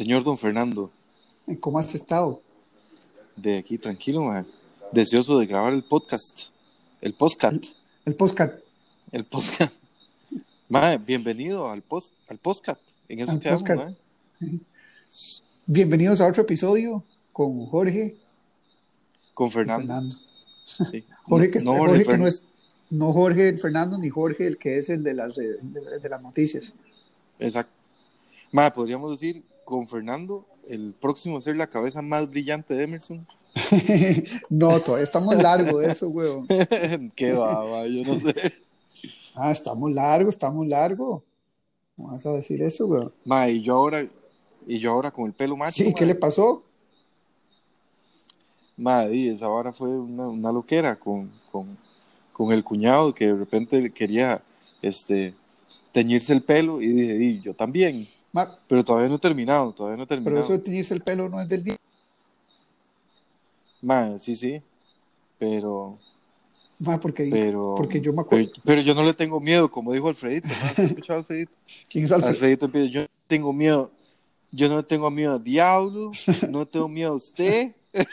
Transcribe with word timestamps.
Señor 0.00 0.24
don 0.24 0.38
Fernando, 0.38 0.90
¿Cómo 1.60 1.78
has 1.78 1.94
estado? 1.94 2.40
de 3.36 3.58
aquí 3.58 3.76
tranquilo, 3.76 4.22
mae. 4.24 4.46
Deseoso 4.92 5.38
de 5.38 5.44
grabar 5.44 5.74
el 5.74 5.82
podcast. 5.82 6.48
El 7.02 7.12
podcast. 7.12 7.62
El 8.06 8.14
podcast. 8.14 8.54
El 9.12 9.24
podcast. 9.24 9.74
Bienvenido 11.06 11.70
al 11.70 11.82
post, 11.82 12.10
al 12.30 12.38
podcast. 12.38 12.80
En 13.10 13.20
eso 13.20 13.32
Al 13.32 13.40
quedamos. 13.40 13.94
Bienvenidos 15.66 16.22
a 16.22 16.28
otro 16.28 16.44
episodio 16.44 17.04
con 17.30 17.66
Jorge 17.66 18.16
Con 19.34 19.50
Fernando. 19.50 19.86
Fernando. 19.86 20.16
sí. 20.64 21.04
Jorge, 21.24 21.50
que, 21.50 21.60
no, 21.60 21.72
Jorge 21.72 21.86
Jorge 21.86 22.04
que 22.04 22.10
Fern- 22.10 22.18
no 22.20 22.26
es 22.26 22.44
no 22.88 23.12
Jorge 23.12 23.48
el 23.50 23.58
Fernando 23.58 23.98
ni 23.98 24.08
Jorge 24.08 24.46
el 24.46 24.56
que 24.56 24.78
es 24.78 24.88
el 24.88 25.02
de 25.02 25.12
las, 25.12 25.34
de, 25.34 25.58
de- 25.60 26.08
las 26.08 26.22
noticias. 26.22 26.72
Exacto. 27.38 27.74
Mae, 28.50 28.70
podríamos 28.70 29.10
decir, 29.12 29.44
con 29.70 29.88
Fernando, 29.88 30.44
el 30.68 30.94
próximo 31.00 31.38
a 31.38 31.40
ser 31.40 31.56
la 31.56 31.68
cabeza 31.68 32.02
más 32.02 32.28
brillante 32.28 32.74
de 32.74 32.84
Emerson. 32.84 33.26
no, 34.50 34.80
todavía 34.80 35.04
estamos 35.04 35.40
largo 35.42 35.78
de 35.78 35.90
eso, 35.90 36.08
weón. 36.08 36.46
Qué 37.16 37.32
mae, 37.32 37.94
yo 37.94 38.04
no 38.04 38.18
sé. 38.18 38.34
Ah, 39.34 39.50
estamos 39.50 39.92
largo, 39.92 40.28
estamos 40.28 40.66
largo. 40.66 41.22
¿Cómo 41.96 42.12
vas 42.12 42.26
a 42.26 42.32
decir 42.32 42.60
eso, 42.62 42.86
weón? 42.86 43.12
Mae, 43.24 43.52
y 43.52 43.62
yo 43.62 43.74
ahora, 43.76 44.04
y 44.66 44.78
yo 44.78 44.92
ahora 44.92 45.10
con 45.10 45.26
el 45.26 45.32
pelo 45.32 45.56
macho. 45.56 45.82
Sí, 45.82 45.94
¿qué 45.94 46.04
mae. 46.04 46.14
le 46.14 46.20
pasó? 46.20 46.64
Madre, 48.76 49.14
y 49.14 49.28
esa 49.28 49.46
vara 49.46 49.72
fue 49.72 49.88
una, 49.88 50.28
una 50.28 50.50
loquera 50.50 50.96
con, 50.96 51.30
con, 51.52 51.76
con 52.32 52.50
el 52.52 52.64
cuñado 52.64 53.14
que 53.14 53.26
de 53.26 53.34
repente 53.34 53.90
quería 53.92 54.42
este, 54.82 55.34
teñirse 55.92 56.32
el 56.32 56.42
pelo 56.42 56.80
y 56.80 56.88
dije, 56.88 57.16
y 57.22 57.40
yo 57.40 57.54
también, 57.54 58.08
Ma, 58.32 58.58
pero 58.68 58.84
todavía 58.84 59.08
no 59.08 59.16
he 59.16 59.18
terminado, 59.18 59.72
todavía 59.72 59.96
no 59.96 60.04
he 60.04 60.06
pero 60.06 60.22
terminado. 60.22 60.44
eso 60.44 60.52
de 60.52 60.60
teñirse 60.60 60.94
el 60.94 61.02
pelo 61.02 61.28
no 61.28 61.40
es 61.40 61.48
del 61.48 61.64
día. 61.64 61.76
Madre, 63.82 64.18
sí, 64.18 64.36
sí, 64.36 64.62
pero, 65.38 65.98
Ma, 66.78 67.00
porque, 67.00 67.28
pero, 67.30 67.74
porque 67.76 68.00
yo 68.00 68.12
me 68.12 68.16
pero, 68.16 68.20
acuerdo. 68.22 68.50
pero 68.64 68.80
yo 68.82 68.94
no 68.94 69.02
le 69.02 69.14
tengo 69.14 69.40
miedo, 69.40 69.70
como 69.70 69.92
dijo 69.92 70.08
Alfredito, 70.08 70.48
¿no? 70.48 70.54
¿Has 70.54 70.78
escuchado 70.78 71.18
a 71.18 71.20
Alfredito? 71.20 71.52
¿Quién 71.88 72.04
es 72.04 72.12
Alfred? 72.12 72.28
Alfredito 72.30 72.64
empieza, 72.66 72.88
yo 72.88 73.00
no 73.00 73.06
tengo 73.26 73.52
miedo, 73.52 73.90
yo 74.52 74.68
no 74.68 74.84
tengo 74.84 75.10
miedo 75.10 75.34
al 75.34 75.44
diablo, 75.44 76.10
no 76.50 76.66
tengo 76.66 76.88
miedo 76.88 77.12
a 77.12 77.16
usted. 77.16 77.74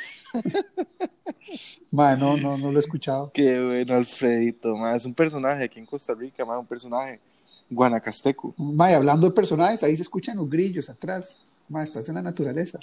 Ma, 1.92 2.16
no, 2.16 2.36
no, 2.38 2.58
no 2.58 2.72
lo 2.72 2.78
he 2.78 2.80
escuchado. 2.80 3.32
Qué 3.34 3.64
bueno, 3.64 3.96
Alfredito, 3.96 4.76
madre, 4.76 4.98
es 4.98 5.06
un 5.06 5.14
personaje 5.14 5.64
aquí 5.64 5.80
en 5.80 5.86
Costa 5.86 6.14
Rica, 6.14 6.44
madre, 6.44 6.60
un 6.62 6.66
personaje 6.66 7.20
guanacasteco. 7.70 8.54
Ma, 8.58 8.92
y 8.92 8.94
hablando 8.94 9.28
de 9.28 9.34
personajes, 9.34 9.84
ahí 9.84 9.96
se 9.96 10.02
escuchan 10.04 10.38
los 10.38 10.50
grillos 10.50 10.90
atrás. 10.90 11.40
Ma, 11.70 11.84
estás 11.84 12.08
en 12.10 12.16
la 12.16 12.22
naturaleza. 12.22 12.80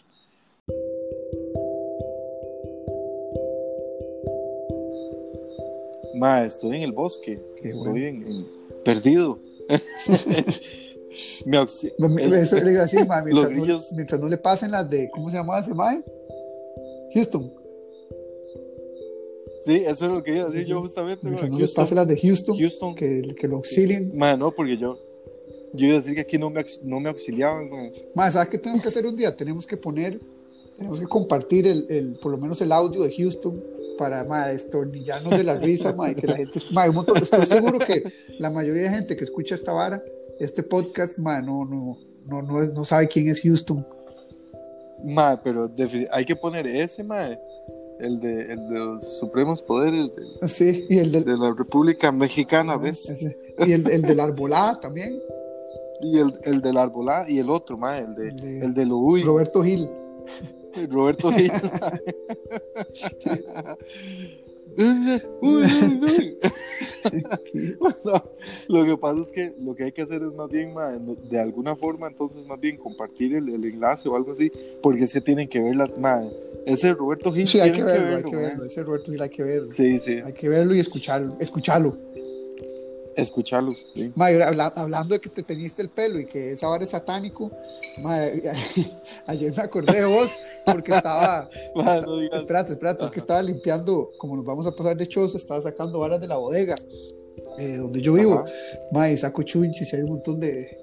Ma, 6.14 6.44
estoy 6.44 6.76
en 6.76 6.82
el 6.82 6.92
bosque, 6.92 7.40
Qué 7.60 7.68
estoy 7.68 7.90
bueno. 7.90 8.06
en- 8.06 8.22
en- 8.26 8.46
perdido. 8.84 9.38
Me 11.46 11.62
Eso 11.62 12.56
le 12.56 13.06
ma, 13.06 13.22
mientras, 13.24 13.52
no, 13.52 13.96
mientras 13.96 14.20
no 14.20 14.28
le 14.28 14.36
pasen 14.36 14.70
las 14.72 14.88
de, 14.90 15.08
¿cómo 15.10 15.30
se 15.30 15.36
llamaba 15.36 15.60
ese 15.60 15.74
mae? 15.74 16.02
Houston. 17.12 17.52
Sí, 19.64 19.76
eso 19.86 20.04
es 20.06 20.10
lo 20.12 20.22
que 20.22 20.32
iba 20.36 20.42
a 20.42 20.46
decir 20.46 20.64
Sí, 20.64 20.70
yo 20.70 20.80
justamente. 20.80 21.20
Mientras 21.24 21.50
no 21.50 21.58
les 21.58 21.66
Houston, 21.68 21.84
pase 21.84 21.94
las 21.94 22.08
de 22.08 22.20
Houston, 22.20 22.58
Houston. 22.58 22.94
que, 22.94 23.34
que 23.38 23.48
lo 23.48 23.56
auxilien. 23.56 24.16
Ma, 24.16 24.36
no, 24.36 24.52
porque 24.54 24.76
yo, 24.76 24.98
yo 25.72 25.86
iba 25.86 25.96
a 25.96 26.00
decir 26.00 26.14
que 26.14 26.20
aquí 26.22 26.38
no 26.38 26.50
me, 26.50 26.64
no 26.82 27.00
me 27.00 27.08
auxiliaban. 27.08 27.68
ma. 27.70 27.88
Ma, 28.14 28.30
¿sabes 28.30 28.48
qué 28.48 28.58
tenemos 28.58 28.82
que 28.82 28.88
hacer 28.88 29.06
un 29.06 29.16
día? 29.16 29.34
Tenemos 29.36 29.66
que 29.66 29.76
poner, 29.76 30.20
tenemos 30.76 31.00
que 31.00 31.06
compartir 31.06 31.66
el, 31.66 31.86
el, 31.88 32.14
por 32.14 32.32
lo 32.32 32.38
menos 32.38 32.60
el 32.60 32.72
audio 32.72 33.02
de 33.02 33.12
Houston 33.14 33.62
para 33.96 34.24
ma, 34.24 34.48
destornillarnos 34.48 35.36
de 35.36 35.44
la 35.44 35.54
risa, 35.56 35.94
ma, 35.94 36.10
y 36.10 36.14
que 36.16 36.26
la 36.26 36.36
gente, 36.36 36.58
ma, 36.72 36.88
un 36.88 36.96
montón- 36.96 37.16
estoy 37.16 37.46
seguro 37.46 37.78
que 37.78 38.02
la 38.38 38.50
mayoría 38.50 38.82
de 38.84 38.90
gente 38.90 39.16
que 39.16 39.22
escucha 39.24 39.54
esta 39.54 39.72
vara, 39.72 40.02
este 40.40 40.62
podcast, 40.64 41.18
ma, 41.18 41.40
no, 41.40 41.64
no, 41.64 41.96
no, 42.26 42.42
no, 42.42 42.60
es, 42.60 42.72
no 42.72 42.84
sabe 42.84 43.06
quién 43.06 43.28
es 43.28 43.40
Houston. 43.40 43.86
Ma, 45.04 45.40
pero 45.42 45.70
hay 46.10 46.24
que 46.24 46.34
poner 46.34 46.66
ese, 46.66 47.04
ma, 47.04 47.38
el 48.00 48.20
de, 48.20 48.42
el 48.52 48.68
de 48.68 48.78
los 48.78 49.18
supremos 49.18 49.62
poderes 49.62 50.10
de, 50.40 50.48
Sí, 50.48 50.86
y 50.88 50.98
el 50.98 51.12
del, 51.12 51.24
de 51.24 51.36
la 51.36 51.52
República 51.54 52.10
Mexicana, 52.12 52.76
¿ves? 52.76 53.08
ese- 53.08 53.38
y 53.66 53.72
el, 53.72 53.88
el 53.88 54.02
de 54.02 54.14
la 54.14 54.24
arbolada 54.24 54.80
también, 54.80 55.20
Y 56.00 56.18
el, 56.18 56.34
el 56.44 56.60
del 56.60 56.76
arbolá 56.76 57.24
y 57.28 57.38
el 57.38 57.48
otro, 57.48 57.78
ma, 57.78 57.96
el 57.96 58.14
de, 58.14 58.28
El 58.28 58.36
de- 58.36 58.60
el 58.66 58.74
de 58.74 58.84
lo 58.86 58.98
uy. 58.98 59.22
Roberto 59.22 59.62
Gil. 59.62 59.88
Roberto 60.90 61.30
Gil. 61.30 61.52
Bueno, 67.78 68.22
lo 68.68 68.84
que 68.84 68.96
pasa 68.96 69.20
es 69.20 69.32
que 69.32 69.54
lo 69.60 69.74
que 69.74 69.84
hay 69.84 69.92
que 69.92 70.02
hacer 70.02 70.22
es 70.22 70.32
más 70.34 70.50
bien, 70.50 70.72
ma, 70.72 70.88
de 70.90 71.38
alguna 71.38 71.76
forma, 71.76 72.08
entonces 72.08 72.44
más 72.46 72.58
bien 72.58 72.76
compartir 72.76 73.34
el, 73.34 73.48
el 73.50 73.64
enlace 73.64 74.08
o 74.08 74.16
algo 74.16 74.32
así, 74.32 74.50
porque 74.82 75.04
es 75.04 75.12
que 75.12 75.20
tienen 75.20 75.48
que 75.48 75.60
ver 75.60 75.76
la, 75.76 75.86
ma, 75.98 76.22
ese 76.66 76.94
Roberto 76.94 77.32
Gil. 77.32 77.46
Sí, 77.46 77.60
hay 77.60 77.70
que 77.70 77.76
tienen 77.82 77.94
verlo, 77.94 78.16
hay 78.16 78.22
que 78.24 78.36
ma. 78.36 78.42
verlo. 78.42 78.64
Ese 78.64 78.82
Roberto 78.82 79.12
Gil 79.12 79.22
hay 79.22 79.28
que 79.28 79.42
verlo. 79.42 79.70
Sí, 79.70 79.98
sí, 79.98 80.20
Hay 80.24 80.32
que 80.32 80.48
verlo 80.48 80.74
y 80.74 80.80
escucharlo. 80.80 81.36
escucharlo. 81.38 81.96
Escucharlo. 83.16 83.72
sí. 83.94 84.12
Habla- 84.16 84.72
hablando 84.76 85.14
de 85.14 85.20
que 85.20 85.28
te 85.28 85.42
teñiste 85.42 85.82
el 85.82 85.88
pelo 85.88 86.18
y 86.18 86.26
que 86.26 86.52
esa 86.52 86.68
vara 86.68 86.84
es 86.84 86.90
satánico, 86.90 87.50
ayer 89.26 89.54
me 89.56 89.62
acordé 89.62 90.00
de 90.00 90.06
vos 90.06 90.30
porque 90.66 90.92
estaba, 90.92 91.48
Ma, 91.74 92.00
no 92.00 92.18
digas- 92.18 92.40
espérate, 92.40 92.72
espérate, 92.72 93.04
es 93.04 93.10
que 93.10 93.20
estaba 93.20 93.42
limpiando, 93.42 94.10
como 94.18 94.36
nos 94.36 94.44
vamos 94.44 94.66
a 94.66 94.72
pasar 94.74 94.96
de 94.96 95.06
choza, 95.06 95.36
estaba 95.36 95.60
sacando 95.60 95.98
varas 95.98 96.20
de 96.20 96.28
la 96.28 96.36
bodega 96.36 96.74
eh, 97.58 97.76
donde 97.76 98.00
yo 98.00 98.12
vivo, 98.14 98.40
Ajá. 98.40 98.50
ma, 98.92 99.10
y 99.10 99.16
saco 99.16 99.42
chunchis 99.42 99.92
y 99.92 99.96
hay 99.96 100.02
un 100.02 100.10
montón 100.10 100.40
de, 100.40 100.76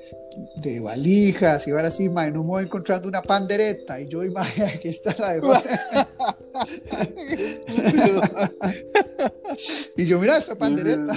de 0.55 0.79
valijas 0.79 1.67
y 1.67 1.71
varas 1.71 1.93
así, 1.93 2.07
ma, 2.07 2.27
y 2.27 2.31
no 2.31 2.43
me 2.43 2.49
voy 2.49 2.63
encontrando 2.63 3.07
una 3.09 3.21
pandereta 3.21 3.99
y 3.99 4.07
yo, 4.07 4.23
y, 4.25 4.29
ma, 4.29 4.41
aquí 4.43 4.87
está 4.87 5.13
la 5.19 5.33
de 5.33 5.41
y 9.97 10.05
yo, 10.05 10.19
mira 10.19 10.37
esta 10.37 10.55
pandereta. 10.55 11.13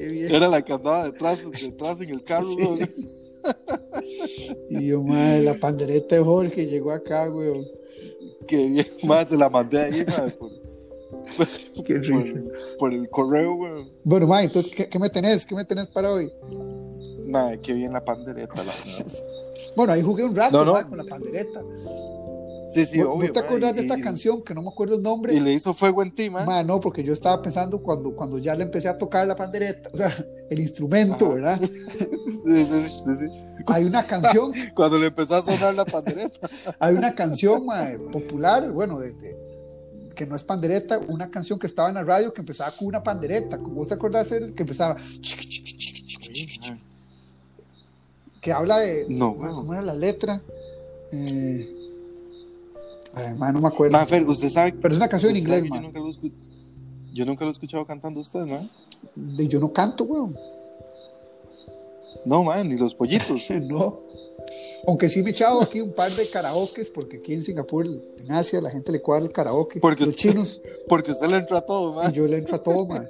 Era 0.00 0.48
la 0.48 0.62
que 0.62 0.72
andaba 0.72 1.04
detrás, 1.04 1.44
detrás 1.50 2.00
en 2.00 2.10
el 2.10 2.24
carro. 2.24 2.48
¿no? 2.58 2.78
Y 4.70 4.88
yo, 4.88 5.02
madre, 5.02 5.42
la 5.42 5.54
pandereta 5.54 6.16
de 6.16 6.22
Jorge 6.22 6.66
llegó 6.66 6.92
acá, 6.92 7.26
güey. 7.28 7.66
Que 8.46 8.66
bien, 8.66 8.86
más 9.04 9.28
se 9.28 9.36
la 9.36 9.48
mandé 9.48 9.80
ahí, 9.80 10.04
ma, 10.06 10.26
por, 10.38 10.50
Qué 11.84 11.98
risa. 11.98 12.40
por 12.78 12.92
el 12.92 13.08
correo, 13.08 13.54
weón. 13.54 13.90
Bueno, 14.04 14.26
ma, 14.26 14.42
entonces, 14.42 14.72
¿qué, 14.74 14.88
qué 14.88 14.98
me 14.98 15.08
tenés? 15.08 15.46
¿Qué 15.46 15.54
me 15.54 15.64
tenés 15.64 15.88
para 15.88 16.12
hoy? 16.12 16.30
Ma, 17.26 17.56
qué 17.56 17.72
bien 17.72 17.92
la 17.92 18.04
pandereta, 18.04 18.62
la. 18.62 18.72
Bueno, 19.76 19.92
ahí 19.92 20.02
jugué 20.02 20.24
un 20.24 20.34
rato, 20.34 20.64
No, 20.64 20.72
con 20.88 20.98
la 20.98 21.04
pandereta. 21.04 21.62
Sí, 22.72 22.86
sí, 22.86 22.98
¿Vos, 22.98 23.08
obvio. 23.08 23.20
vos 23.28 23.32
te 23.32 23.38
acordás 23.40 23.72
y- 23.72 23.74
de 23.76 23.80
esta 23.82 23.98
y- 23.98 24.00
canción 24.00 24.42
que 24.42 24.54
no 24.54 24.62
me 24.62 24.68
acuerdo 24.68 24.94
el 24.96 25.02
nombre? 25.02 25.34
Y 25.34 25.40
le 25.40 25.52
hizo 25.52 25.74
fuego 25.74 26.02
en 26.02 26.14
ti, 26.14 26.30
ma. 26.30 26.44
Ma, 26.44 26.62
no, 26.62 26.78
porque 26.80 27.02
yo 27.02 27.12
estaba 27.12 27.42
pensando 27.42 27.82
cuando, 27.82 28.14
cuando 28.14 28.38
ya 28.38 28.54
le 28.54 28.62
empecé 28.62 28.88
a 28.88 28.96
tocar 28.96 29.26
la 29.26 29.34
pandereta, 29.36 29.90
o 29.92 29.96
sea, 29.96 30.12
el 30.48 30.60
instrumento, 30.60 31.26
Ajá. 31.26 31.34
¿verdad? 31.34 31.60
Sí, 32.46 32.66
sí, 32.66 33.14
sí. 33.18 33.26
Hay 33.66 33.84
una 33.84 34.02
canción, 34.04 34.52
Cuando 34.74 34.96
le 34.98 35.06
empezó 35.08 35.36
a 35.36 35.42
sonar 35.42 35.74
la 35.74 35.84
pandereta. 35.84 36.48
hay 36.78 36.94
una 36.94 37.14
canción 37.14 37.66
popular, 38.10 38.70
bueno, 38.72 38.98
de, 38.98 39.12
de- 39.12 39.36
que 40.14 40.26
no 40.26 40.36
es 40.36 40.44
pandereta, 40.44 41.00
una 41.12 41.30
canción 41.30 41.58
que 41.58 41.66
estaba 41.66 41.88
en 41.88 41.94
la 41.96 42.04
radio 42.04 42.32
que 42.34 42.40
empezaba 42.40 42.70
con 42.72 42.88
una 42.88 43.02
pandereta, 43.02 43.58
como 43.58 43.76
vos 43.76 43.88
te 43.88 43.94
acordás 43.94 44.30
el 44.32 44.54
que 44.54 44.62
empezaba, 44.62 44.96
que 48.40 48.52
habla 48.52 48.78
de, 48.78 49.06
No, 49.08 49.30
weón. 49.30 49.54
¿cómo 49.54 49.72
era 49.72 49.82
la 49.82 49.94
letra? 49.94 50.40
Eh, 51.12 51.79
ma, 53.36 53.52
no 53.52 53.60
me 53.60 53.68
acuerdo. 53.68 53.96
Ma, 53.96 54.06
Fer, 54.06 54.22
usted 54.22 54.48
sabe. 54.48 54.72
Pero 54.72 54.92
es 54.94 54.96
una 54.98 55.08
canción 55.08 55.30
en 55.32 55.38
inglés, 55.38 55.62
que 55.64 55.68
ma. 55.68 55.76
Yo 55.76 55.82
nunca, 55.82 55.98
lo 56.00 56.08
escu- 56.08 56.32
yo 57.12 57.24
nunca 57.26 57.44
lo 57.44 57.50
he 57.50 57.52
escuchado 57.52 57.84
cantando 57.86 58.20
usted, 58.20 58.40
¿no? 58.46 58.68
De- 59.14 59.48
yo 59.48 59.58
no 59.60 59.72
canto, 59.72 60.04
weón. 60.04 60.36
No, 62.24 62.44
man, 62.44 62.68
ni 62.68 62.76
los 62.76 62.94
pollitos. 62.94 63.48
no. 63.68 64.00
Aunque 64.86 65.08
sí 65.08 65.22
me 65.22 65.30
he 65.30 65.32
echado 65.32 65.62
aquí 65.62 65.80
un 65.80 65.92
par 65.92 66.10
de 66.12 66.28
karaokes, 66.28 66.90
porque 66.90 67.18
aquí 67.18 67.34
en 67.34 67.42
Singapur, 67.42 67.86
en 67.86 68.32
Asia, 68.32 68.60
la 68.60 68.70
gente 68.70 68.90
le 68.90 69.00
cuadra 69.02 69.26
el 69.26 69.32
karaoke. 69.32 69.78
Porque 69.80 70.00
los 70.06 70.10
usted- 70.16 70.30
chinos, 70.30 70.60
Porque 70.88 71.12
usted 71.12 71.28
le 71.28 71.36
entra 71.36 71.58
a 71.58 71.60
todo, 71.62 71.92
y 71.92 71.96
man. 71.96 72.12
yo 72.12 72.26
le 72.26 72.38
entro 72.38 72.56
a 72.56 72.62
todo, 72.62 72.86
man. 72.86 73.08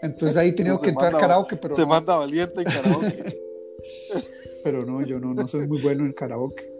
Entonces 0.00 0.36
ahí 0.36 0.48
he 0.48 0.52
tenido 0.52 0.80
que 0.80 0.88
entrar 0.90 1.12
manda- 1.12 1.20
karaoke, 1.26 1.56
pero 1.56 1.74
Se 1.76 1.82
no, 1.82 1.88
manda 1.88 2.16
valiente 2.16 2.60
en 2.62 2.64
karaoke. 2.64 3.40
pero 4.64 4.84
no, 4.86 5.04
yo 5.04 5.20
no, 5.20 5.34
no 5.34 5.46
soy 5.46 5.66
muy 5.68 5.80
bueno 5.82 6.04
en 6.06 6.12
karaoke. 6.12 6.71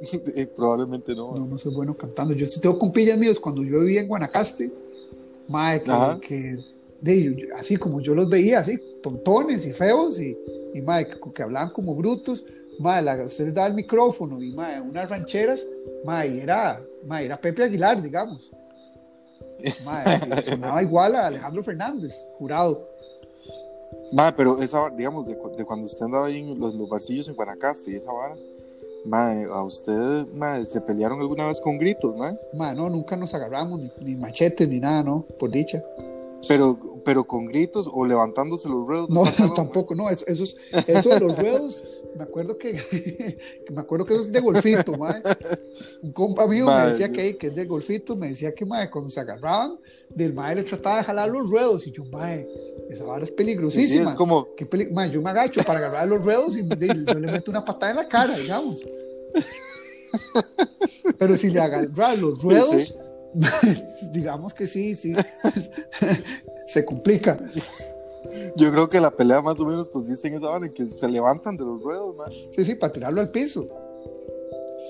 Eh, 0.36 0.46
Probablemente 0.46 1.14
no. 1.14 1.34
No, 1.34 1.46
no 1.46 1.58
soy 1.58 1.74
bueno 1.74 1.96
cantando. 1.96 2.34
Yo 2.34 2.46
tengo 2.60 2.78
compillas 2.78 3.18
míos 3.18 3.38
cuando 3.38 3.62
yo 3.62 3.80
vivía 3.80 4.00
en 4.00 4.08
Guanacaste, 4.08 4.70
mae, 5.48 5.82
que, 5.82 6.20
que 6.20 6.58
de, 7.00 7.48
así 7.56 7.76
como 7.76 8.00
yo 8.00 8.14
los 8.14 8.28
veía, 8.28 8.60
así, 8.60 8.78
tontones 9.02 9.66
y 9.66 9.72
feos, 9.72 10.18
y, 10.18 10.36
y 10.74 10.80
mae, 10.82 11.06
que, 11.08 11.16
que 11.34 11.42
hablaban 11.42 11.70
como 11.70 11.94
brutos, 11.94 12.44
la, 12.78 13.24
usted 13.24 13.44
les 13.44 13.54
daba 13.54 13.68
el 13.68 13.74
micrófono 13.74 14.42
y 14.42 14.52
mae, 14.52 14.80
unas 14.80 15.08
rancheras, 15.08 15.66
y 16.06 16.38
era, 16.38 16.82
mae, 17.06 17.26
era 17.26 17.40
Pepe 17.40 17.64
Aguilar, 17.64 18.02
digamos. 18.02 18.50
Mae, 19.84 20.42
sonaba 20.42 20.82
igual 20.82 21.14
a 21.14 21.26
Alejandro 21.26 21.62
Fernández, 21.62 22.26
jurado. 22.38 22.88
Mae, 24.12 24.32
pero 24.32 24.60
esa, 24.60 24.90
digamos, 24.90 25.26
de, 25.26 25.36
de 25.56 25.64
cuando 25.64 25.86
usted 25.86 26.04
andaba 26.04 26.26
ahí 26.26 26.38
en 26.38 26.58
los, 26.58 26.74
los 26.74 26.88
barcillos 26.88 27.28
en 27.28 27.34
Guanacaste 27.34 27.90
y 27.90 27.96
esa 27.96 28.12
vara, 28.12 28.36
mae, 29.04 29.44
a 29.44 29.62
usted, 29.62 30.26
mae, 30.34 30.64
se 30.66 30.80
pelearon 30.80 31.20
alguna 31.20 31.46
vez 31.46 31.60
con 31.60 31.78
gritos, 31.78 32.16
mae, 32.16 32.36
Mae, 32.54 32.74
no, 32.74 32.88
nunca 32.88 33.16
nos 33.16 33.34
agarramos, 33.34 33.80
ni, 33.80 33.90
ni 34.00 34.16
machetes, 34.16 34.68
ni 34.68 34.80
nada, 34.80 35.02
¿no? 35.02 35.26
Por 35.38 35.50
dicha. 35.50 35.82
pero, 36.48 36.78
pero 37.04 37.24
con 37.24 37.46
gritos 37.46 37.88
o 37.92 38.04
levantándose 38.04 38.68
los 38.68 38.86
ruedos. 38.86 39.08
No, 39.10 39.22
tampoco, 39.54 39.94
no, 39.94 40.08
eso, 40.10 40.24
eso, 40.26 40.42
es- 40.44 40.56
eso 40.86 41.08
de 41.10 41.20
los 41.20 41.38
ruedos, 41.38 41.84
me 42.16 42.22
acuerdo 42.24 42.56
que, 42.58 43.38
me 43.70 43.80
acuerdo 43.80 44.06
que 44.06 44.14
eso 44.14 44.22
es 44.22 44.32
de 44.32 44.40
golfito, 44.40 44.92
mae. 44.98 45.22
Un 46.02 46.12
compa 46.12 46.46
mío 46.46 46.66
me 46.66 46.86
decía 46.86 47.10
que, 47.10 47.36
que 47.36 47.48
es 47.48 47.54
de 47.54 47.64
golfito, 47.64 48.16
me 48.16 48.28
decía 48.28 48.54
que 48.54 48.64
mae, 48.64 48.90
cuando 48.90 49.10
se 49.10 49.20
agarraban, 49.20 49.78
del 50.08 50.32
mae 50.34 50.54
le 50.54 50.62
trataba 50.62 50.98
de 50.98 51.04
jalar 51.04 51.28
los 51.28 51.48
ruedos, 51.50 51.86
y 51.86 51.92
yo, 51.92 52.04
mae, 52.04 52.46
esa 52.90 53.04
vara 53.04 53.24
es 53.24 53.28
Sí, 53.30 53.32
sí, 53.32 53.36
peligrosísima. 53.36 54.10
es 54.10 54.16
como, 54.16 54.54
Qué 54.54 54.66
peli- 54.66 54.90
mae, 54.92 55.10
yo 55.10 55.20
me 55.22 55.30
agacho 55.30 55.62
para 55.64 55.78
agarrar 55.80 56.06
los 56.08 56.22
ruedos 56.24 56.56
y 56.56 56.66
yo 56.68 56.76
le 57.18 57.32
meto 57.32 57.50
una 57.50 57.64
patada 57.64 57.90
en 57.92 57.96
la 57.98 58.08
cara, 58.08 58.36
digamos. 58.36 58.80
Pero 61.18 61.36
si 61.36 61.50
le 61.50 61.60
agarras 61.60 62.18
los 62.18 62.42
ruedos, 62.42 62.98
digamos 64.12 64.54
que 64.54 64.66
sí, 64.66 64.94
sí, 64.94 65.12
se 66.68 66.84
complica. 66.84 67.38
Yo 68.56 68.70
creo 68.70 68.88
que 68.88 69.00
la 69.00 69.10
pelea 69.10 69.42
más 69.42 69.58
o 69.58 69.64
menos 69.64 69.90
consiste 69.90 70.28
en 70.28 70.34
esa 70.34 70.46
vara, 70.46 70.66
en 70.66 70.72
que 70.72 70.86
se 70.86 71.08
levantan 71.08 71.56
de 71.56 71.64
los 71.64 71.82
ruedos, 71.82 72.16
mae. 72.16 72.48
Sí, 72.50 72.64
sí, 72.64 72.74
para 72.74 72.92
tirarlo 72.92 73.20
al 73.20 73.30
piso. 73.30 73.66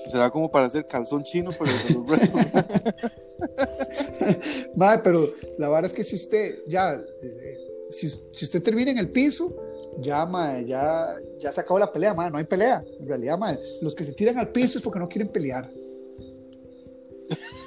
Será 0.07 0.29
como 0.29 0.51
para 0.51 0.67
hacer 0.67 0.85
calzón 0.87 1.23
chino, 1.23 1.51
pero 1.57 1.71
de 1.71 1.93
los 1.93 2.07
ruedos. 2.07 2.29
Madre, 4.75 5.01
pero 5.03 5.27
la 5.57 5.69
verdad 5.69 5.85
es 5.85 5.93
que 5.93 6.03
si 6.03 6.15
usted 6.15 6.59
ya, 6.67 6.93
eh, 6.93 7.57
si, 7.89 8.09
si 8.09 8.45
usted 8.45 8.61
termina 8.61 8.91
en 8.91 8.97
el 8.97 9.09
piso, 9.09 9.53
ya, 9.99 10.25
madre, 10.25 10.65
ya, 10.65 11.15
ya 11.39 11.51
se 11.51 11.61
acabó 11.61 11.79
la 11.79 11.91
pelea, 11.91 12.13
madre, 12.13 12.31
no 12.31 12.37
hay 12.37 12.43
pelea. 12.43 12.83
En 12.99 13.07
realidad, 13.07 13.37
madre, 13.37 13.59
los 13.81 13.95
que 13.95 14.03
se 14.03 14.13
tiran 14.13 14.37
al 14.37 14.49
piso 14.49 14.77
es 14.77 14.83
porque 14.83 14.99
no 14.99 15.07
quieren 15.07 15.29
pelear. 15.29 15.69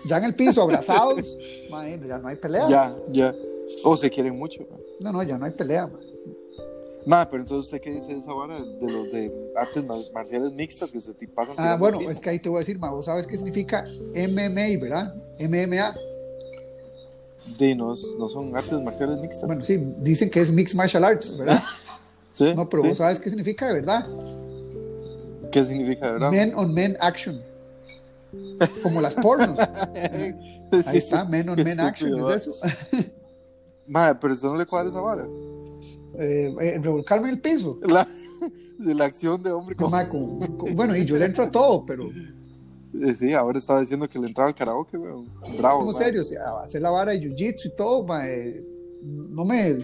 Ya 0.06 0.18
en 0.18 0.24
el 0.24 0.34
piso, 0.34 0.62
abrazados, 0.62 1.36
madre, 1.70 2.00
ya 2.06 2.18
no 2.18 2.28
hay 2.28 2.36
pelea. 2.36 2.68
ya, 2.68 2.96
ya. 3.10 3.34
O 3.84 3.96
se 3.96 4.10
quieren 4.10 4.38
mucho, 4.38 4.66
mae. 4.70 4.87
No, 5.02 5.12
no, 5.12 5.22
ya 5.22 5.38
no 5.38 5.44
hay 5.46 5.52
pelea. 5.52 5.88
Mae, 7.06 7.26
pero 7.26 7.42
entonces, 7.42 7.66
¿usted 7.66 7.80
qué 7.80 7.90
dice 7.92 8.12
de 8.12 8.18
esa 8.18 8.32
vara 8.34 8.56
de 8.60 8.90
los 8.90 9.10
de 9.12 9.32
artes 9.56 9.82
ma- 9.84 9.96
marciales 10.12 10.52
mixtas 10.52 10.90
que 10.92 11.00
se 11.00 11.14
ti- 11.14 11.26
pasan? 11.26 11.54
Ah, 11.58 11.76
bueno, 11.78 12.00
es 12.10 12.20
que 12.20 12.28
ahí 12.30 12.38
te 12.38 12.48
voy 12.48 12.56
a 12.58 12.60
decir, 12.60 12.78
madre, 12.78 12.96
vos 12.96 13.06
sabes 13.06 13.26
qué 13.26 13.36
significa 13.36 13.84
MMA, 14.14 14.78
¿verdad? 14.82 15.14
MMA. 15.38 15.94
Sí, 17.58 17.74
no, 17.74 17.94
no 18.18 18.28
son 18.28 18.54
artes 18.56 18.80
marciales 18.82 19.18
mixtas. 19.20 19.46
Bueno, 19.46 19.62
sí, 19.64 19.78
dicen 19.98 20.28
que 20.28 20.40
es 20.40 20.52
Mixed 20.52 20.76
Martial 20.76 21.04
Arts, 21.04 21.36
¿verdad? 21.38 21.62
¿Sí? 22.32 22.52
No, 22.54 22.68
pero 22.68 22.82
¿Sí? 22.82 22.88
vos 22.88 22.98
sabes 22.98 23.20
qué 23.20 23.30
significa 23.30 23.68
de 23.68 23.74
verdad. 23.74 24.06
¿Qué 25.50 25.64
significa, 25.64 26.06
de 26.08 26.12
verdad? 26.14 26.30
Men 26.30 26.52
on 26.56 26.74
men 26.74 26.96
action. 27.00 27.40
Como 28.82 29.00
las 29.00 29.14
pornos. 29.14 29.58
Sí, 30.70 30.82
Ahí 30.84 30.98
está, 30.98 31.24
men 31.24 31.48
on 31.48 31.56
men 31.64 31.80
action, 31.80 32.20
es 32.30 32.46
eso. 32.46 32.52
Mae, 33.88 34.14
pero 34.16 34.32
eso 34.34 34.48
no 34.48 34.56
le 34.56 34.66
cuadra 34.66 34.90
esa 34.90 35.00
vara. 35.00 35.26
Eh, 36.18 36.54
eh, 36.60 36.78
revolcarme 36.82 37.30
el 37.30 37.40
piso. 37.40 37.78
La, 37.82 38.06
de 38.78 38.94
la 38.94 39.04
acción 39.06 39.42
de 39.42 39.52
hombre 39.52 39.76
con... 39.76 39.90
Ma, 39.90 40.08
con- 40.08 40.38
con- 40.56 40.74
bueno, 40.74 40.96
y 40.96 41.04
yo 41.04 41.16
le 41.16 41.24
entro 41.26 41.44
a 41.44 41.50
todo, 41.50 41.84
pero 41.86 42.08
Eh, 42.10 43.14
Sí, 43.16 43.32
ahora 43.34 43.58
estaba 43.58 43.80
diciendo 43.80 44.08
que 44.08 44.18
le 44.18 44.26
entraba 44.28 44.48
al 44.48 44.54
karaoke, 44.54 44.96
weón. 44.96 45.26
Bravo, 45.58 45.92
serio, 45.92 46.22
hacer 46.62 46.80
la 46.82 46.90
vara 46.90 47.12
de 47.12 47.20
jiu-jitsu 47.20 47.66
y 47.66 47.76
todo, 47.76 48.04
ma, 48.04 48.26
eh, 48.28 48.64
no 49.04 49.44
me, 49.44 49.78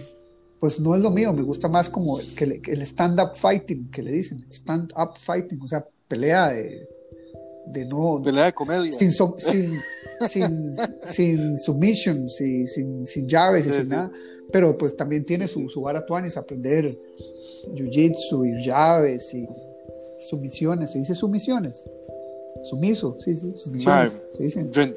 pues 0.59 0.79
no 0.79 0.95
es 0.95 1.01
lo 1.01 1.11
mío, 1.11 1.31
me 1.31 1.43
gusta 1.43 1.67
más 1.69 1.89
como 1.89 2.19
el, 2.19 2.33
que 2.35 2.45
le- 2.47 2.61
el 2.65 2.81
stand-up 2.81 3.33
fighting, 3.35 3.89
que 3.91 4.01
le 4.01 4.11
dicen, 4.11 4.45
stand-up 4.49 5.13
fighting, 5.19 5.61
o 5.61 5.67
sea, 5.67 5.85
pelea 6.07 6.49
de, 6.49 6.89
de 7.67 7.85
no, 7.85 8.19
Pelea 8.23 8.45
de 8.45 8.53
comedia. 8.53 8.91
sin, 8.91 9.11
sin, 9.11 9.71
sin, 10.29 10.73
sin 11.03 11.57
submission, 11.57 12.27
sin, 12.27 12.67
sin, 12.67 13.05
sin 13.07 13.27
llaves 13.27 13.65
y 13.67 13.69
Sí, 13.69 13.75
sin 13.75 13.83
sí. 13.85 13.89
nada. 13.91 14.11
Pero 14.51 14.77
pues 14.77 14.95
también 14.95 15.25
tiene 15.25 15.47
su, 15.47 15.69
su 15.69 15.81
vara 15.81 16.05
tuanis, 16.05 16.37
aprender 16.37 16.97
jiu-jitsu 17.73 18.45
y 18.47 18.65
llaves 18.65 19.33
y 19.33 19.47
sumisiones. 20.29 20.91
¿Se 20.91 20.99
dice 20.99 21.15
sumisiones? 21.15 21.89
Sumiso, 22.63 23.15
sí, 23.19 23.35
sí, 23.35 23.53
sumisiones. 23.55 24.19
Se 24.31 24.43
dicen. 24.43 24.71
Ren- 24.71 24.95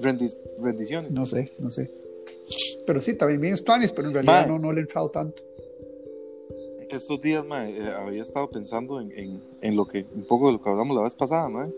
rendis- 0.00 0.38
rendiciones. 0.60 1.10
No 1.12 1.24
sé, 1.26 1.52
no 1.58 1.70
sé. 1.70 1.90
Pero 2.86 3.00
sí, 3.00 3.14
también 3.14 3.40
bien 3.40 3.54
es 3.54 3.62
tuanis, 3.64 3.92
pero 3.92 4.08
en 4.08 4.14
realidad 4.14 4.46
no, 4.46 4.58
no 4.58 4.72
le 4.72 4.78
he 4.78 4.82
entrado 4.82 5.10
tanto. 5.10 5.42
Estos 6.90 7.20
días, 7.20 7.44
eh, 7.44 7.92
había 7.96 8.22
estado 8.22 8.48
pensando 8.50 8.98
en, 9.00 9.12
en, 9.12 9.42
en 9.60 9.76
lo 9.76 9.86
que, 9.86 10.06
un 10.14 10.24
poco 10.24 10.46
de 10.46 10.52
lo 10.54 10.62
que 10.62 10.70
hablamos 10.70 10.96
la 10.96 11.02
vez 11.02 11.14
pasada, 11.14 11.48
mae. 11.48 11.70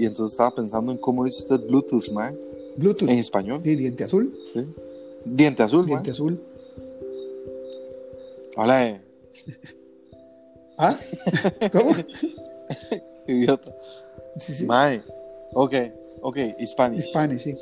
Y 0.00 0.06
entonces 0.06 0.32
estaba 0.32 0.54
pensando 0.54 0.90
en 0.92 0.96
cómo 0.96 1.26
dice 1.26 1.40
usted 1.40 1.60
Bluetooth, 1.60 2.10
mae, 2.12 2.34
Bluetooth, 2.78 3.10
en 3.10 3.18
español. 3.18 3.60
y 3.62 3.74
diente 3.74 4.04
azul, 4.04 4.34
¿sí? 4.50 4.66
Diente 5.26 5.62
azul, 5.62 5.82
mae. 5.82 5.88
diente 5.88 6.12
azul. 6.12 6.42
Hola, 8.56 8.86
eh, 8.86 9.00
¿Ah? 10.78 10.96
¿Cómo? 11.70 11.90
idiota. 13.26 13.74
Sí, 14.38 14.54
sí. 14.54 14.64
Mae, 14.64 15.02
ok, 15.52 15.74
ok, 16.22 16.38
Hispanic. 16.58 17.02
Spanish, 17.02 17.42
sí. 17.42 17.54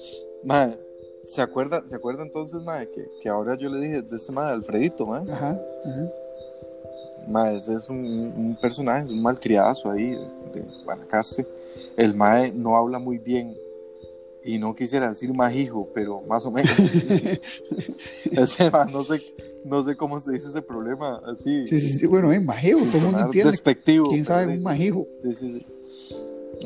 Mae, 0.45 0.79
¿se 1.27 1.43
acuerda, 1.43 1.83
¿se 1.89 1.97
acuerda 1.97 2.23
entonces, 2.23 2.63
mae, 2.63 2.89
que, 2.89 3.05
que 3.21 3.29
ahora 3.29 3.59
yo 3.59 3.69
le 3.69 3.81
dije 3.81 4.03
de 4.03 4.17
este 4.17 4.31
mae, 4.31 4.53
Alfredito, 4.53 5.05
mae? 5.07 5.29
Ajá, 5.29 5.61
ajá. 5.85 6.09
Mae, 7.29 7.57
ese 7.57 7.75
es 7.75 7.89
un, 7.89 7.99
un 7.99 8.59
personaje, 8.61 9.07
un 9.07 9.23
malcriadazo 9.23 9.91
ahí 9.91 10.11
de 10.11 10.65
Guanacaste. 10.85 11.47
El 11.97 12.15
mae 12.15 12.53
no 12.53 12.77
habla 12.77 12.99
muy 12.99 13.19
bien 13.19 13.57
y 14.43 14.59
no 14.59 14.75
quisiera 14.75 15.11
decir 15.11 15.33
majijo, 15.35 15.89
pero 15.95 16.23
más 16.23 16.47
o 16.47 16.51
menos. 16.51 16.73
ese 18.33 18.71
mae, 18.71 18.91
no 18.91 19.05
sé, 19.05 19.23
no 19.65 19.83
sé 19.83 19.97
cómo 19.97 20.19
se 20.21 20.33
dice 20.33 20.49
ese 20.49 20.63
problema 20.63 21.21
así. 21.27 21.67
Sí, 21.67 21.81
sí, 21.81 21.99
sí. 21.99 22.07
Bueno, 22.07 22.33
es 22.33 22.43
majijo, 22.43 22.81
todo 22.81 22.99
el 22.99 23.05
mundo 23.05 23.21
entiende. 23.21 23.51
Despectivo. 23.51 24.09
¿Quién 24.09 24.25
sabe 24.25 24.57
un 24.57 24.63
majijo? 24.63 25.07
sí, 25.25 25.35
sí, 25.35 25.67
sí. 25.87 26.17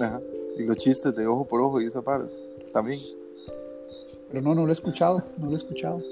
Ajá. 0.01 0.21
Y 0.59 0.65
los 0.65 0.77
chistes 0.77 1.15
de 1.15 1.27
ojo 1.27 1.47
por 1.47 1.61
ojo 1.61 1.81
y 1.81 1.87
esa 1.87 2.03
parte 2.03 2.33
también. 2.73 3.01
Pero 4.31 4.43
no, 4.43 4.55
no 4.55 4.63
lo 4.65 4.69
he 4.71 4.73
escuchado, 4.73 5.23
no 5.39 5.47
lo 5.47 5.53
he 5.53 5.57
escuchado. 5.57 6.03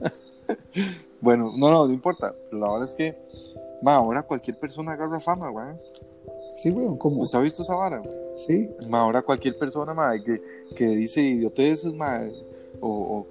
Bueno, 1.20 1.52
no, 1.56 1.70
no, 1.70 1.86
no 1.86 1.92
importa. 1.92 2.34
La 2.50 2.70
verdad 2.70 2.84
es 2.84 2.94
que, 2.94 3.16
ma, 3.82 3.96
ahora 3.96 4.22
cualquier 4.22 4.58
persona 4.58 4.92
agarra 4.92 5.20
fama, 5.20 5.50
güey. 5.50 5.66
Sí, 6.54 6.70
güey, 6.70 6.96
como, 6.98 7.22
¿Usted 7.22 7.38
ha 7.38 7.42
visto 7.42 7.62
esa 7.62 7.74
vara? 7.74 8.02
sí, 8.36 8.70
Ma, 8.88 9.00
ahora 9.00 9.22
cualquier 9.22 9.56
persona, 9.58 9.92
ma, 9.94 10.12
que, 10.22 10.40
que 10.74 10.86
dice 10.88 11.20
idioteces, 11.20 11.92
ma, 11.92 12.20
o, 12.80 12.88
o, 12.88 13.26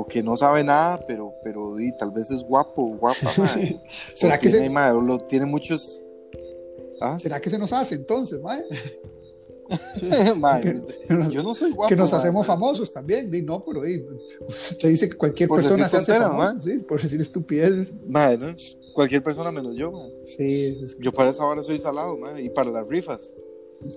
o 0.00 0.06
que 0.06 0.22
no 0.22 0.36
sabe 0.36 0.64
nada, 0.64 1.00
pero, 1.06 1.34
pero 1.42 1.80
y, 1.80 1.92
tal 1.96 2.10
vez 2.12 2.30
es 2.30 2.42
guapo 2.42 2.96
guapa, 2.96 3.30
ma. 3.38 3.48
¿Será 4.14 4.38
que, 4.38 4.48
tiene, 4.48 4.68
se, 4.68 4.74
ma, 4.74 4.90
lo, 4.92 5.18
tiene 5.18 5.46
muchos... 5.46 6.00
¿Ah? 7.00 7.18
¿será 7.18 7.40
que 7.40 7.50
se 7.50 7.58
nos 7.58 7.72
hace 7.72 7.96
entonces? 7.96 8.40
Ma, 8.40 8.60
Que- 10.62 10.80
yo 11.08 11.14
no- 11.16 11.30
yo 11.30 11.42
no 11.42 11.54
soy 11.54 11.70
guapo. 11.72 11.88
que 11.88 11.96
nos 11.96 12.12
hacemos 12.12 12.46
famosos 12.46 12.92
también, 12.92 13.30
di, 13.30 13.42
no, 13.42 13.64
pero 13.64 13.82
di, 13.82 14.04
usted 14.46 14.88
dice 14.88 15.08
que 15.08 15.16
cualquier 15.16 15.48
Por 15.48 15.60
persona 15.60 15.88
se 15.88 15.96
hace 15.96 16.12
sí, 16.60 16.78
por 16.86 17.00
decir 17.00 17.20
estupideces. 17.20 17.94
Ma, 18.08 18.36
¿no? 18.36 18.48
Cualquier 18.94 19.22
persona 19.22 19.50
menos 19.50 19.74
yo. 19.76 19.92
Sí, 20.26 20.78
es 20.84 20.94
que- 20.96 21.04
Yo 21.04 21.12
para 21.12 21.30
esa 21.30 21.44
hora 21.44 21.62
soy 21.62 21.78
salado, 21.78 22.16
ma, 22.18 22.40
y 22.40 22.48
para 22.50 22.70
las 22.70 22.86
rifas. 22.86 23.32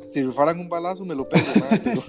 Si 0.09 0.23
rifaran 0.23 0.59
un 0.59 0.67
balazo 0.67 1.05
me 1.05 1.13
lo 1.13 1.29
pego, 1.29 1.45
ma, 1.59 1.67
pero, 1.83 2.01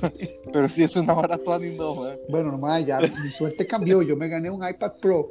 pero 0.53 0.69
si 0.69 0.83
es 0.85 0.97
una 0.97 1.13
vara 1.13 1.37
toda 1.37 1.59
no, 1.59 1.95
ma. 1.97 2.15
bueno, 2.29 2.51
nomás 2.53 2.87
ya 2.87 3.01
mi 3.01 3.31
suerte 3.31 3.67
cambió, 3.67 4.01
yo 4.03 4.17
me 4.17 4.29
gané 4.29 4.49
un 4.51 4.67
iPad 4.67 4.93
Pro. 5.01 5.31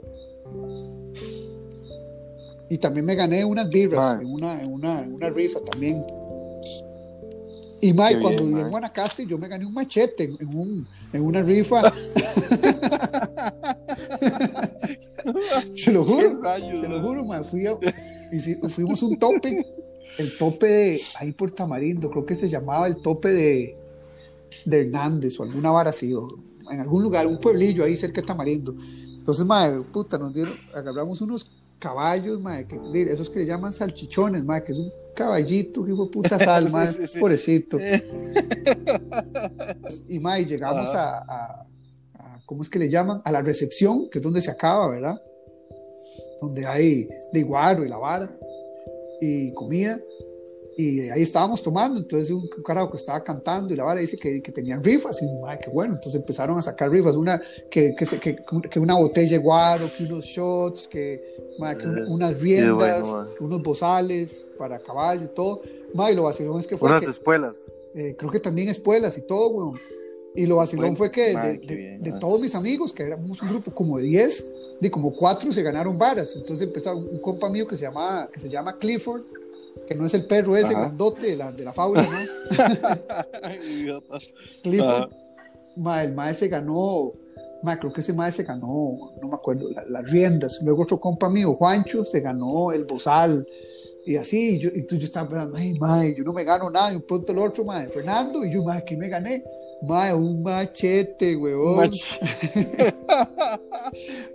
Y 2.70 2.78
también 2.80 3.06
me 3.06 3.16
gané 3.16 3.46
unas 3.46 3.70
birras 3.70 4.22
en 4.22 4.28
una, 4.28 4.62
en, 4.62 4.72
una, 4.74 5.04
en 5.04 5.14
una 5.14 5.30
rifa 5.30 5.60
también. 5.60 6.04
Y 7.90 7.94
Qué 7.94 8.20
cuando 8.22 8.46
viví 8.46 8.60
en. 8.62 8.70
Guanacaste, 8.70 9.26
yo 9.26 9.38
me 9.38 9.48
gané 9.48 9.66
un 9.66 9.74
machete 9.74 10.24
en, 10.40 10.56
un, 10.58 10.88
en 11.14 11.22
una 11.22 11.42
rifa. 11.44 11.82
Se 15.76 15.92
lo 15.92 16.06
¿Qué 16.06 16.12
juro. 16.14 16.42
rayos, 16.42 16.80
Se 16.80 16.88
lo 16.88 17.02
juro, 17.02 17.26
mae. 17.26 17.44
Fui 17.44 17.66
a- 17.68 17.78
fuimos 18.70 19.02
un 19.04 19.18
tope. 19.18 19.66
El 20.18 20.38
tope 20.38 20.68
de 20.68 21.02
ahí 21.20 21.32
por 21.32 21.52
Tamarindo, 21.52 22.10
creo 22.10 22.26
que 22.26 22.36
se 22.36 22.48
llamaba 22.50 22.88
el 22.88 22.98
tope 23.02 23.30
de, 23.34 23.76
de 24.66 24.82
Hernández 24.82 25.38
o 25.40 25.44
alguna 25.44 25.72
vara 25.72 25.90
así, 25.90 26.14
o 26.14 26.28
en 26.72 26.80
algún 26.80 27.04
lugar, 27.04 27.28
un 27.28 27.38
pueblillo 27.40 27.84
ahí 27.84 27.98
cerca 27.98 28.22
de 28.22 28.28
Tamarindo. 28.28 28.76
Entonces, 29.18 29.46
mae, 29.46 29.82
puta, 29.82 30.18
nos 30.18 30.32
dieron, 30.32 30.54
agarramos 30.74 31.20
unos 31.22 31.52
caballos, 31.80 32.40
mae, 32.40 32.66
que, 32.68 32.80
esos 33.12 33.30
que 33.30 33.40
le 33.40 33.46
llaman 33.48 33.74
salchichones, 33.74 34.44
mae, 34.46 34.64
que 34.64 34.72
es 34.72 34.80
un 34.80 34.92
caballito, 35.16 35.88
hijo 35.88 36.06
de 36.06 36.12
puta 36.12 36.38
sal, 36.46 36.70
mae, 36.70 36.94
pobrecito. 37.20 37.80
y 40.10 40.20
mae, 40.20 40.46
llegamos 40.46 40.94
a, 40.94 41.18
a, 41.18 41.66
¿cómo 42.46 42.62
es 42.62 42.70
que 42.70 42.78
le 42.78 42.90
llaman? 42.90 43.22
A 43.26 43.32
la 43.32 43.42
recepción, 43.42 44.10
que 44.10 44.20
es 44.20 44.24
donde 44.24 44.42
se 44.42 44.52
acaba, 44.52 44.92
¿verdad? 44.92 45.20
Donde 46.40 46.68
hay 46.68 47.10
de 47.32 47.44
guaro 47.44 47.84
y 47.84 47.90
la 47.90 47.98
vara 47.98 48.32
y 49.20 49.52
comida 49.54 50.00
y 50.78 51.10
ahí 51.10 51.22
estábamos 51.22 51.62
tomando, 51.62 52.00
entonces 52.00 52.32
un, 52.32 52.50
carajo 52.64 52.92
que 52.92 52.98
estaba 52.98 53.24
cantando 53.24 53.74
y 53.74 53.78
la 53.78 53.84
vara 53.84 54.02
dice 54.02 54.18
que, 54.18 54.42
que 54.42 54.52
tenían 54.52 54.84
rifas 54.84 55.22
y 55.22 55.26
madre, 55.42 55.60
qué 55.64 55.70
bueno, 55.70 55.96
entonces 55.96 56.20
empezaron 56.20 56.58
a 56.58 56.62
sacar 56.62 56.92
rifas, 56.92 57.16
una 57.16 57.42
que, 57.70 57.96
que, 57.96 58.06
que, 58.20 58.38
que 58.70 58.80
una 58.80 58.96
botella 58.96 59.32
de 59.32 59.38
guaro, 59.38 59.90
que 59.96 60.04
unos 60.04 60.26
shots, 60.26 60.88
que, 60.88 61.22
madre, 61.60 61.78
que 61.78 62.02
eh, 62.02 62.06
unas 62.08 62.40
riendas, 62.40 63.08
que 63.38 63.44
unos 63.44 63.62
bozales 63.64 64.52
para 64.58 64.80
caballo 64.80 65.26
y 65.26 65.34
todo, 65.34 65.62
madre, 65.94 66.14
y 66.14 66.16
lo 66.16 66.24
vacilón 66.24 66.60
es 66.60 66.68
que 66.68 66.78
fue... 66.78 66.90
Unas 66.90 67.08
espuelas. 67.08 67.72
Eh, 67.94 68.16
creo 68.18 68.30
que 68.30 68.42
también 68.42 68.68
espuelas 68.68 69.18
y 69.18 69.22
todo, 69.22 69.52
bueno. 69.52 69.74
Y 70.36 70.46
lo 70.46 70.58
vacilón 70.58 70.98
fue 70.98 71.10
que 71.10 71.34
de, 71.34 71.98
de, 72.02 72.12
todos 72.20 72.42
mis 72.42 72.54
amigos, 72.56 72.92
que 72.92 73.04
éramos 73.04 73.42
un 73.42 73.48
grupo 73.48 73.72
como 73.72 73.98
de 73.98 74.04
10, 74.04 74.52
de 74.82 74.92
como 74.92 75.14
4 75.14 75.54
se 75.54 75.64
ganaron 75.64 75.98
varas. 75.98 76.36
Entonces 76.36 76.68
empezaron 76.68 77.08
un 77.08 77.20
compa 77.20 77.50
mío 77.50 77.66
que 77.66 77.78
se 77.78 77.84
llama, 77.84 78.30
que 78.34 78.42
se 78.42 78.50
llama 78.50 78.78
Clifford, 78.78 79.24
que 79.88 79.96
no 79.96 80.06
es 80.06 80.14
el 80.14 80.26
perro 80.26 80.56
ese 80.56 80.74
grandote 80.74 81.28
de 81.28 81.36
la, 81.36 81.52
de 81.52 81.64
la 81.64 81.74
fábula, 81.74 82.04
¿no? 82.04 82.10
Clifford, 84.64 85.12
ma, 85.76 86.04
el 86.04 86.14
mae 86.14 86.34
se 86.34 86.48
ganó, 86.48 87.14
ma, 87.64 87.80
creo 87.80 87.94
que 87.94 88.02
ese 88.02 88.14
mae 88.14 88.32
se 88.32 88.44
ganó, 88.44 89.14
no 89.22 89.28
me 89.28 89.36
acuerdo, 89.36 89.70
las 89.90 90.12
riendas. 90.12 90.62
Luego 90.64 90.84
otro 90.84 91.00
compa 91.00 91.30
mío, 91.30 91.54
Juancho, 91.54 92.04
se 92.04 92.22
ganó 92.22 92.72
el 92.72 92.86
bozal. 92.86 93.46
Y 94.06 94.18
así, 94.18 94.58
y 94.58 94.60
yo, 94.60 94.70
y 94.74 94.84
tú, 94.84 94.98
yo 94.98 95.06
estaba 95.06 95.28
pensando, 95.28 95.58
ay, 95.58 95.74
mae, 95.80 96.16
yo 96.16 96.24
no 96.24 96.34
me 96.34 96.44
gano 96.44 96.70
nada. 96.70 96.94
Y 96.94 96.98
un 96.98 97.02
pronto 97.02 97.32
el 97.32 97.40
otro, 97.40 97.64
mae, 97.64 97.88
Fernando, 97.88 98.46
y 98.46 98.54
yo, 98.54 98.64
mae, 98.64 98.80
aquí 98.80 98.96
me 98.96 99.10
gané. 99.10 99.44
Mae, 99.82 100.14
un 100.14 100.42
machete, 100.42 101.36
huevón. 101.36 101.90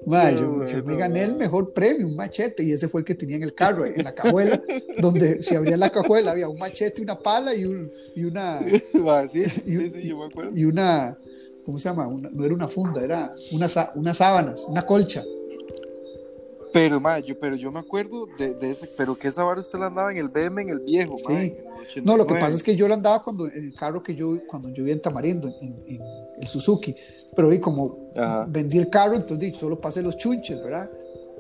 Mae, 0.07 0.37
yo, 0.37 0.83
me 0.85 0.97
gané 0.97 1.25
el 1.25 1.37
mejor 1.37 1.73
premio, 1.73 2.07
un 2.07 2.15
machete, 2.15 2.63
y 2.63 2.73
ese 2.73 2.89
fue 2.89 3.01
el 3.01 3.05
que 3.05 3.15
tenía 3.15 3.37
en 3.37 3.43
el 3.43 3.55
carro, 3.55 3.85
en 3.87 4.05
la 4.05 4.13
cajuela, 4.13 4.63
donde 4.99 5.43
si 5.43 5.55
abría 5.55 5.77
la 5.77 5.91
cajuela 5.91 6.33
había 6.33 6.49
un 6.49 6.59
machete, 6.59 7.03
una 7.03 7.19
pala 7.19 7.55
y, 7.55 7.65
un, 7.65 7.91
y 8.15 8.25
una. 8.25 8.61
sí, 9.33 9.45
sí, 9.65 9.91
sí, 9.91 10.09
yo 10.09 10.19
me 10.19 10.27
acuerdo. 10.27 10.53
Y 10.55 10.65
una. 10.65 11.17
¿Cómo 11.65 11.79
se 11.79 11.89
llama? 11.89 12.09
no 12.33 12.45
era 12.45 12.55
una 12.55 12.69
funda, 12.69 13.03
era 13.03 13.33
una, 13.53 13.69
unas 13.95 14.17
sábanas, 14.17 14.65
una 14.65 14.83
colcha. 14.83 15.23
Pero, 16.73 17.01
mae, 17.01 17.23
yo, 17.23 17.39
pero 17.39 17.57
yo 17.57 17.73
me 17.73 17.81
acuerdo 17.81 18.27
de, 18.39 18.55
de, 18.55 18.71
ese, 18.71 18.89
pero 18.97 19.17
que 19.17 19.29
esa 19.29 19.45
vara 19.45 19.61
usted 19.61 19.79
la 19.79 19.87
andaba 19.87 20.13
en 20.13 20.19
el 20.19 20.29
BM, 20.29 20.63
en 20.63 20.69
el 20.69 20.81
viejo, 20.81 21.17
sí. 21.19 21.57
No, 22.05 22.17
lo 22.17 22.27
que 22.27 22.35
pasa 22.35 22.57
es 22.57 22.63
que 22.63 22.77
yo 22.77 22.87
lo 22.87 22.95
andaba 22.95 23.23
cuando 23.23 23.47
el 23.47 23.75
carro 23.75 24.03
que 24.03 24.15
yo 24.15 24.39
cuando 24.47 24.69
yo 24.69 24.77
vivía 24.77 24.95
en 24.95 25.03
Tamarindo, 25.03 25.49
en, 25.61 26.01
el 26.41 26.49
Suzuki, 26.49 26.95
pero 27.35 27.53
y 27.53 27.59
como 27.59 28.13
vendí 28.49 28.79
el 28.79 28.89
carro, 28.89 29.17
entonces 29.17 29.57
solo 29.57 29.79
pasé 29.81 30.03
los 30.03 30.17
chunches, 30.17 30.63
¿verdad? 30.63 30.89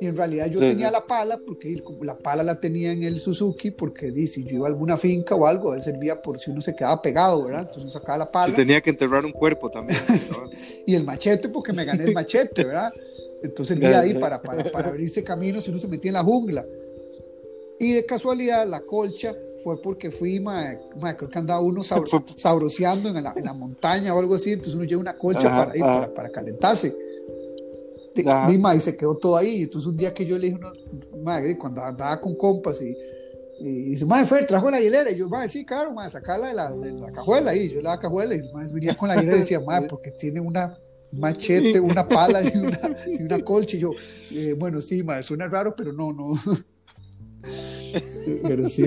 Y 0.00 0.06
en 0.06 0.16
realidad 0.16 0.46
yo 0.46 0.60
tenía 0.60 0.90
la 0.90 1.06
pala, 1.06 1.38
porque 1.46 1.82
la 2.00 2.16
pala 2.16 2.42
la 2.42 2.58
tenía 2.58 2.90
en 2.90 3.02
el 3.02 3.20
Suzuki, 3.20 3.70
porque 3.70 4.10
si 4.26 4.44
yo 4.44 4.56
iba 4.56 4.66
a 4.66 4.70
alguna 4.70 4.96
finca 4.96 5.34
o 5.34 5.46
algo, 5.46 5.74
él 5.74 5.82
servía 5.82 6.22
por 6.22 6.38
si 6.38 6.50
uno 6.50 6.62
se 6.62 6.74
quedaba 6.74 7.02
pegado, 7.02 7.44
¿verdad? 7.44 7.60
Entonces 7.60 7.82
uno 7.82 7.92
sacaba 7.92 8.16
la 8.16 8.30
pala. 8.30 8.46
Si 8.46 8.52
tenía 8.54 8.80
que 8.80 8.88
enterrar 8.88 9.26
un 9.26 9.32
cuerpo 9.32 9.70
también. 9.70 10.00
y 10.86 10.94
el 10.94 11.04
machete, 11.04 11.50
porque 11.50 11.74
me 11.74 11.84
gané 11.84 12.04
el 12.04 12.14
machete, 12.14 12.64
¿verdad? 12.64 12.90
Entonces 13.42 13.78
servía 13.78 14.00
ahí 14.00 14.14
para, 14.14 14.40
para, 14.42 14.64
para 14.64 14.88
abrirse 14.88 15.24
camino 15.24 15.60
si 15.60 15.70
uno 15.70 15.78
se 15.78 15.88
metía 15.88 16.10
en 16.10 16.14
la 16.14 16.24
jungla. 16.24 16.64
Y 17.78 17.92
de 17.94 18.04
casualidad, 18.04 18.66
la 18.66 18.82
colcha 18.82 19.34
fue 19.62 19.80
porque 19.80 20.10
fui, 20.10 20.42
creo 21.16 21.30
que 21.30 21.38
andaba 21.38 21.60
uno 21.60 21.82
sabroseando 22.36 23.08
en 23.08 23.22
la, 23.22 23.34
en 23.36 23.44
la, 23.44 23.52
montaña 23.52 24.14
o 24.14 24.18
algo 24.18 24.34
así, 24.34 24.52
entonces 24.52 24.74
uno 24.74 24.84
lleva 24.84 25.00
una 25.00 25.16
colcha 25.16 25.48
para, 25.48 25.76
ir, 25.76 25.82
para, 25.82 26.12
para, 26.12 26.30
calentarse. 26.30 26.94
Y, 28.14 28.80
se 28.80 28.96
quedó 28.96 29.16
todo 29.16 29.36
ahí. 29.36 29.62
Entonces 29.62 29.88
un 29.88 29.96
día 29.96 30.12
que 30.12 30.26
yo 30.26 30.36
le 30.36 30.48
dije, 30.48 30.60
madre, 31.22 31.56
cuando 31.56 31.82
andaba 31.82 32.20
con 32.20 32.34
compas 32.34 32.82
y, 32.82 32.94
y 33.60 33.90
dice, 33.90 34.04
madre, 34.04 34.26
Fer, 34.26 34.46
trajo 34.46 34.70
la 34.70 34.80
hielera. 34.80 35.10
Y 35.10 35.16
yo, 35.16 35.28
madre, 35.28 35.48
sí, 35.48 35.64
claro, 35.64 35.92
madre, 35.92 36.10
sacarla 36.10 36.48
de 36.48 36.54
la, 36.54 36.70
de 36.70 36.92
la 36.92 37.12
cajuela. 37.12 37.54
Y 37.54 37.70
yo 37.70 37.80
la 37.80 37.98
cajuela 37.98 38.34
y 38.34 38.42
madre, 38.52 38.72
venía 38.74 38.94
con 38.94 39.08
la 39.08 39.16
hielera 39.16 39.36
y 39.36 39.40
decía, 39.40 39.60
madre, 39.60 39.86
porque 39.90 40.10
tiene 40.10 40.40
una 40.40 40.78
machete, 41.12 41.80
una 41.80 42.06
pala 42.06 42.42
y 42.42 42.56
una, 42.56 42.96
y 43.06 43.22
una 43.22 43.40
colcha. 43.40 43.76
Y 43.76 43.80
yo, 43.80 43.90
eh, 44.32 44.54
bueno, 44.58 44.80
sí, 44.80 45.02
madre, 45.02 45.22
suena 45.22 45.48
raro, 45.48 45.74
pero 45.76 45.92
no, 45.92 46.12
no. 46.12 46.32
Pero 48.42 48.68
sí, 48.68 48.84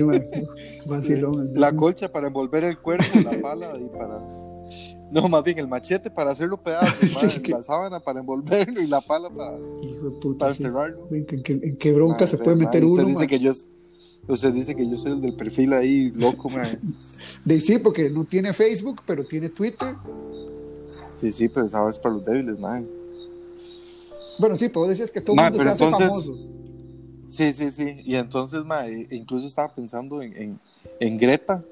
La 1.54 1.74
colcha 1.74 2.10
para 2.10 2.28
envolver 2.28 2.64
el 2.64 2.78
cuerpo, 2.78 3.04
la 3.24 3.32
pala 3.42 3.72
y 3.78 3.88
para. 3.88 4.20
No, 5.10 5.28
más 5.28 5.44
bien 5.44 5.58
el 5.58 5.68
machete 5.68 6.10
para 6.10 6.32
hacerlo 6.32 6.56
pedazos, 6.56 7.40
la 7.48 7.62
sábana 7.62 8.00
para 8.00 8.20
envolverlo 8.20 8.80
y 8.80 8.86
la 8.86 9.00
pala 9.00 9.30
para, 9.30 9.56
Hijo 9.82 10.10
de 10.10 10.10
puta, 10.20 10.50
enterrarlo. 10.50 11.08
¿En, 11.10 11.76
qué, 11.76 11.92
bronca 11.92 12.26
se 12.26 12.38
puede 12.38 12.56
meter 12.56 12.84
uno? 12.84 13.04
Dice 13.04 13.26
que 13.26 13.38
yo, 13.38 13.52
usted 14.26 14.52
dice 14.52 14.74
que 14.74 14.88
yo 14.88 14.96
soy 14.96 15.12
el 15.12 15.20
del 15.20 15.36
perfil 15.36 15.72
ahí, 15.72 16.10
loco, 16.10 16.50
De, 17.44 17.60
sí, 17.60 17.78
porque 17.78 18.10
no 18.10 18.24
tiene 18.24 18.52
Facebook, 18.52 19.02
pero 19.06 19.24
tiene 19.24 19.50
Twitter. 19.50 19.94
Sí, 21.16 21.32
sí, 21.32 21.48
pero 21.48 21.66
esa 21.66 21.88
es 21.88 21.98
para 21.98 22.14
los 22.14 22.24
débiles, 22.24 22.58
man. 22.58 22.86
Bueno, 24.38 24.56
sí, 24.56 24.68
pero 24.68 24.86
decías 24.86 25.10
que 25.10 25.20
todo 25.20 25.36
el 25.36 25.42
mundo 25.42 25.62
se 25.62 25.68
hace 25.68 25.90
famoso. 25.90 26.36
Sí, 27.28 27.52
sí, 27.52 27.70
sí. 27.70 27.96
Y 28.04 28.16
entonces, 28.16 28.64
ma, 28.64 28.86
e, 28.86 29.06
incluso 29.10 29.46
estaba 29.46 29.72
pensando 29.74 30.22
en, 30.22 30.36
en, 30.36 30.60
en 31.00 31.18
Greta, 31.18 31.62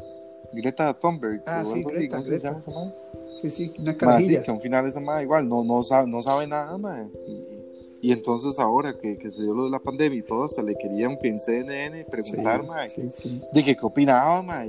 Greta 0.53 0.93
Thunberg. 0.95 1.43
Ah, 1.47 1.65
sí, 1.65 1.83
Greta, 1.85 2.21
Greta. 2.21 2.25
Se 2.25 2.71
llama 2.71 2.93
Sí, 3.37 3.51
sí, 3.51 3.73
una 3.79 3.97
carajilla. 3.97 4.41
sí, 4.41 4.45
que 4.45 4.51
al 4.51 4.61
final 4.61 4.87
esa 4.87 5.01
madre 5.01 5.25
igual 5.25 5.49
no, 5.49 5.65
no, 5.65 5.83
sabe, 5.83 6.07
no 6.07 6.23
sabe 6.23 6.47
nada, 6.47 6.77
ma. 6.79 7.09
Y, 7.27 8.09
y, 8.09 8.13
entonces 8.13 8.59
ahora 8.59 8.93
que, 8.99 9.17
que, 9.17 9.31
se 9.31 9.43
dio 9.43 9.55
lo 9.55 9.65
de 9.65 9.71
la 9.71 9.79
pandemia 9.79 10.19
y 10.19 10.23
todo, 10.23 10.45
hasta 10.45 10.63
le 10.63 10.77
querían 10.77 11.19
en 11.23 11.39
CNN 11.41 12.05
preguntar, 12.05 12.63
sí, 12.89 13.11
sí, 13.11 13.41
de 13.53 13.65
qué 13.65 13.77
opinaba, 13.81 14.43
ma. 14.43 14.65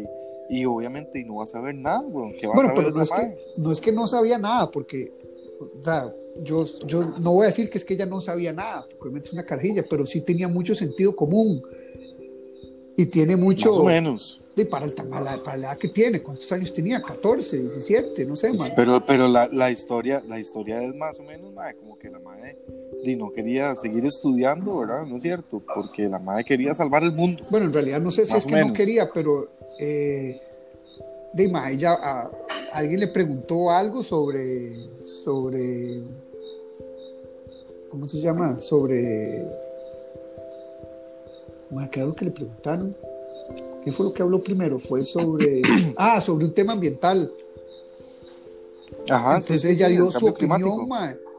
Y, 0.50 0.59
y, 0.59 0.65
obviamente 0.65 1.23
no 1.23 1.35
va 1.35 1.43
a 1.43 1.47
saber 1.47 1.75
nada, 1.75 2.01
bro. 2.01 2.31
¿Qué 2.39 2.47
va 2.47 2.55
bueno, 2.55 2.71
a 2.71 2.75
saber 2.75 2.85
pero 2.85 2.95
no 2.95 3.03
es, 3.03 3.12
que, 3.12 3.62
no 3.62 3.71
es 3.71 3.81
que 3.81 3.91
no 3.91 4.07
sabía 4.07 4.38
nada, 4.38 4.69
porque, 4.69 5.12
o 5.59 5.83
sea, 5.83 6.13
yo, 6.41 6.65
yo 6.85 7.01
no 7.19 7.33
voy 7.33 7.43
a 7.43 7.47
decir 7.47 7.69
que 7.69 7.77
es 7.77 7.85
que 7.85 7.93
ella 7.93 8.05
no 8.05 8.21
sabía 8.21 8.53
nada, 8.53 8.88
porque 9.00 9.19
es 9.19 9.33
una 9.33 9.45
carjilla, 9.45 9.85
pero 9.89 10.05
sí 10.05 10.21
tenía 10.21 10.47
mucho 10.47 10.75
sentido 10.75 11.15
común. 11.15 11.63
Y 12.95 13.07
tiene 13.07 13.35
mucho. 13.35 13.71
Más 13.71 13.79
o 13.79 13.83
menos. 13.85 14.39
De, 14.55 14.67
para, 14.67 14.85
el, 14.85 14.93
para, 14.93 15.19
la, 15.19 15.41
para 15.41 15.57
la 15.57 15.67
edad 15.69 15.77
que 15.79 15.88
tiene, 15.88 16.21
¿cuántos 16.21 16.51
años 16.51 16.71
tenía? 16.71 17.01
14, 17.01 17.57
17, 17.57 18.23
no 18.25 18.35
sé, 18.35 18.53
más. 18.53 18.69
Pero, 18.69 19.03
pero 19.03 19.27
la, 19.27 19.47
la, 19.47 19.71
historia, 19.71 20.21
la 20.27 20.39
historia 20.39 20.79
es 20.83 20.93
más 20.93 21.19
o 21.19 21.23
menos, 21.23 21.51
madre, 21.53 21.75
como 21.77 21.97
que 21.97 22.12
la 22.12 22.19
madre 22.19 22.59
no 23.17 23.31
quería 23.31 23.75
seguir 23.75 24.05
estudiando, 24.05 24.79
¿verdad? 24.79 25.05
¿No 25.05 25.17
es 25.17 25.23
cierto? 25.23 25.62
Porque 25.73 26.07
la 26.07 26.19
madre 26.19 26.43
quería 26.45 26.73
salvar 26.73 27.03
el 27.03 27.12
mundo. 27.12 27.45
Bueno, 27.50 27.65
en 27.65 27.73
realidad 27.73 28.01
no 28.01 28.12
sé 28.12 28.25
si 28.25 28.35
es 28.35 28.45
que 28.45 28.63
no 28.63 28.73
quería, 28.73 29.09
pero. 29.13 29.47
Eh, 29.80 30.39
de 31.34 31.51
ella 31.72 31.94
a, 31.94 32.30
alguien 32.74 33.00
le 33.00 33.08
preguntó 33.08 33.72
algo 33.72 34.03
sobre 34.03 34.88
sobre 35.01 36.01
¿cómo 37.89 38.08
se 38.08 38.22
llama? 38.22 38.60
Sobre 38.60 39.46
bueno, 41.70 41.89
claro 41.92 42.13
que 42.13 42.25
le 42.25 42.32
preguntaron. 42.32 42.96
¿qué 43.84 43.92
fue 43.92 44.06
lo 44.06 44.13
que 44.13 44.22
habló 44.22 44.42
primero? 44.42 44.80
fue 44.80 45.03
sobre 45.03 45.62
ah, 45.98 46.22
sobre 46.22 46.46
un 46.46 46.53
tema 46.53 46.74
ambiental 46.74 47.32
Ajá, 49.10 49.38
entonces 49.38 49.65
ella 49.65 49.89
dio 49.89 50.12
su 50.12 50.27
opinión 50.27 50.88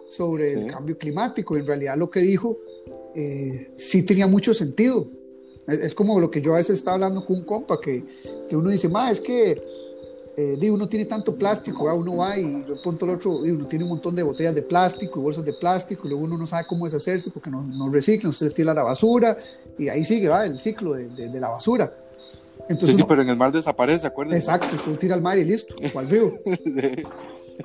sobre 0.08 0.52
el 0.52 0.70
cambio 0.70 0.98
climático. 0.98 1.56
En 1.56 1.66
realidad 1.66 1.96
lo 1.96 2.10
que 2.10 2.20
dijo 2.20 2.58
eh, 3.14 3.70
sí 3.76 4.02
tenía 4.04 4.26
mucho 4.26 4.52
sentido 4.52 5.06
es, 5.66 5.94
como 5.94 6.20
lo 6.20 6.30
que 6.30 6.40
yo 6.40 6.54
a 6.54 6.58
veces 6.58 6.78
estaba 6.78 6.94
hablando 6.94 7.24
con 7.24 7.36
un 7.36 7.44
compa, 7.44 7.80
que, 7.80 8.04
que 8.48 8.56
uno 8.56 8.70
dice, 8.70 8.88
ma, 8.88 9.10
es 9.10 9.20
que 9.20 9.60
eh, 10.36 10.70
uno 10.70 10.88
tiene 10.88 11.06
tanto 11.06 11.34
plástico, 11.34 11.84
uno 11.94 12.16
va 12.16 12.36
y 12.36 12.62
de 12.62 12.74
punto 12.76 13.04
el 13.04 13.12
otro, 13.12 13.36
uno 13.36 13.66
tiene 13.66 13.84
un 13.84 13.90
montón 13.90 14.14
de 14.14 14.22
botellas 14.22 14.54
de 14.54 14.62
plástico 14.62 15.20
y 15.20 15.22
bolsas 15.22 15.44
de 15.44 15.52
plástico, 15.52 16.06
y 16.06 16.10
luego 16.10 16.24
uno 16.24 16.36
no 16.36 16.46
sabe 16.46 16.66
cómo 16.66 16.84
deshacerse 16.84 17.30
porque 17.30 17.50
no, 17.50 17.62
no 17.62 17.88
reciclan, 17.88 18.30
usted 18.30 18.52
tira 18.52 18.74
la 18.74 18.82
basura 18.82 19.36
y 19.78 19.88
ahí 19.88 20.04
sigue 20.04 20.28
va 20.28 20.44
el 20.44 20.58
ciclo 20.58 20.94
de, 20.94 21.08
de, 21.08 21.40
la 21.40 21.48
basura. 21.48 21.92
Entonces, 22.68 22.96
sí, 22.96 23.02
sí, 23.02 23.06
pero 23.08 23.22
en 23.22 23.28
el 23.28 23.36
mar 23.36 23.52
desaparece, 23.52 24.06
acuérdense. 24.06 24.38
Exacto, 24.38 24.74
usted 24.74 24.98
tira 24.98 25.14
al 25.14 25.22
mar 25.22 25.38
y 25.38 25.44
listo, 25.44 25.74
o 25.94 25.98
al 25.98 26.08
río. 26.08 26.32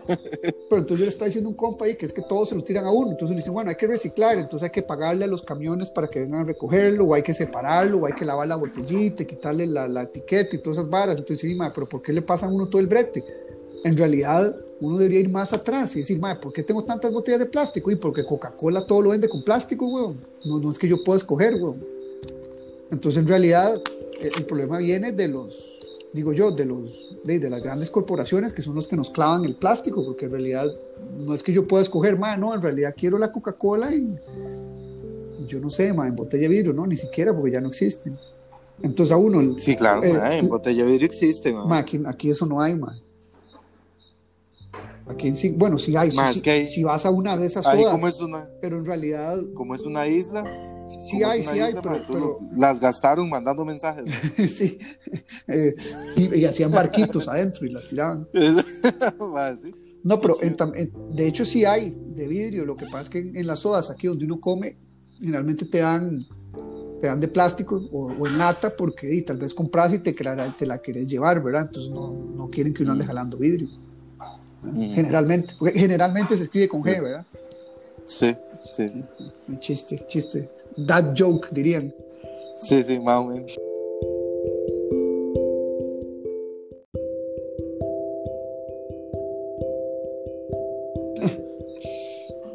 Pero 0.08 0.82
entonces 0.82 0.98
yo 0.98 1.06
le 1.06 1.08
está 1.08 1.26
diciendo 1.26 1.50
un 1.50 1.56
compa 1.56 1.86
ahí 1.86 1.96
que 1.96 2.06
es 2.06 2.14
que 2.14 2.22
todos 2.22 2.50
se 2.50 2.56
lo 2.56 2.64
tiran 2.64 2.86
a 2.86 2.92
uno. 2.92 3.12
Entonces 3.12 3.32
le 3.32 3.38
dicen, 3.38 3.54
bueno, 3.54 3.70
hay 3.70 3.76
que 3.76 3.88
reciclar, 3.88 4.38
entonces 4.38 4.66
hay 4.68 4.72
que 4.72 4.84
pagarle 4.84 5.26
a 5.26 5.28
los 5.28 5.42
camiones 5.42 5.90
para 5.90 6.08
que 6.08 6.20
vengan 6.20 6.42
a 6.42 6.46
recogerlo, 6.46 7.06
o 7.06 7.14
hay 7.14 7.24
que 7.24 7.34
separarlo, 7.34 8.00
o 8.00 8.06
hay 8.06 8.14
que 8.14 8.26
lavar 8.26 8.48
la 8.48 8.56
botellita, 8.56 9.26
quitarle 9.26 9.68
la, 9.68 9.88
la 9.88 10.04
etiqueta 10.04 10.56
y 10.56 10.60
todas 10.60 10.78
esas 10.78 10.90
varas. 10.90 11.18
Entonces, 11.18 11.40
sí, 11.40 11.58
pero 11.74 11.88
¿por 11.88 12.02
qué 12.02 12.14
le 12.14 12.22
pasan 12.22 12.52
a 12.52 12.54
uno 12.54 12.68
todo 12.68 12.82
el 12.82 12.88
brete? 12.88 13.24
En 13.84 13.98
realidad, 13.98 14.56
uno 14.82 14.98
debería 14.98 15.22
ir 15.22 15.30
más 15.30 15.54
atrás 15.54 15.96
y 15.96 16.00
decir, 16.00 16.20
madre, 16.20 16.40
¿por 16.42 16.54
qué 16.54 16.64
tengo 16.64 16.84
tantas 16.84 17.12
botellas 17.12 17.40
de 17.40 17.46
plástico? 17.46 17.92
Y 17.92 17.96
porque 17.96 18.26
Coca-Cola 18.26 18.86
todo 18.86 19.02
lo 19.02 19.10
vende 19.12 19.30
con 19.30 19.44
plástico, 19.44 19.88
weón. 19.88 20.18
No, 20.46 20.60
no 20.60 20.72
es 20.72 20.80
que 20.80 20.88
yo 20.88 21.04
pueda 21.04 21.18
escoger, 21.18 21.56
weón. 21.56 21.84
Entonces, 22.92 23.22
en 23.22 23.28
realidad, 23.28 23.82
el, 24.20 24.32
el 24.36 24.46
problema 24.46 24.80
viene 24.80 25.12
de 25.12 25.28
los, 25.28 25.79
digo 26.14 26.34
yo, 26.34 26.52
de, 26.52 26.66
los, 26.66 27.16
de, 27.24 27.40
de, 27.40 27.50
las 27.50 27.62
grandes 27.62 27.90
corporaciones 27.90 28.54
que 28.54 28.62
son 28.62 28.76
los 28.76 28.88
que 28.88 28.96
nos 28.96 29.10
clavan 29.10 29.46
el 29.46 29.56
plástico, 29.56 30.04
porque 30.04 30.26
en 30.26 30.32
realidad 30.32 30.66
no 31.18 31.34
es 31.34 31.44
que 31.44 31.54
yo 31.54 31.68
pueda 31.68 31.84
escoger, 31.84 32.18
madre, 32.18 32.40
no, 32.40 32.54
en 32.54 32.62
realidad 32.62 32.96
quiero 32.98 33.18
la 33.18 33.32
Coca-Cola 33.32 33.94
y 33.94 34.18
yo 35.48 35.60
no 35.60 35.70
sé, 35.70 35.94
madre, 35.94 36.10
en 36.10 36.16
botella 36.16 36.44
de 36.44 36.50
vidrio, 36.50 36.74
no, 36.74 36.86
ni 36.86 36.98
siquiera, 36.98 37.34
porque 37.34 37.52
ya 37.52 37.62
no 37.62 37.70
existen. 37.70 38.18
Entonces 38.82 39.12
a 39.12 39.18
uno... 39.18 39.60
Sí, 39.60 39.76
claro, 39.76 40.04
eh, 40.04 40.38
en 40.38 40.48
botella 40.48 40.84
de 40.84 40.92
vidrio 40.92 41.08
existe, 41.08 41.54
madre. 41.54 41.80
Aquí, 41.80 42.02
aquí 42.06 42.30
eso 42.30 42.46
no 42.46 42.62
hay, 42.62 42.76
madre. 42.76 43.02
Aquí 45.08 45.36
sí, 45.36 45.50
bueno, 45.50 45.80
sí 45.80 45.96
hay. 45.96 46.12
Si, 46.12 46.42
que 46.42 46.52
hay, 46.52 46.68
si 46.68 46.84
vas 46.84 47.04
a 47.04 47.10
una 47.10 47.36
de 47.36 47.48
esas 47.48 47.66
sodas, 47.66 47.92
como 47.94 48.08
es 48.08 48.22
una, 48.22 48.48
pero 48.62 48.78
en 48.78 48.86
realidad 48.86 49.38
como 49.56 49.74
es 49.74 49.82
una 49.82 50.06
isla, 50.06 50.44
sí 50.90 51.24
hay, 51.24 51.44
sí 51.44 51.60
hay, 51.60 51.74
pero, 52.08 52.40
las 52.56 52.80
gastaron 52.80 53.30
mandando 53.30 53.64
mensajes. 53.66 54.06
¿no? 54.06 54.48
sí, 54.48 54.80
Eh, 55.48 55.76
y, 56.18 56.36
y 56.40 56.46
hacían 56.46 56.72
barquitos 56.72 57.28
adentro 57.28 57.66
y 57.66 57.72
las 57.72 57.88
tiraban. 57.88 58.28
Sí. 59.62 59.74
No, 60.04 60.22
pero 60.22 60.38
en 60.42 60.56
de 61.12 61.28
hecho 61.28 61.44
sí 61.44 61.66
hay 61.66 61.96
de 62.16 62.28
vidrio. 62.28 62.66
Lo 62.66 62.76
que 62.76 62.86
pasa 62.86 63.02
es 63.02 63.10
que 63.10 63.20
en, 63.20 63.36
en 63.36 63.48
las 63.48 63.60
sodas, 63.60 63.90
aquí 63.90 64.08
donde 64.08 64.26
uno 64.26 64.40
come, 64.40 64.78
generalmente 65.20 65.66
te 65.66 65.80
dan, 65.80 66.26
te 67.02 67.08
dan 67.08 67.20
de 67.20 67.28
plástico 67.28 67.82
o, 67.92 68.08
o 68.14 68.28
en 68.28 68.38
lata 68.38 68.76
porque 68.76 69.14
y, 69.14 69.22
tal 69.24 69.38
vez 69.38 69.54
compras 69.54 69.94
y 69.94 70.00
te, 70.00 70.14
la- 70.24 70.56
te 70.56 70.66
la 70.66 70.78
quieres 70.80 71.08
llevar, 71.08 71.44
¿verdad? 71.44 71.64
Entonces 71.68 71.92
no, 71.92 72.14
no 72.14 72.50
quieren 72.50 72.74
que 72.74 72.84
uno 72.84 72.94
ande 72.94 73.06
jalando 73.06 73.38
vidrio. 73.38 73.68
Mm. 74.64 74.90
Generalmente, 74.90 75.54
porque 75.60 75.78
generalmente 75.78 76.38
se 76.38 76.44
escribe 76.44 76.68
con 76.70 76.82
G, 76.82 77.02
¿verdad? 77.02 77.26
Sí, 78.06 78.36
sí, 78.64 79.04
Un 79.48 79.60
chiste, 79.60 80.04
chiste. 80.08 80.50
That 80.88 81.14
joke, 81.18 81.50
dirían. 81.52 81.94
sí, 82.58 82.84
sí, 82.84 83.00
más 83.00 83.20
o 83.20 83.26
menos. 83.26 83.58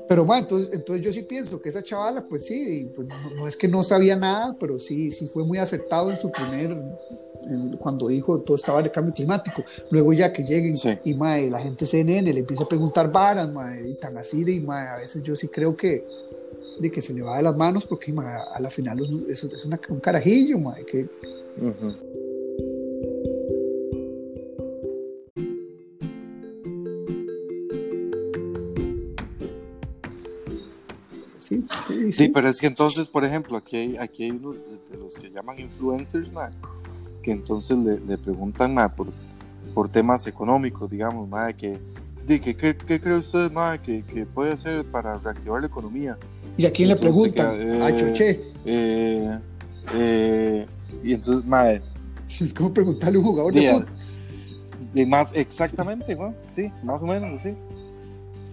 Pero 0.06 0.24
bueno, 0.24 0.42
entonces, 0.42 0.68
entonces 0.72 1.04
yo 1.04 1.12
sí 1.12 1.22
pienso 1.22 1.60
que 1.60 1.70
esa 1.70 1.82
chavala, 1.82 2.24
pues 2.28 2.44
sí, 2.46 2.92
pues, 2.94 3.08
no, 3.08 3.30
no 3.30 3.48
es 3.48 3.56
que 3.56 3.66
no 3.66 3.82
sabía 3.82 4.16
nada, 4.16 4.54
pero 4.60 4.78
sí, 4.78 5.10
sí 5.10 5.26
fue 5.26 5.44
muy 5.44 5.58
acertado 5.58 6.10
en 6.10 6.16
su 6.16 6.30
primer, 6.30 6.76
cuando 7.78 8.08
dijo 8.08 8.40
todo 8.40 8.56
estaba 8.56 8.82
de 8.82 8.90
cambio 8.90 9.12
climático. 9.14 9.62
Luego 9.90 10.12
ya 10.12 10.32
que 10.32 10.42
lleguen 10.42 10.74
Sí. 10.76 10.90
y 11.04 11.14
mae, 11.14 11.50
la 11.50 11.60
gente 11.60 11.86
CNN 11.86 12.32
le 12.32 12.40
empieza 12.40 12.64
a 12.64 12.68
preguntar 12.68 13.10
varas, 13.12 13.52
mae, 13.52 13.88
y 13.90 13.94
tan 13.94 14.16
así, 14.18 14.44
de, 14.44 14.52
y, 14.52 14.60
mae, 14.60 14.88
a 14.88 14.96
veces 14.98 15.22
yo 15.22 15.34
sí 15.36 15.48
creo 15.48 15.76
que, 15.76 16.04
de 16.80 16.90
que 16.90 17.00
se 17.02 17.14
le 17.14 17.22
va 17.22 17.36
de 17.36 17.42
las 17.44 17.56
manos 17.56 17.86
porque 17.86 18.12
mae, 18.12 18.36
a 18.54 18.58
la 18.60 18.68
final 18.70 19.00
es, 19.28 19.44
es- 19.44 19.64
una- 19.64 19.80
un 19.88 20.00
carajillo, 20.00 20.58
mae, 20.58 20.84
que 20.84 21.02
Ujú. 21.60 21.94
sí, 31.38 31.64
sí, 31.88 31.94
Sí, 31.94 32.12
sí. 32.12 32.28
pero 32.28 32.48
es 32.48 32.60
que 32.60 32.66
entonces, 32.66 33.08
por 33.08 33.24
ejemplo, 33.24 33.56
aquí 33.56 33.76
hay, 33.76 33.96
aquí 33.96 34.24
hay 34.24 34.30
unos 34.30 34.64
de, 34.66 34.78
de 34.90 34.96
los 34.96 35.14
que 35.16 35.30
llaman 35.30 35.60
influencers, 35.60 36.32
ma, 36.32 36.50
que 37.24 37.32
entonces 37.32 37.76
le, 37.78 37.98
le 38.00 38.18
preguntan 38.18 38.74
ma, 38.74 38.88
por, 38.88 39.08
por 39.72 39.88
temas 39.88 40.26
económicos, 40.26 40.90
digamos, 40.90 41.28
ma, 41.28 41.52
que, 41.52 41.78
di, 42.26 42.38
que, 42.38 42.54
¿qué, 42.54 42.76
qué 42.76 43.00
cree 43.00 43.16
usted 43.16 43.50
ma, 43.50 43.78
que, 43.78 44.04
que 44.04 44.26
puede 44.26 44.52
hacer 44.52 44.84
para 44.84 45.18
reactivar 45.18 45.60
la 45.60 45.66
economía? 45.66 46.18
¿Y 46.56 46.66
a 46.66 46.70
quién 46.70 46.88
le 46.90 46.96
preguntan? 46.96 47.56
que, 47.56 47.62
eh, 47.62 47.82
a 47.82 47.96
Choché. 47.96 48.40
Eh, 48.64 49.38
eh, 49.94 50.66
y 51.02 51.14
entonces, 51.14 51.48
ma, 51.48 51.64
Es 52.40 52.54
como 52.54 52.72
preguntarle 52.72 53.16
a 53.16 53.20
un 53.20 53.26
jugador 53.26 53.54
de 53.54 53.70
fútbol. 53.70 55.06
más 55.06 55.32
exactamente, 55.34 56.16
sí, 56.56 56.70
más 56.82 57.02
o 57.02 57.06
menos 57.06 57.40
así. 57.40 57.54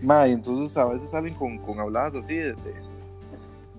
Ma, 0.02 0.28
y 0.28 0.32
entonces 0.32 0.76
a 0.78 0.86
veces 0.86 1.10
salen 1.10 1.34
con, 1.34 1.58
con 1.60 1.80
habladas 1.80 2.24
así 2.24 2.36
de, 2.36 2.54
de, 2.54 2.74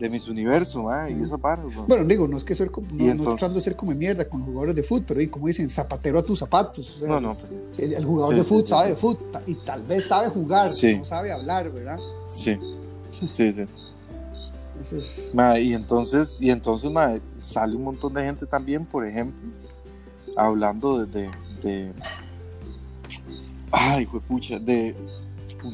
de 0.03 0.11
mis 0.11 0.27
universos, 0.27 0.83
ma, 0.83 1.09
y 1.09 1.13
esas 1.23 1.41
barras, 1.41 1.67
ma. 1.77 1.85
Bueno, 1.87 2.05
digo, 2.05 2.27
no 2.27 2.37
es 2.37 2.43
que 2.43 2.57
ser 2.57 2.71
como, 2.73 2.89
no, 2.89 3.05
entonces- 3.05 3.25
tratando 3.39 3.55
de 3.55 3.61
ser 3.61 3.77
como 3.77 3.93
mierda 3.93 4.29
con 4.29 4.41
los 4.41 4.49
jugadores 4.49 4.75
de 4.75 4.83
fútbol, 4.83 5.05
pero 5.07 5.21
y 5.23 5.29
como 5.29 5.47
dicen, 5.47 5.71
zapatero 5.71 6.19
a 6.19 6.23
tus 6.25 6.41
zapatos. 6.41 6.97
o 6.97 6.99
sea, 6.99 7.09
No, 7.09 7.21
no, 7.21 7.37
pero- 7.37 7.87
El, 7.87 7.93
el 7.95 8.05
jugador 8.05 8.35
Sí, 8.35 8.39
de 8.41 8.45
fútbol 8.45 8.63
sí, 8.65 8.69
sabe 8.69 8.89
de 8.91 8.97
fútbol 8.97 9.19
y 9.47 9.55
tal 9.55 9.83
vez 9.85 10.05
sabe 10.09 10.29
jugar, 10.29 10.71
Sí. 10.71 10.97
no 10.97 11.05
sabe 11.05 11.31
hablar, 11.31 11.71
¿verdad? 11.71 11.99
sí, 12.29 12.59
sí, 13.29 13.53
sí. 13.53 13.65
Ma, 15.33 15.61
y 15.61 15.75
entonces, 15.75 16.37
y 16.41 16.51
entonces 16.51 16.91
ma, 16.91 17.15
sale 17.41 17.77
un 17.77 17.85
montón 17.85 18.13
de 18.15 18.25
gente 18.25 18.45
también, 18.47 18.85
por 18.85 19.07
ejemplo, 19.07 19.39
hablando 20.37 20.99
de, 21.07 21.07
de, 21.07 21.31
de- 21.63 21.93
ay, 23.71 24.07
pucha, 24.07 24.59
de 24.59 24.97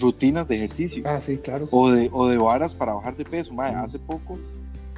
rutinas 0.00 0.46
de 0.48 0.56
ejercicio 0.56 1.02
ah, 1.06 1.20
sí, 1.20 1.38
claro. 1.38 1.68
o 1.70 1.90
de, 1.90 2.10
o 2.12 2.28
de 2.28 2.36
varas 2.36 2.74
para 2.74 2.94
bajar 2.94 3.16
de 3.16 3.24
peso. 3.24 3.52
Hace 3.60 3.98
poco, 3.98 4.38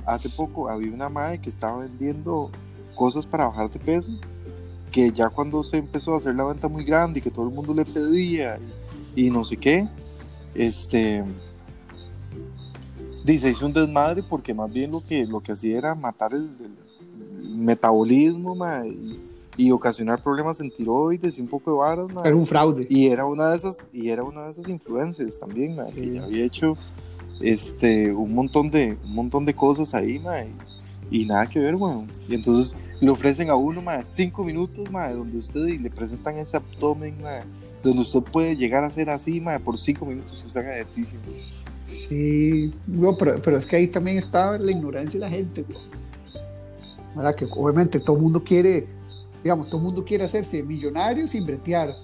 hace 0.07 0.29
poco 0.29 0.69
había 0.69 0.93
una 0.93 1.09
madre 1.09 1.41
que 1.41 1.51
estaba 1.51 1.79
vendiendo 1.79 2.51
cosas 2.95 3.27
para 3.27 3.47
bajar 3.47 3.71
de 3.71 3.79
peso, 3.79 4.13
que 4.91 5.11
ya 5.11 5.29
cuando 5.29 5.63
se 5.65 5.79
empezó 5.79 6.15
a 6.15 6.19
hacer 6.19 6.35
la 6.35 6.45
venta 6.45 6.69
muy 6.69 6.85
grande 6.85 7.21
y 7.21 7.23
que 7.23 7.31
todo 7.31 7.49
el 7.49 7.55
mundo 7.55 7.73
le 7.73 7.85
pedía 7.85 8.59
y, 9.15 9.27
y 9.27 9.31
no 9.31 9.45
sé 9.45 9.57
qué, 9.57 9.89
este 10.55 11.25
dice 13.25 13.51
hizo 13.51 13.67
un 13.67 13.73
desmadre 13.73 14.23
porque 14.23 14.55
más 14.55 14.73
bien 14.73 14.91
lo 14.91 15.05
que 15.05 15.27
lo 15.27 15.41
que 15.41 15.53
hacía 15.53 15.79
era 15.79 15.95
matar 15.95 16.33
el, 16.35 16.51
metabolismo 17.51 18.57
y, 18.87 19.19
y 19.61 19.71
ocasionar 19.73 20.23
problemas 20.23 20.59
en 20.61 20.71
tiroides 20.71 21.37
y 21.39 21.43
un 21.43 21.49
poco 21.49 21.71
de 21.71 21.77
varas. 21.77 22.07
Era 22.25 22.35
un 22.35 22.47
fraude. 22.47 22.87
y 22.89 23.09
era 23.09 23.27
una 23.27 23.51
de 23.51 23.57
esas 23.57 23.89
y 23.93 24.09
era 24.09 24.23
una 24.23 24.47
de 24.47 24.53
esas 24.53 24.69
influencers 24.69 25.39
también 25.39 25.77
ma, 25.77 25.87
Sí. 25.89 25.95
que 25.97 26.15
ya 26.15 26.25
había 26.25 26.45
hecho 26.47 26.79
este 27.43 28.11
un 28.13 28.35
montón 28.35 28.71
de 28.71 28.97
un 29.05 29.15
montón 29.15 29.45
de 29.45 29.55
cosas 29.55 29.93
ahí 29.93 30.19
ma, 30.19 30.37
y, 31.11 31.27
nada 31.27 31.47
que 31.47 31.59
ver 31.59 31.75
weón. 31.75 32.07
y 32.27 32.35
entonces 32.35 32.75
le 33.01 33.11
ofrecen 33.11 33.51
a 33.51 33.55
uno 33.55 33.83
ma, 33.83 34.03
cinco 34.05 34.45
minutos 34.45 34.91
ma, 34.91 35.11
donde 35.13 35.37
usted 35.37 35.67
y 35.67 35.79
le 35.79 35.91
presentan 35.91 36.37
ese 36.37 36.57
abdomen 36.57 37.17
donde 37.83 38.01
usted 38.01 38.23
puede 38.23 38.57
llegar 38.57 38.83
a 38.85 38.87
hacer 38.87 39.11
así 39.11 39.41
ma, 39.43 39.59
por 39.59 39.77
cinco 39.77 40.07
minutos 40.07 40.41
que 40.41 40.47
usted 40.47 40.61
haga 40.61 40.75
ejercicio 40.75 41.19
Sí, 41.85 42.73
no, 42.87 43.17
pero, 43.17 43.43
pero 43.43 43.59
es 43.59 43.67
que 43.67 43.77
ahí 43.77 43.89
también 43.89 44.17
está 44.17 44.57
la 44.57 44.71
ignorancia 44.71 45.19
de 45.19 45.27
la 45.27 45.31
gente. 45.31 45.65
¿verdad? 47.17 47.35
Que 47.35 47.47
obviamente 47.51 47.99
todo 47.99 48.15
el 48.17 48.23
mundo 48.23 48.45
quiere, 48.45 48.87
digamos, 49.43 49.67
todo 49.67 49.79
el 49.79 49.85
mundo 49.85 50.05
quiere 50.05 50.25
hacerse 50.25 50.63
millonario 50.63 51.27
sin 51.27 51.45
bretear. 51.45 51.97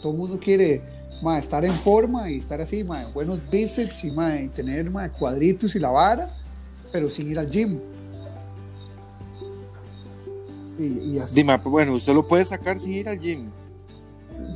Todo 0.00 0.12
el 0.12 0.18
mundo 0.18 0.38
quiere 0.38 0.82
ma, 1.22 1.38
estar 1.38 1.64
en 1.64 1.74
forma 1.74 2.30
y 2.30 2.36
estar 2.36 2.60
así, 2.60 2.84
ma, 2.84 3.06
buenos 3.12 3.40
bíceps 3.50 4.04
y, 4.04 4.10
ma, 4.10 4.36
y 4.40 4.48
tener 4.48 4.90
cuadritos 5.18 5.74
y 5.74 5.78
la 5.78 5.90
vara, 5.90 6.34
pero 6.92 7.08
sin 7.08 7.30
ir 7.30 7.38
al 7.38 7.50
gym. 7.50 7.80
Y, 10.78 11.18
así. 11.18 11.36
Dime, 11.36 11.58
pues, 11.58 11.70
bueno, 11.70 11.94
usted 11.94 12.12
lo 12.12 12.26
puede 12.26 12.44
sacar 12.44 12.78
sin 12.78 12.92
ir 12.92 13.08
al 13.08 13.18
gym, 13.18 13.50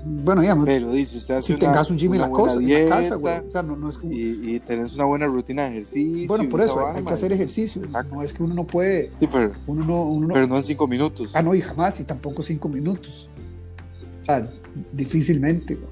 Bueno, 0.04 0.40
digamos, 0.40 0.66
pero 0.66 0.90
dice, 0.92 1.16
usted 1.18 1.34
hace 1.36 1.46
si 1.48 1.52
una- 1.52 1.58
tengas 1.60 1.90
un 1.90 1.98
gym 1.98 2.14
en 2.14 2.20
la, 2.20 2.30
cosa, 2.30 2.58
en 2.58 2.68
la 2.68 2.88
casa, 2.88 3.00
dieta 3.00 3.14
güey. 3.16 3.38
O 3.48 3.50
sea, 3.50 3.62
no, 3.62 3.76
no 3.76 3.88
es 3.88 3.98
como- 3.98 4.12
y, 4.12 4.54
y 4.56 4.60
tenés 4.60 4.94
una 4.94 5.04
buena 5.04 5.26
rutina 5.26 5.64
de 5.64 5.70
ejercicio. 5.70 6.26
Bueno, 6.28 6.48
por 6.48 6.60
eso 6.60 6.86
hay, 6.86 6.96
hay 6.98 7.04
que 7.04 7.12
hacer 7.14 7.32
ejercicio. 7.32 7.82
Exacto. 7.82 8.14
No 8.14 8.22
es 8.22 8.32
que 8.32 8.42
uno 8.42 8.54
no 8.54 8.66
puede, 8.66 9.10
Sí, 9.18 9.26
pero, 9.30 9.52
uno 9.66 9.84
no, 9.84 10.02
uno 10.04 10.28
no, 10.28 10.34
pero 10.34 10.46
no 10.46 10.56
en 10.56 10.62
cinco 10.62 10.86
minutos. 10.86 11.30
Ah, 11.34 11.42
no, 11.42 11.54
y 11.54 11.60
jamás, 11.60 11.98
y 12.00 12.04
tampoco 12.04 12.42
cinco 12.42 12.68
minutos. 12.68 13.28
O 14.22 14.24
sea, 14.26 14.50
difícilmente. 14.92 15.74
¿no? 15.74 15.86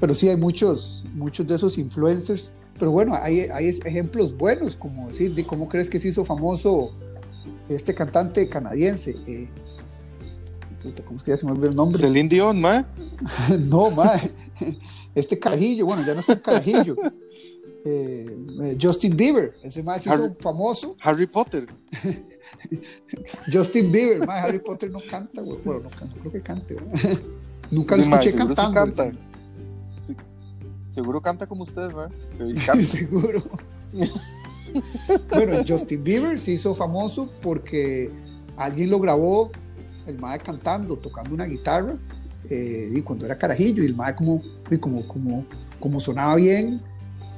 Pero 0.00 0.14
sí 0.14 0.28
hay 0.28 0.36
muchos, 0.36 1.06
muchos 1.14 1.46
de 1.46 1.54
esos 1.56 1.76
influencers. 1.78 2.52
Pero 2.78 2.90
bueno, 2.92 3.14
hay, 3.20 3.40
hay 3.52 3.68
ejemplos 3.84 4.34
buenos, 4.36 4.74
como 4.76 5.08
decir, 5.08 5.34
de 5.34 5.44
cómo 5.44 5.68
crees 5.68 5.90
que 5.90 5.98
se 5.98 6.08
hizo 6.08 6.24
famoso 6.24 6.92
este 7.68 7.94
cantante 7.94 8.48
canadiense. 8.48 9.16
Eh, 9.26 9.48
puta, 10.82 11.02
¿Cómo 11.04 11.18
es 11.18 11.22
que 11.24 11.30
ya 11.30 11.36
se 11.36 11.46
me 11.46 11.52
olvidó 11.52 11.68
el 11.70 11.76
nombre? 11.76 11.98
Celine 11.98 12.28
Dion, 12.28 12.60
ma. 12.60 12.86
no, 13.60 13.90
mae. 13.90 14.30
Este 15.14 15.38
carajillo, 15.38 15.86
bueno, 15.86 16.02
ya 16.06 16.14
no 16.14 16.20
está 16.20 16.34
el 16.34 16.42
carajillo. 16.42 16.96
Eh, 17.84 18.26
eh, 18.62 18.78
Justin 18.80 19.16
Bieber, 19.16 19.54
ese 19.62 19.82
más 19.82 20.04
hizo 20.06 20.14
Harry- 20.14 20.34
famoso. 20.40 20.90
Harry 21.00 21.26
Potter. 21.26 21.66
Justin 23.52 23.90
Bieber, 23.90 24.26
mae, 24.26 24.40
Harry 24.40 24.58
Potter 24.58 24.90
no 24.90 24.98
canta, 25.10 25.40
güey. 25.40 25.58
Bueno, 25.64 25.80
no, 25.84 25.90
canta, 25.90 26.06
no 26.06 26.14
creo 26.20 26.32
que 26.32 26.40
cante, 26.40 26.74
güey. 26.74 27.18
Nunca 27.70 27.96
lo 27.96 28.06
ma, 28.06 28.16
escuché 28.18 28.32
seguro 28.36 28.54
sí 28.54 28.56
cantando. 28.62 28.96
canta. 28.96 29.18
Sí. 30.00 30.16
Seguro 30.90 31.20
canta 31.22 31.46
como 31.46 31.62
usted, 31.62 31.90
ma. 31.92 32.08
Canta. 32.66 32.84
Seguro. 32.84 33.42
bueno, 35.30 35.64
Justin 35.66 36.02
Bieber 36.04 36.38
se 36.38 36.52
hizo 36.52 36.74
famoso 36.74 37.30
porque 37.40 38.10
alguien 38.56 38.90
lo 38.90 38.98
grabó, 39.00 39.50
el 40.06 40.18
mae 40.18 40.38
cantando, 40.40 40.96
tocando 40.96 41.34
una 41.34 41.44
guitarra, 41.44 41.94
eh, 42.48 42.90
y 42.94 43.02
cuando 43.02 43.26
era 43.26 43.36
carajillo, 43.36 43.82
y 43.82 43.86
el 43.86 43.94
mae 43.94 44.14
como 44.14 44.42
y 44.70 44.78
como, 44.78 45.06
como, 45.06 45.44
como 45.78 46.00
sonaba 46.00 46.36
bien, 46.36 46.80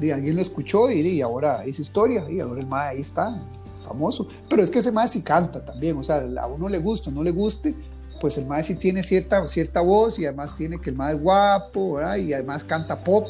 y 0.01 0.11
alguien 0.11 0.37
lo 0.37 0.43
escuchó 0.43 0.91
y, 0.91 1.01
y 1.01 1.21
ahora 1.21 1.65
es 1.65 1.79
historia, 1.79 2.29
y 2.31 2.41
ahora 2.41 2.61
el 2.61 2.67
mae 2.67 2.91
ahí 2.91 3.01
está, 3.01 3.41
famoso. 3.83 4.29
Pero 4.49 4.63
es 4.63 4.71
que 4.71 4.79
ese 4.79 4.93
mae 4.93 5.09
sí 5.09 5.23
canta 5.23 5.65
también, 5.65 5.97
o 5.97 6.03
sea, 6.03 6.23
a 6.41 6.47
uno 6.47 6.69
le 6.69 6.79
gusta, 6.79 7.11
no 7.11 7.23
le 7.23 7.31
guste, 7.31 7.75
pues 8.21 8.39
el 8.39 8.47
mae 8.47 8.63
sí 8.63 8.77
tiene 8.77 9.03
cierta, 9.03 9.47
cierta 9.49 9.81
voz 9.81 10.19
y 10.19 10.25
además 10.27 10.55
tiene 10.55 10.81
que 10.81 10.91
el 10.91 10.97
mae 10.97 11.15
es 11.15 11.21
guapo, 11.21 11.95
¿verdad? 11.95 12.17
y 12.17 12.33
además 12.33 12.65
canta 12.65 13.03
pop. 13.03 13.27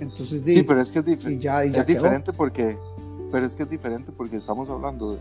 Entonces, 0.00 0.42
sí, 0.44 0.62
pero 0.62 0.80
es 0.80 0.90
que 0.90 0.98
es, 0.98 1.06
es 1.06 1.86
diferente 1.86 2.32
porque 2.32 2.76
pero 3.32 3.46
es 3.46 3.56
que 3.56 3.64
es 3.64 3.70
diferente 3.70 4.12
porque 4.12 4.36
estamos 4.36 4.68
hablando 4.68 5.14
de, 5.14 5.18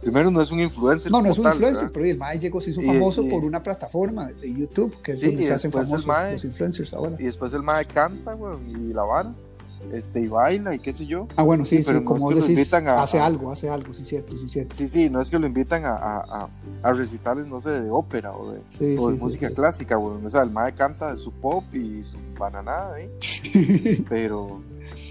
primero 0.00 0.30
no 0.30 0.40
es 0.40 0.50
un 0.50 0.60
influencer 0.60 1.12
no 1.12 1.22
no 1.22 1.30
es 1.30 1.38
un 1.38 1.46
influencer 1.46 1.92
pero 1.92 2.06
el 2.06 2.18
mae 2.18 2.38
llegó 2.38 2.60
se 2.60 2.70
hizo 2.70 2.82
famoso 2.82 3.28
por 3.28 3.44
una 3.44 3.62
plataforma 3.62 4.32
de 4.32 4.52
YouTube 4.52 5.00
que 5.02 5.12
es 5.12 5.20
donde 5.20 5.42
se 5.42 5.52
hacen 5.52 5.70
famosos 5.70 6.06
los 6.06 6.44
influencers 6.44 6.94
ahora 6.94 7.16
y 7.18 7.24
después 7.24 7.52
el 7.52 7.62
mae 7.62 7.84
canta 7.84 8.34
bueno, 8.34 8.58
y 8.66 8.92
la 8.92 9.02
vara 9.02 9.34
este, 9.92 10.20
y 10.20 10.28
baila 10.28 10.74
y 10.74 10.78
qué 10.78 10.92
sé 10.92 11.06
yo. 11.06 11.26
Ah, 11.36 11.42
bueno, 11.42 11.64
sí, 11.64 11.82
pero 11.84 12.04
como 12.04 12.30
es 12.30 12.46
decís, 12.46 12.72
hace 12.72 13.18
algo, 13.18 13.50
hace 13.50 13.68
algo, 13.68 13.92
sí, 13.92 14.04
cierto, 14.04 14.36
sí, 14.36 14.48
cierto. 14.48 14.76
Sí, 14.76 14.86
sí, 14.86 15.10
no 15.10 15.20
es 15.20 15.30
que 15.30 15.38
lo 15.38 15.46
invitan 15.46 15.84
a, 15.84 15.94
a, 15.94 16.48
a 16.82 16.92
recitales, 16.92 17.46
no 17.46 17.60
sé, 17.60 17.80
de 17.80 17.90
ópera 17.90 18.32
o 18.32 18.52
de, 18.52 18.98
o 18.98 19.10
de 19.10 19.18
música 19.18 19.50
clásica, 19.50 19.96
bueno, 19.96 20.20
o 20.24 20.30
sea, 20.30 20.42
el 20.42 20.50
mae 20.50 20.74
canta 20.74 21.12
de 21.12 21.18
su 21.18 21.32
pop 21.32 21.64
y 21.74 22.04
su 22.04 22.16
bananada, 22.38 23.00
¿eh? 23.00 23.10
pero, 24.08 24.62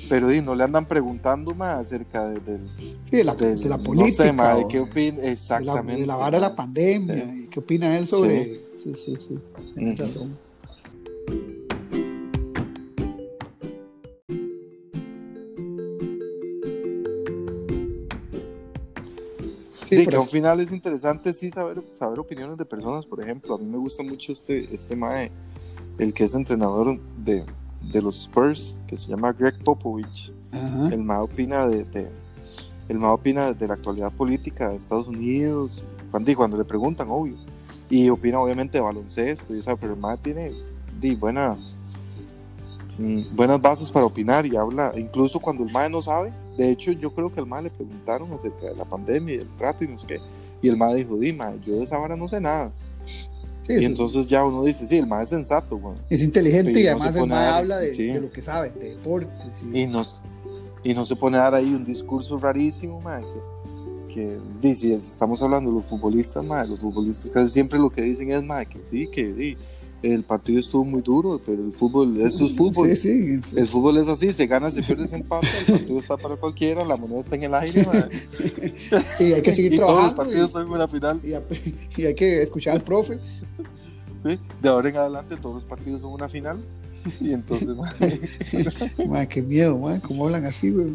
pero 0.09 0.27
no 0.41 0.55
le 0.55 0.63
andan 0.63 0.85
preguntando 0.85 1.53
más 1.53 1.75
acerca 1.75 2.27
de, 2.27 2.59
sí, 3.03 3.17
de, 3.17 3.23
la, 3.23 3.35
de 3.35 3.69
la 3.69 3.77
política. 3.77 4.33
No 4.33 4.55
sé, 4.55 4.59
de 4.59 4.67
qué 4.67 4.79
opina, 4.79 5.23
exactamente. 5.23 6.01
De 6.01 6.07
la, 6.07 6.15
vara 6.15 6.37
de 6.37 6.41
la 6.41 6.55
pandemia, 6.55 7.31
y 7.35 7.47
qué 7.47 7.59
opina 7.59 7.95
él 7.95 8.07
sobre... 8.07 8.59
Sí, 8.75 8.95
sí, 8.95 9.15
sí, 9.15 9.39
sí. 9.75 9.95
razón. 9.95 10.37
Sí, 19.85 20.05
que 20.05 20.15
al 20.15 20.23
final 20.23 20.59
es 20.59 20.71
interesante 20.71 21.33
sí 21.33 21.49
saber, 21.49 21.83
saber 21.93 22.19
opiniones 22.19 22.57
de 22.57 22.65
personas, 22.65 23.05
por 23.05 23.23
ejemplo, 23.23 23.55
a 23.55 23.57
mí 23.57 23.65
me 23.65 23.77
gusta 23.77 24.03
mucho 24.03 24.31
este, 24.31 24.73
este 24.73 24.95
mae, 24.95 25.31
el 25.97 26.13
que 26.13 26.25
es 26.25 26.35
entrenador 26.35 26.99
de, 27.17 27.43
de 27.81 28.01
los 28.01 28.21
Spurs, 28.21 28.77
que 28.87 28.97
se 28.97 29.09
llama 29.09 29.33
Greg 29.33 29.63
Popovich. 29.63 30.31
El 30.91 31.03
mae 31.03 31.19
opina 31.19 31.67
de, 31.67 32.11
el 32.87 32.99
mae 32.99 33.11
opina 33.11 33.53
de 33.53 33.67
la 33.67 33.75
actualidad 33.75 34.11
política 34.11 34.69
de 34.69 34.77
Estados 34.77 35.07
Unidos, 35.07 35.83
cuando, 36.11 36.35
cuando 36.35 36.57
le 36.57 36.65
preguntan, 36.65 37.07
obvio, 37.09 37.35
y 37.89 38.09
opina 38.09 38.39
obviamente 38.39 38.77
de 38.77 38.83
baloncesto, 38.83 39.55
y, 39.55 39.61
pero 39.79 39.93
el 39.93 39.99
mae 39.99 40.17
tiene 40.17 40.51
di, 40.99 41.15
buena, 41.15 41.55
mm, 42.97 43.35
buenas 43.35 43.61
bases 43.61 43.91
para 43.91 44.05
opinar 44.05 44.45
y 44.45 44.55
habla, 44.55 44.91
incluso 44.95 45.39
cuando 45.39 45.63
el 45.63 45.71
mae 45.71 45.89
no 45.89 46.01
sabe, 46.01 46.33
de 46.59 46.71
hecho, 46.71 46.91
yo 46.91 47.13
creo 47.13 47.31
que 47.31 47.39
al 47.39 47.47
MAE 47.47 47.63
le 47.63 47.69
preguntaron 47.69 48.33
acerca 48.33 48.65
de 48.65 48.75
la 48.75 48.83
pandemia 48.83 49.35
y 49.35 49.37
el 49.37 49.47
trato 49.55 49.85
y 49.85 49.87
no 49.87 49.97
sé 49.97 50.07
qué. 50.07 50.19
Y 50.61 50.67
el 50.67 50.75
MAE 50.75 50.95
dijo, 50.95 51.15
Dima, 51.15 51.55
yo 51.55 51.77
de 51.77 51.83
esa 51.83 51.97
vara 51.97 52.17
no 52.17 52.27
sé 52.27 52.41
nada. 52.41 52.73
Y 53.69 53.85
entonces 53.85 54.25
ya 54.27 54.43
uno 54.43 54.63
dice, 54.63 54.85
sí, 54.85 54.97
el 54.97 55.05
MAE 55.05 55.23
es 55.23 55.29
sensato. 55.29 55.79
Es 56.09 56.23
inteligente 56.23 56.79
y 56.79 56.87
además 56.87 57.15
el 57.15 57.27
MAE 57.27 57.47
habla 57.47 57.77
de, 57.77 58.21
lo 58.21 58.31
que 58.31 58.41
sabe, 58.41 58.71
de 58.71 58.89
deportes. 58.89 59.63
Y, 59.73 59.85
no, 59.85 60.03
y 60.83 60.93
no 60.93 61.05
se 61.05 61.15
pone 61.15 61.37
a 61.37 61.41
dar 61.41 61.55
ahí 61.55 61.73
un 61.73 61.85
discurso 61.85 62.37
rarísimo, 62.37 62.99
MAE, 62.99 63.21
que, 64.07 64.13
que 64.13 64.39
dice, 64.61 64.95
estamos 64.95 65.41
hablando 65.41 65.69
de 65.69 65.77
los 65.77 65.85
futbolistas, 65.85 66.43
MAE, 66.43 66.67
los 66.67 66.79
futbolistas 66.79 67.29
casi 67.29 67.53
siempre 67.53 67.77
lo 67.77 67.89
que 67.89 68.01
dicen 68.01 68.31
es, 68.31 68.43
MAE, 68.43 68.65
que 68.65 68.79
sí, 68.85 69.07
que 69.07 69.33
sí 69.33 69.57
el 70.01 70.23
partido 70.23 70.59
estuvo 70.59 70.85
muy 70.85 71.01
duro, 71.01 71.41
pero 71.45 71.63
el 71.63 71.73
fútbol, 71.73 72.21
eso 72.21 72.45
es 72.45 72.55
fútbol. 72.55 72.95
Sí, 72.95 73.41
sí. 73.41 73.57
El 73.57 73.67
fútbol 73.67 73.97
es 73.97 74.07
así, 74.07 74.31
se 74.31 74.47
gana, 74.47 74.71
se 74.71 74.81
pierde, 74.81 75.07
se 75.07 75.17
empata, 75.17 75.47
el 75.59 75.73
partido 75.73 75.99
está 75.99 76.17
para 76.17 76.37
cualquiera, 76.37 76.85
la 76.85 76.95
moneda 76.95 77.19
está 77.19 77.35
en 77.35 77.43
el 77.43 77.53
aire. 77.53 77.85
y 79.19 79.33
hay 79.33 79.41
que 79.41 79.51
seguir 79.51 79.73
y 79.73 79.77
trabajando. 79.77 80.15
Todos 80.15 80.17
los 80.17 80.25
partidos 80.25 80.51
son 80.51 80.69
una 80.69 80.87
final. 80.87 81.19
Y, 81.97 82.05
hay 82.05 82.15
que 82.15 82.41
escuchar 82.41 82.75
al 82.75 82.81
profe. 82.81 83.19
Sí, 84.25 84.39
de 84.61 84.69
ahora 84.69 84.89
en 84.89 84.97
adelante 84.97 85.35
todos 85.37 85.55
los 85.55 85.65
partidos 85.65 86.01
son 86.01 86.13
una 86.13 86.29
final. 86.29 86.63
Y 87.19 87.33
entonces, 87.33 87.69
madre. 87.69 89.27
qué 89.27 89.41
miedo, 89.41 89.77
madre, 89.77 90.01
¿cómo 90.01 90.25
hablan 90.25 90.45
así, 90.45 90.69
güey? 90.69 90.93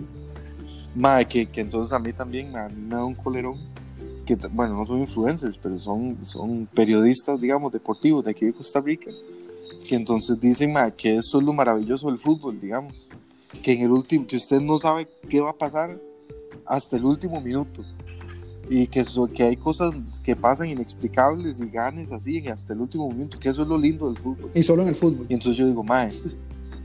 Madre, 0.94 1.26
que, 1.26 1.46
que 1.46 1.60
entonces 1.60 1.92
a 1.92 1.98
mí 1.98 2.12
también 2.12 2.52
me 2.52 2.94
da 2.94 3.04
un 3.04 3.14
colerón 3.14 3.73
que 4.24 4.36
bueno, 4.52 4.76
no 4.76 4.86
son 4.86 5.00
influencers, 5.00 5.58
pero 5.62 5.78
son, 5.78 6.16
son 6.24 6.66
periodistas, 6.66 7.40
digamos, 7.40 7.72
deportivos 7.72 8.24
de 8.24 8.30
aquí 8.30 8.46
de 8.46 8.52
Costa 8.52 8.80
Rica, 8.80 9.10
que 9.86 9.94
entonces 9.94 10.40
dicen 10.40 10.74
que 10.96 11.16
eso 11.16 11.38
es 11.38 11.44
lo 11.44 11.52
maravilloso 11.52 12.08
del 12.08 12.18
fútbol, 12.18 12.60
digamos, 12.60 13.08
que 13.62 13.72
en 13.72 13.82
el 13.82 13.90
último, 13.90 14.26
que 14.26 14.36
usted 14.36 14.60
no 14.60 14.78
sabe 14.78 15.06
qué 15.28 15.40
va 15.40 15.50
a 15.50 15.56
pasar 15.56 15.98
hasta 16.66 16.96
el 16.96 17.04
último 17.04 17.40
minuto 17.40 17.84
y 18.70 18.86
que, 18.86 19.00
eso, 19.00 19.26
que 19.26 19.42
hay 19.42 19.56
cosas 19.56 19.92
que 20.22 20.34
pasan 20.34 20.68
inexplicables 20.68 21.60
y 21.60 21.66
ganes 21.66 22.10
así 22.10 22.46
hasta 22.48 22.72
el 22.72 22.80
último 22.80 23.08
minuto, 23.10 23.38
que 23.38 23.50
eso 23.50 23.62
es 23.62 23.68
lo 23.68 23.76
lindo 23.76 24.06
del 24.06 24.16
fútbol. 24.16 24.50
Y 24.54 24.62
solo 24.62 24.82
en 24.82 24.88
el 24.88 24.94
fútbol. 24.94 25.26
Y 25.28 25.34
entonces 25.34 25.58
yo 25.58 25.66
digo, 25.66 25.84
mae, 25.84 26.10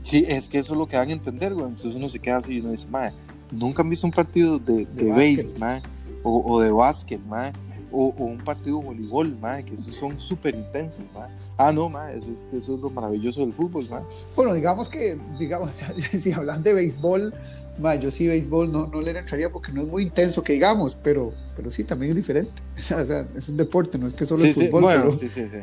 sí, 0.02 0.24
es 0.28 0.48
que 0.48 0.58
eso 0.58 0.74
es 0.74 0.78
lo 0.78 0.86
que 0.86 0.96
dan 0.98 1.08
a 1.08 1.12
entender, 1.12 1.54
güey. 1.54 1.66
Entonces 1.66 1.94
uno 1.94 2.10
se 2.10 2.18
queda 2.18 2.36
así 2.36 2.52
y 2.52 2.60
uno 2.60 2.72
dice, 2.72 2.86
mae, 2.90 3.12
nunca 3.50 3.82
han 3.82 3.88
visto 3.88 4.06
un 4.06 4.12
partido 4.12 4.58
de, 4.58 4.84
de, 4.84 5.04
de 5.04 5.10
base, 5.10 5.54
mae 5.58 5.82
o, 6.22 6.54
o 6.54 6.60
de 6.60 6.70
básquet, 6.70 7.20
mae, 7.26 7.52
o, 7.92 8.14
o, 8.16 8.24
un 8.24 8.38
partido 8.38 8.78
de 8.78 8.84
voleibol, 8.86 9.36
mae, 9.40 9.64
que 9.64 9.74
esos 9.74 9.94
son 9.94 10.18
súper 10.20 10.54
intensos, 10.54 11.04
mae. 11.14 11.28
Ah, 11.56 11.72
no, 11.72 11.88
mae, 11.88 12.18
eso 12.18 12.32
es, 12.32 12.46
eso 12.52 12.74
es 12.74 12.80
lo 12.80 12.90
maravilloso 12.90 13.40
del 13.40 13.52
fútbol, 13.52 13.84
mae. 13.90 14.02
Bueno, 14.36 14.54
digamos 14.54 14.88
que, 14.88 15.18
digamos, 15.38 15.80
si 16.18 16.32
hablan 16.32 16.62
de 16.62 16.74
béisbol, 16.74 17.34
mae, 17.78 17.98
yo 17.98 18.10
sí 18.10 18.26
béisbol 18.26 18.70
no, 18.70 18.86
no 18.86 19.00
le 19.00 19.10
entraría 19.10 19.50
porque 19.50 19.72
no 19.72 19.82
es 19.82 19.88
muy 19.88 20.04
intenso 20.04 20.42
que 20.42 20.52
digamos, 20.52 20.94
pero, 20.94 21.32
pero 21.56 21.70
sí, 21.70 21.84
también 21.84 22.10
es 22.10 22.16
diferente. 22.16 22.52
o 22.78 22.82
sea, 22.82 23.26
es 23.36 23.48
un 23.48 23.56
deporte, 23.56 23.98
no 23.98 24.06
es 24.06 24.14
que 24.14 24.24
solo 24.24 24.42
sí, 24.42 24.48
el 24.48 24.54
fútbol. 24.54 24.68
Sí, 24.70 24.98
bueno, 24.98 25.12
sí, 25.12 25.28
sí, 25.28 25.48
sí. 25.48 25.58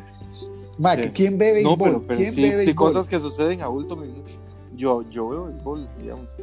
Mae, 0.78 1.04
sí. 1.04 1.10
¿quién 1.12 1.38
ve 1.38 1.54
béisbol? 1.54 1.78
No, 1.78 1.84
pero, 1.84 2.04
pero 2.06 2.20
¿Quién 2.20 2.34
sí, 2.34 2.41
ve 2.41 2.50
béisbol? 2.50 2.65
sí, 2.65 2.76
cosas 2.76 3.08
que 3.08 3.20
suceden 3.20 3.62
a 3.62 3.70
último 3.70 4.02
minuto. 4.02 4.30
Yo, 4.76 5.04
yo 5.10 5.30
veo 5.30 5.46
béisbol, 5.46 5.89
digamos. 6.00 6.36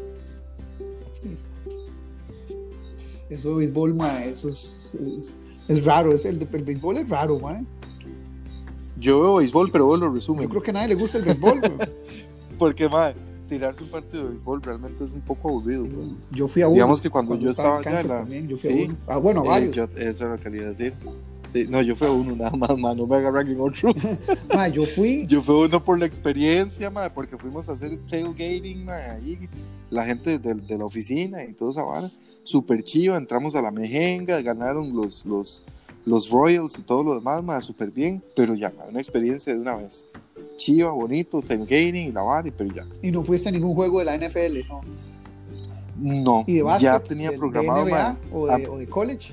Eso 3.31 3.51
de 3.51 3.55
béisbol, 3.57 3.95
mae, 3.95 4.31
eso 4.31 4.49
es, 4.49 4.99
es, 5.17 5.37
es 5.69 5.85
raro, 5.85 6.13
es 6.13 6.25
el, 6.25 6.47
el, 6.53 6.65
béisbol 6.65 6.99
es 6.99 7.09
raro, 7.09 7.39
mae. 7.39 7.65
Yo 8.99 9.21
veo 9.21 9.37
béisbol, 9.37 9.71
pero 9.71 9.87
vos 9.87 9.99
lo 9.99 10.11
resumen. 10.11 10.45
Yo 10.45 10.49
creo 10.51 10.63
que 10.63 10.71
a 10.71 10.75
nadie 10.75 10.89
le 10.89 10.95
gusta 10.95 11.19
el 11.19 11.25
béisbol, 11.25 11.61
Porque, 12.59 12.89
mae, 12.89 13.15
tirarse 13.49 13.83
un 13.83 13.89
partido 13.89 14.25
de 14.25 14.31
béisbol 14.31 14.63
realmente 14.63 15.05
es 15.05 15.13
un 15.13 15.21
poco 15.21 15.49
aburrido. 15.49 15.85
Sí, 15.85 16.17
yo 16.33 16.49
fui 16.49 16.63
a 16.63 16.69
uno. 16.69 16.75
Digamos 16.75 17.01
que 17.01 17.11
cuando, 17.11 17.31
cuando 17.31 17.45
yo 17.47 17.51
estaba, 17.51 17.79
estaba 17.79 17.99
allá. 17.99 18.09
La... 18.09 18.15
también, 18.21 18.49
yo 18.49 18.57
fui 18.57 18.71
¿Sí? 18.71 18.83
a 18.83 18.85
uno. 18.85 18.97
Ah, 19.07 19.19
bueno, 19.19 19.41
a 19.41 19.45
varios. 19.45 19.71
Eh, 19.71 19.75
yo, 19.75 19.85
eso 19.85 20.09
es 20.09 20.21
lo 20.21 20.37
que 20.37 20.43
quería 20.43 20.69
decir. 20.69 20.95
Sí, 21.53 21.67
no, 21.69 21.83
yo 21.83 21.95
fui 21.95 22.09
a 22.09 22.11
uno 22.11 22.35
nada 22.35 22.57
más, 22.57 22.77
man, 22.77 22.97
no 22.97 23.07
me 23.07 23.17
agarran 23.17 23.49
en 23.49 23.61
otro. 23.61 23.95
ma, 24.55 24.69
yo 24.69 24.85
fui. 24.85 25.25
Yo 25.29 25.41
fui 25.41 25.55
uno 25.55 25.83
por 25.83 25.99
la 25.99 26.05
experiencia, 26.05 26.91
ma, 26.91 27.09
porque 27.13 27.39
fuimos 27.39 27.69
a 27.69 27.73
hacer 27.73 27.97
tailgating, 28.11 28.85
ma, 28.85 28.97
ahí, 28.97 29.49
la 29.89 30.05
gente 30.05 30.39
de, 30.39 30.55
de 30.55 30.79
la 30.79 30.85
oficina 30.85 31.45
y 31.45 31.53
toda 31.53 31.71
esa 31.71 31.85
vara. 31.85 32.09
Super 32.45 32.85
chiva, 32.85 33.17
entramos 33.17 33.55
a 33.55 33.63
la 33.63 33.71
mejenga, 33.71 34.41
ganaron 34.43 34.95
los, 34.95 35.25
los, 35.25 35.63
los 36.07 36.31
Royals 36.31 36.79
y 36.79 36.83
todo 36.83 37.03
lo 37.03 37.15
demás, 37.15 37.43
ma, 37.43 37.61
súper 37.63 37.91
bien, 37.91 38.23
pero 38.37 38.55
ya, 38.55 38.73
una 38.89 39.01
experiencia 39.01 39.53
de 39.53 39.59
una 39.59 39.77
vez. 39.77 40.07
Chiva, 40.57 40.91
bonito, 40.91 41.43
tailgating 41.43 41.97
y 41.97 42.13
la 42.13 42.23
vara, 42.23 42.49
pero 42.57 42.73
ya. 42.73 42.87
¿Y 43.03 43.11
no 43.11 43.23
fuiste 43.25 43.49
a 43.49 43.53
ningún 43.53 43.75
juego 43.75 43.99
de 43.99 44.05
la 44.05 44.17
NFL? 44.17 44.69
No. 44.69 44.83
No, 45.97 46.45
¿Y 46.47 46.55
de 46.55 46.63
básquet, 46.63 46.83
ya 46.83 47.01
tenía 47.01 47.31
de, 47.31 47.39
programado. 47.39 47.85
de 47.85 47.93
NBA, 47.93 48.19
o, 48.33 48.47
de, 48.47 48.53
a, 48.53 48.71
o 48.71 48.79
de 48.79 48.89
college? 48.89 49.33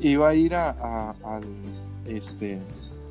Iba 0.00 0.28
a 0.28 0.34
ir 0.34 0.54
a, 0.54 0.70
a, 0.70 1.36
al 1.36 1.44
este, 2.06 2.58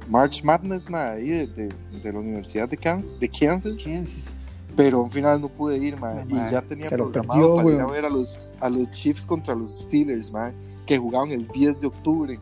March 0.10 0.44
Madness 0.44 0.90
ma, 0.90 1.12
ahí 1.12 1.30
de, 1.30 1.74
la 2.04 2.20
Universidad 2.20 2.68
de 2.68 2.78
Kansas, 2.78 3.18
de 3.20 3.30
Kansas, 3.30 3.74
Kansas. 3.84 4.36
Pero 4.76 5.06
al 5.06 5.12
final 5.12 5.42
no 5.42 5.50
pude 5.50 5.78
ir 5.78 5.98
ma, 5.98 6.24
y 6.28 6.34
ya 6.34 6.62
tenía 6.62 6.90
programado 6.90 7.56
perdió, 7.56 7.56
para 7.56 7.70
ir 7.76 7.82
a 7.82 7.86
ver 7.86 8.06
a 8.06 8.10
los, 8.10 8.54
a 8.60 8.70
los 8.70 8.90
Chiefs 8.92 9.26
contra 9.26 9.56
los 9.56 9.80
Steelers 9.80 10.32
ma, 10.32 10.54
que 10.86 10.98
jugaban 10.98 11.32
el 11.32 11.48
10 11.48 11.82
de 11.82 11.88
octubre 11.88 12.40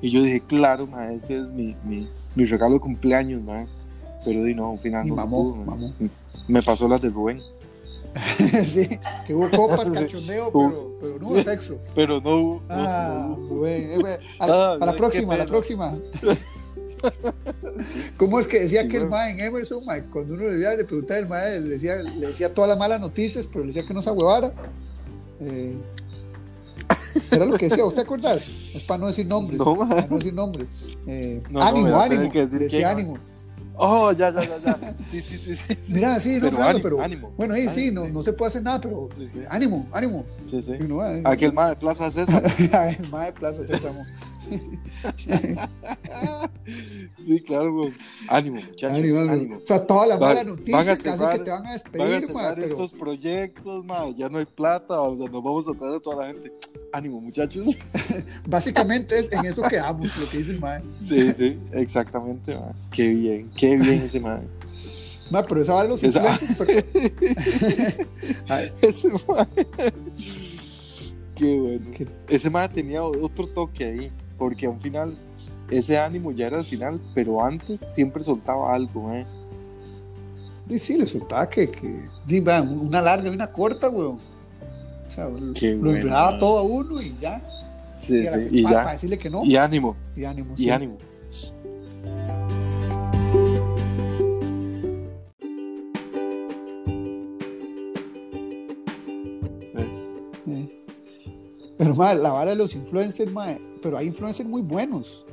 y 0.00 0.10
yo 0.10 0.22
dije 0.22 0.40
claro 0.40 0.86
ma, 0.86 1.12
ese 1.12 1.40
es 1.40 1.52
mi, 1.52 1.76
mi, 1.84 2.08
mi 2.34 2.44
regalo 2.44 2.74
de 2.74 2.80
cumpleaños 2.80 3.42
ma. 3.42 3.66
pero 4.24 4.42
di 4.44 4.54
no 4.54 4.72
al 4.72 4.78
final 4.78 5.06
no 5.06 5.16
mamó, 5.16 5.56
se 5.56 5.64
pudo, 5.64 6.10
me 6.48 6.62
pasó 6.62 6.88
las 6.88 7.00
de 7.00 7.10
Rubén 7.10 7.40
sí, 8.68 8.88
que 9.26 9.34
hubo 9.34 9.50
copas, 9.50 9.88
cachondeo, 9.90 10.52
pero, 10.52 10.98
pero 11.00 11.18
no 11.18 11.28
hubo 11.28 11.38
sexo. 11.38 11.78
Pero 11.94 12.20
no 12.20 12.36
hubo. 12.36 12.62
Ah, 12.68 13.08
no, 13.10 13.36
no 13.36 13.44
hubo. 13.44 13.60
Bueno, 13.60 14.18
a, 14.38 14.44
ah, 14.44 14.72
a, 14.78 14.86
la 14.86 14.92
próxima, 14.92 15.32
a 15.32 15.38
la 15.38 15.46
próxima. 15.46 15.96
¿Cómo 18.16 18.38
es 18.38 18.46
que 18.46 18.60
decía 18.60 18.82
sí, 18.82 18.88
que 18.88 18.96
el 18.98 19.08
mae 19.08 19.32
en 19.32 19.40
Emerson, 19.40 19.84
mae, 19.84 20.04
cuando 20.04 20.34
uno 20.34 20.44
le, 20.44 20.54
decía, 20.54 20.74
le 20.74 20.84
preguntaba 20.84 21.20
al 21.20 21.28
mae, 21.28 21.60
le 21.60 21.68
decía, 21.70 21.96
le 21.96 22.26
decía 22.28 22.52
todas 22.52 22.68
las 22.68 22.78
malas 22.78 23.00
noticias, 23.00 23.46
pero 23.46 23.60
le 23.60 23.68
decía 23.68 23.86
que 23.86 23.94
no 23.94 24.02
se 24.02 24.10
ahuevara? 24.10 24.52
Eh, 25.40 25.76
era 27.30 27.44
lo 27.44 27.56
que 27.56 27.68
decía, 27.68 27.84
¿usted 27.84 28.02
acordás? 28.02 28.46
Es 28.74 28.82
para 28.82 28.98
no 28.98 29.06
decir 29.08 29.26
nombres. 29.26 29.58
No, 29.58 29.76
para 29.76 30.06
no 30.06 30.16
decir 30.16 30.34
nombres. 30.34 30.66
Eh, 31.06 31.42
ánimo, 31.60 32.00
ánimo. 32.00 32.30
Que 32.30 32.40
decir 32.40 32.58
decía 32.58 32.90
ánimo. 32.90 33.18
Oh, 33.74 34.12
ya, 34.12 34.32
ya, 34.32 34.42
ya, 34.42 34.58
ya. 34.58 34.94
Sí, 35.10 35.20
sí, 35.20 35.38
sí, 35.38 35.56
sí. 35.56 35.76
Mira, 35.88 36.20
sí, 36.20 36.34
no, 36.34 36.40
Pero 36.40 36.50
Fernando, 36.52 36.68
ánimo, 36.68 36.82
pero 36.82 37.00
ánimo, 37.00 37.32
bueno, 37.36 37.54
sí, 37.54 37.68
sí, 37.70 37.88
ánimo, 37.88 38.06
no, 38.06 38.12
no 38.12 38.22
se 38.22 38.32
puede 38.34 38.48
hacer 38.48 38.62
nada, 38.62 38.80
pero 38.80 39.08
ánimo, 39.48 39.86
ánimo. 39.92 40.24
Sí, 40.50 40.62
sí. 40.62 40.72
Va, 40.86 41.14
eh. 41.14 41.22
Aquel 41.24 41.52
más 41.52 41.70
de 41.70 41.76
Plaza 41.76 42.10
César. 42.10 42.42
el 42.58 43.10
mae 43.10 43.26
de 43.26 43.32
Plaza 43.32 43.64
Sésamo. 43.64 44.04
Sí, 47.26 47.40
claro, 47.42 47.72
güey. 47.72 47.92
Ánimo, 48.28 48.56
muchachos. 48.56 48.98
Ánimo, 48.98 49.18
Ánimo. 49.30 49.56
O 49.58 49.66
sea, 49.66 49.84
toda 49.86 50.06
la 50.06 50.16
Va- 50.16 50.28
mala 50.28 50.40
van 50.40 50.46
noticia 50.48 50.96
cerrar- 50.96 51.38
que 51.38 51.44
te 51.44 51.50
van 51.50 51.60
a 51.60 51.62
Van 51.62 51.66
a 51.66 51.72
despedir, 51.72 52.20
cerrar 52.26 52.54
pero 52.54 52.66
estos 52.66 52.92
proyectos, 52.92 53.84
ma. 53.84 54.08
Ya 54.16 54.28
no 54.28 54.38
hay 54.38 54.46
plata. 54.46 55.00
O 55.00 55.16
sea, 55.18 55.28
nos 55.28 55.42
vamos 55.42 55.68
a 55.68 55.72
traer 55.72 55.96
a 55.96 56.00
toda 56.00 56.16
la 56.16 56.26
gente. 56.28 56.52
Ánimo, 56.92 57.20
muchachos. 57.20 57.66
básicamente 58.46 59.18
es 59.18 59.32
en 59.32 59.44
eso 59.46 59.62
quedamos, 59.62 60.16
lo 60.18 60.28
que 60.28 60.38
dice 60.38 60.52
el 60.52 60.60
mae. 60.60 60.82
Sí, 61.08 61.32
sí, 61.32 61.58
exactamente, 61.72 62.54
ma. 62.54 62.72
Qué 62.92 63.08
bien, 63.08 63.50
qué 63.56 63.76
bien 63.76 64.02
ese 64.04 64.20
man. 64.20 64.42
Mae, 65.30 65.44
pero 65.48 65.62
esa 65.62 65.74
va 65.74 65.82
de 65.84 65.88
los 65.90 66.02
Esa- 66.02 66.38
Ay, 68.48 68.72
Ese 68.82 69.08
man. 69.28 69.48
Qué 71.34 71.58
bueno. 71.58 71.86
Qué- 71.96 72.08
Ese 72.28 72.50
man 72.50 72.70
tenía 72.72 73.02
otro 73.02 73.46
toque 73.48 73.84
ahí. 73.84 74.12
Porque 74.38 74.66
al 74.66 74.80
final, 74.80 75.14
ese 75.70 75.98
ánimo 75.98 76.32
ya 76.32 76.46
era 76.48 76.58
al 76.58 76.64
final. 76.64 77.00
Pero 77.14 77.44
antes 77.44 77.80
siempre 77.80 78.24
soltaba 78.24 78.74
algo, 78.74 79.12
eh. 79.12 79.26
Sí, 80.68 80.78
sí, 80.78 80.98
le 80.98 81.06
soltaba 81.06 81.48
que, 81.50 81.70
que 81.70 82.08
una 82.62 83.02
larga 83.02 83.28
y 83.30 83.34
una 83.34 83.50
corta, 83.50 83.88
weón. 83.90 84.18
O 85.06 85.10
sea, 85.10 85.28
lo- 85.28 85.52
Qué 85.52 85.72
lo 85.74 85.80
bueno, 85.80 85.96
enredaba 85.98 86.38
todo 86.38 86.58
a 86.58 86.62
uno 86.62 87.02
y 87.02 87.14
ya. 87.20 87.42
Sí, 88.00 88.16
y, 88.16 88.22
sí, 88.22 88.48
y 88.50 88.62
pa- 88.62 88.70
ya. 88.70 88.78
para 88.78 88.92
decirle 88.92 89.18
que 89.18 89.28
no. 89.28 89.42
Y 89.44 89.56
ánimo, 89.56 89.94
Y 90.16 90.24
ánimo. 90.24 90.54
y 90.56 90.62
sí. 90.62 90.70
ánimo. 90.70 90.96
Mae, 102.02 102.16
la 102.16 102.32
vara 102.32 102.50
de 102.50 102.56
los 102.56 102.74
influencers, 102.74 103.30
mae, 103.30 103.62
pero 103.80 103.96
hay 103.96 104.08
influencers 104.08 104.48
muy 104.48 104.60
buenos. 104.60 105.24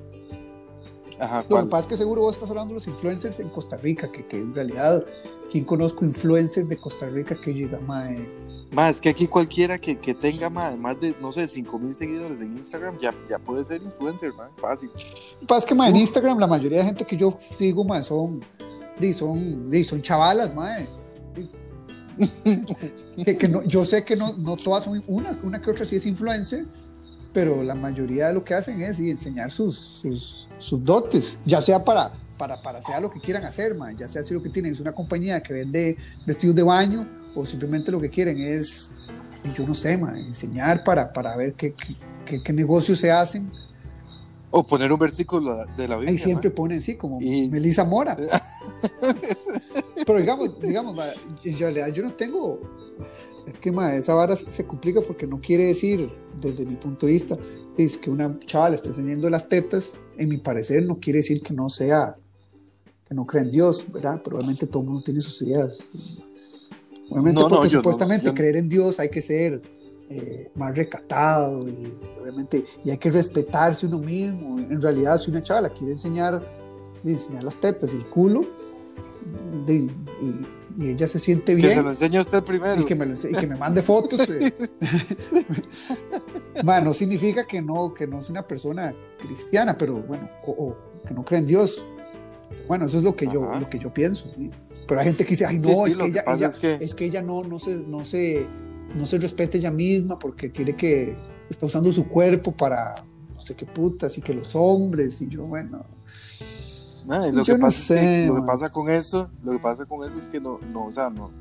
Ajá, 1.20 1.44
Lo 1.50 1.64
que 1.64 1.66
pasa 1.66 1.82
es 1.82 1.88
que 1.88 1.98
seguro 1.98 2.22
vos 2.22 2.36
estás 2.36 2.52
hablando 2.52 2.70
de 2.70 2.76
los 2.76 2.88
influencers 2.88 3.40
en 3.40 3.50
Costa 3.50 3.76
Rica, 3.78 4.12
que, 4.12 4.24
que 4.28 4.38
en 4.38 4.54
realidad, 4.54 5.04
¿quién 5.52 5.64
conozco 5.64 6.06
influencers 6.06 6.70
de 6.70 6.78
Costa 6.78 7.08
Rica 7.08 7.36
que 7.44 7.56
llega, 7.56 7.80
mae? 7.80 8.30
Más 8.72 8.92
es 8.92 9.02
que 9.02 9.10
aquí 9.10 9.26
cualquiera 9.26 9.80
que, 9.80 9.98
que 9.98 10.14
tenga 10.14 10.52
más, 10.52 10.78
más 10.78 11.02
de, 11.02 11.16
no 11.20 11.34
sé, 11.34 11.48
5 11.48 11.80
mil 11.80 11.96
seguidores 11.96 12.40
en 12.40 12.56
Instagram 12.56 13.00
ya, 13.00 13.16
ya 13.28 13.40
puede 13.40 13.66
ser 13.66 13.82
influencer, 13.82 14.32
man. 14.36 14.52
Fácil. 14.58 14.92
Lo 14.94 15.40
que 15.40 15.46
pasa 15.48 15.60
es 15.62 15.66
que, 15.66 15.74
mae, 15.74 15.90
en 15.90 15.96
Instagram 15.96 16.38
la 16.38 16.46
mayoría 16.46 16.78
de 16.78 16.86
gente 16.86 17.04
que 17.04 17.18
yo 17.18 17.36
sigo, 17.40 17.84
mae, 17.84 18.04
son, 18.04 18.42
son, 19.12 19.72
son 19.86 20.02
chavalas, 20.04 20.54
mae. 20.54 20.88
Que, 23.26 23.38
que 23.38 23.48
no, 23.50 23.64
yo 23.64 23.84
sé 23.86 24.04
que 24.04 24.16
no, 24.16 24.36
no 24.38 24.56
todas 24.56 24.84
son, 24.86 25.02
una, 25.08 25.38
una 25.44 25.62
que 25.62 25.72
otra 25.72 25.86
sí 25.86 25.96
es 25.98 26.06
influencer, 26.06 26.66
pero 27.34 27.62
la 27.64 27.76
mayoría 27.76 28.28
de 28.30 28.34
lo 28.34 28.44
que 28.44 28.54
hacen 28.54 28.82
es 28.82 28.98
sí, 28.98 29.10
enseñar 29.10 29.52
sus, 29.52 29.76
sus, 29.78 30.48
sus 30.58 30.84
dotes, 30.84 31.38
ya 31.46 31.60
sea 31.62 31.84
para, 31.84 32.12
para, 32.38 32.62
para 32.62 32.82
sea 32.82 33.00
lo 33.00 33.10
que 33.10 33.20
quieran 33.20 33.44
hacer, 33.46 33.76
mae, 33.76 33.96
ya 33.98 34.08
sea 34.08 34.24
si 34.24 34.34
lo 34.34 34.42
que 34.42 34.50
tienen 34.50 34.72
es 34.72 34.80
una 34.80 34.94
compañía 34.94 35.42
que 35.42 35.54
vende 35.54 35.98
vestidos 36.26 36.56
de 36.56 36.64
baño 36.64 37.06
o 37.36 37.46
simplemente 37.46 37.92
lo 37.92 38.00
que 38.00 38.10
quieren 38.10 38.40
es, 38.42 38.92
yo 39.56 39.68
no 39.68 39.74
sé, 39.74 39.98
mae, 39.98 40.22
enseñar 40.22 40.84
para, 40.84 41.12
para 41.12 41.36
ver 41.36 41.54
qué, 41.54 41.74
qué, 41.74 41.96
qué- 42.26 42.42
qué 42.44 42.54
negocios 42.54 43.00
se 43.00 43.12
hacen 43.12 43.50
O 44.52 44.66
poner 44.66 44.92
un 44.92 45.00
versículo 45.00 45.58
de 45.78 45.88
la 45.88 45.96
Biblia. 45.96 46.12
Ahí 46.12 46.18
siempre 46.18 46.50
ponen, 46.50 46.82
sí, 46.82 46.96
como 46.96 47.22
Y- 47.22 47.50
Melissa 47.50 47.84
Mora. 47.84 48.18
Pero 50.06 50.20
digamos, 50.20 50.60
digamos, 50.60 50.96
ma, 50.96 51.06
en 51.44 51.58
realidad 51.58 51.88
yo 51.94 52.04
no 52.04 52.14
tengo. 52.14 52.60
Es 53.48 53.58
que 53.60 53.72
ma, 53.72 53.96
esa 53.96 54.14
vara 54.14 54.36
se 54.36 54.66
complica 54.66 55.02
porque 55.02 55.28
no 55.28 55.40
quiere 55.40 55.66
decir, 55.66 56.10
desde 56.42 56.66
mi 56.66 56.76
punto 56.76 57.06
de 57.06 57.14
vista, 57.14 57.38
es 57.78 57.98
que 57.98 58.10
una 58.10 58.38
chava 58.46 58.70
le 58.70 58.76
esté 58.76 58.90
enseñando 58.90 59.30
las 59.30 59.48
tetas, 59.48 60.00
en 60.18 60.30
mi 60.30 60.38
parecer, 60.38 60.84
no 60.86 61.00
quiere 61.00 61.20
decir 61.20 61.42
que 61.42 61.54
no 61.54 61.70
sea, 61.70 62.16
que 63.08 63.14
no 63.16 63.26
crea 63.26 63.44
en 63.44 63.52
Dios, 63.52 63.86
¿verdad? 63.92 64.22
Probablemente 64.22 64.68
todo 64.68 64.82
el 64.84 64.90
mundo 64.90 65.04
tiene 65.04 65.22
sus 65.22 65.42
ideas. 65.42 65.80
Obviamente, 67.10 67.42
No, 67.42 67.48
porque 67.48 67.66
no- 67.66 67.70
supuestamente 67.70 68.26
yo 68.28 68.34
creer 68.36 68.58
en 68.58 68.70
Dios 68.70 69.00
hay 69.00 69.10
que 69.10 69.22
ser 69.22 69.62
eh, 70.10 70.52
más 70.56 70.76
recatado 70.76 71.60
y 71.68 71.94
obviamente 72.22 72.64
y 72.84 72.90
hay 72.90 72.98
que 72.98 73.12
respetarse 73.12 73.86
uno 73.86 74.00
mismo. 74.00 74.60
En 74.60 74.82
realidad, 74.82 75.18
si 75.18 75.30
una 75.32 75.42
chava 75.44 75.62
la 75.62 75.70
quiere 75.70 75.94
enseñar, 75.94 76.42
enseñar 77.06 77.44
las 77.44 77.58
tetas 77.58 77.94
y 77.94 77.98
el 77.98 78.06
culo, 78.08 78.46
de- 79.66 79.76
y, 79.76 79.90
y 80.80 80.90
ella 80.92 81.08
se 81.08 81.20
siente 81.20 81.56
Que 81.56 81.62
se 81.62 81.68
bien 81.68 81.84
lo 81.84 81.90
enseñe 81.92 82.18
a 82.18 82.22
usted 82.22 82.44
primero. 82.44 82.82
y 82.82 82.86
que 82.86 82.96
me, 82.96 83.06
lo 83.06 83.14
y 83.14 83.34
que 83.34 83.48
me 83.48 83.56
mande 83.56 83.82
fotos. 83.82 84.28
eh. 84.30 84.40
Ma, 86.64 86.82
no 86.82 86.94
significa 86.94 87.46
que 87.46 87.62
no, 87.62 87.94
que 87.94 88.06
no 88.08 88.20
es 88.20 88.30
una 88.30 88.46
persona 88.46 88.94
cristiana, 89.18 89.78
pero 89.78 89.96
bueno, 90.02 90.30
o, 90.46 90.52
o 90.52 90.78
que 91.08 91.14
no 91.14 91.24
cree 91.24 91.40
en 91.40 91.46
Dios. 91.46 91.86
Bueno, 92.68 92.86
eso 92.86 92.98
es 92.98 93.04
lo 93.04 93.16
que 93.16 93.28
yo, 93.28 93.50
Ajá. 93.50 93.62
lo 93.62 93.70
que 93.70 93.80
yo 93.80 93.94
pienso. 93.94 94.30
¿sí? 94.36 94.50
Pero 94.88 95.00
hay 95.00 95.08
gente 95.08 95.24
que 95.24 95.32
dice, 95.32 95.46
ay, 95.46 95.60
no, 95.60 95.86
Sí, 95.86 95.86
sí, 95.86 95.92
es, 95.92 95.98
que 95.98 96.04
que 96.04 96.10
ella, 96.10 96.26
pasa 96.26 96.38
ella- 96.38 96.48
es 96.50 96.60
que- 96.60 96.86
es 96.86 96.96
que 96.96 97.06
ella 97.06 97.22
no, 97.22 97.44
no, 97.44 97.60
se, 97.60 97.76
no, 97.76 98.04
se, 98.04 98.46
no 98.96 99.06
se 99.06 99.18
respeta 99.18 99.58
ella 99.58 99.72
misma 99.72 100.18
porque 100.18 100.52
quiere 100.52 100.76
que 100.76 101.16
está 101.50 101.66
usando 101.66 101.92
su 101.92 102.08
cuerpo 102.08 102.52
para 102.52 102.96
no 103.34 103.42
sé 103.42 103.56
qué 103.56 103.66
putas 103.66 104.18
y 104.18 104.22
que 104.22 104.34
los 104.34 104.56
hombres 104.56 105.22
y 105.22 105.28
yo, 105.28 105.44
bueno, 105.46 105.86
Ah, 107.10 107.28
y 107.28 107.32
lo 107.32 107.44
que 107.44 107.72
sé, 107.72 108.28
lo 108.28 108.46
pasa 108.46 108.70
con 108.70 108.90
eso, 108.90 109.30
lo 109.44 109.54
que 109.54 109.60
pasa 109.60 109.86
con 109.86 110.08
eso 110.08 110.20
es 110.20 110.30
que 110.30 110.40
no, 110.40 110.58
no, 110.72 110.86
o 110.86 110.94
sea, 110.94 111.10
no, 111.10 111.32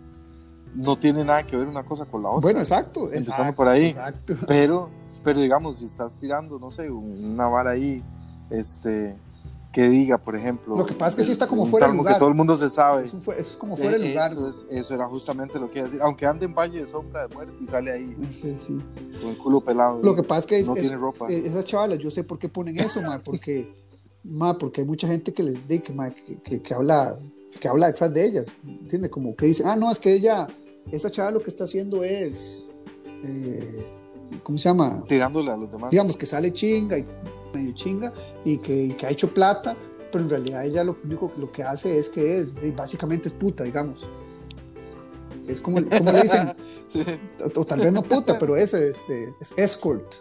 no 0.74 0.98
tiene 0.98 1.24
nada 1.24 1.42
que 1.42 1.56
ver 1.56 1.66
una 1.66 1.82
cosa 1.82 2.06
con 2.06 2.22
la 2.22 2.30
otra. 2.30 2.40
bueno, 2.40 2.61
exacto, 2.61 3.04
Empezando 3.04 3.30
exacto, 3.32 3.56
por 3.56 3.68
ahí. 3.68 3.87
exacto. 3.87 4.34
Pero, 4.46 4.88
pero 5.22 5.40
digamos, 5.40 5.78
si 5.78 5.84
estás 5.84 6.12
tirando, 6.18 6.58
no 6.58 6.70
sé, 6.70 6.90
una 6.90 7.48
vara 7.48 7.72
ahí, 7.72 8.02
este, 8.48 9.14
que 9.72 9.88
diga, 9.88 10.16
por 10.18 10.35
ejemplo. 10.35 10.76
Lo 10.76 10.87
que 10.87 10.94
pasa 10.94 11.11
es 11.11 11.14
que 11.16 11.24
sí 11.24 11.33
está 11.33 11.46
como 11.46 11.66
fuera 11.66 11.88
de 11.88 11.94
lugar. 11.94 12.14
que 12.14 12.18
todo 12.18 12.28
el 12.31 12.35
mundo 12.35 12.57
se 12.57 12.68
sabe. 12.70 13.07
Fue- 13.09 13.35
eso 13.38 13.50
es 13.52 13.57
como 13.57 13.76
fuera 13.76 13.98
de 13.98 14.07
Eh, 14.07 14.09
lugar. 14.11 14.33
Eso, 14.33 14.48
es- 14.48 14.64
eso 14.70 14.94
era 14.94 15.04
justamente 15.07 15.59
lo 15.59 15.66
que 15.68 15.78
iba 15.81 15.87
a 15.87 15.90
decir. 15.90 16.02
Aunque 16.02 16.24
ande 16.26 16.46
en 16.46 16.54
Valle 16.54 16.81
de 16.81 16.88
Sombra 16.88 17.26
de 17.28 17.35
Muerte 17.35 17.54
y 17.61 17.66
sale 17.66 17.92
ahí 17.92 18.16
Sí, 18.31 18.57
sí. 18.57 18.78
con 19.20 19.31
el 19.31 19.37
culo 19.38 19.61
pelado. 19.61 20.00
Lo 20.02 20.14
que 20.16 20.22
pasa 20.22 20.40
es 20.40 20.46
que 20.46 20.59
es- 20.61 20.66
no 20.66 20.74
es- 20.74 20.81
tiene 20.83 20.96
ropa. 20.96 21.26
eh, 21.28 21.42
esas 21.44 21.64
chavalas, 21.66 21.98
yo 21.98 22.11
sé 22.11 22.24
por 22.24 22.38
qué 22.38 22.48
ponen 22.48 22.78
eso, 22.78 23.02
ma, 23.02 23.18
porque, 23.24 23.70
ma, 24.24 24.57
porque 24.57 24.81
hay 24.81 24.87
mucha 24.87 25.07
gente 25.07 25.33
que 25.35 25.42
les 25.42 25.68
dice 25.68 25.92
ma, 25.92 26.11
que, 26.11 26.38
que- 26.42 26.62
que 26.62 26.74
habla 26.74 27.18
que 27.61 27.66
habla 27.66 27.88
detrás 27.88 28.12
de 28.12 28.24
ellas, 28.24 28.48
¿entiendes? 28.66 29.11
Como 29.11 29.35
que 29.35 29.46
dice, 29.46 29.64
ah, 29.66 29.74
no, 29.74 29.90
es 29.90 29.98
que 29.98 30.12
ella, 30.12 30.46
esa 30.92 31.11
chava 31.11 31.31
lo 31.31 31.40
que 31.42 31.50
está 31.50 31.64
haciendo 31.64 32.04
es, 32.04 32.68
eh, 33.24 33.85
¿cómo 34.42 34.59
se 34.59 34.64
llama? 34.68 35.02
Tirándole 35.09 35.50
a 35.50 35.57
los 35.57 35.70
demás. 35.70 35.90
Digamos 35.90 36.16
que 36.16 36.26
sale 36.26 36.52
chinga 36.52 36.98
y 36.98 37.04
medio 37.52 37.72
chinga 37.72 38.12
y 38.44 38.58
que, 38.58 38.74
y 38.84 38.88
que 38.92 39.06
ha 39.06 39.11
hecho 39.11 39.28
plata, 39.32 39.76
pero 40.11 40.24
en 40.24 40.30
realidad 40.30 40.64
ella 40.64 40.84
lo 40.84 40.96
único 41.04 41.32
que 41.32 41.40
lo 41.40 41.52
que 41.52 41.62
hace 41.62 41.98
es 41.98 42.08
que 42.08 42.40
es, 42.40 42.54
básicamente 42.76 43.28
es 43.28 43.34
puta, 43.34 43.64
digamos. 43.64 44.08
Es 45.46 45.61
como, 45.61 45.78
como 45.96 46.12
le 46.12 46.22
dicen, 46.22 46.48
o, 47.56 47.61
o 47.61 47.64
tal 47.64 47.80
vez 47.80 47.92
no 47.92 48.02
puta, 48.02 48.38
pero 48.38 48.56
es, 48.56 48.74
este, 48.74 49.32
es 49.40 49.52
escort. 49.56 50.14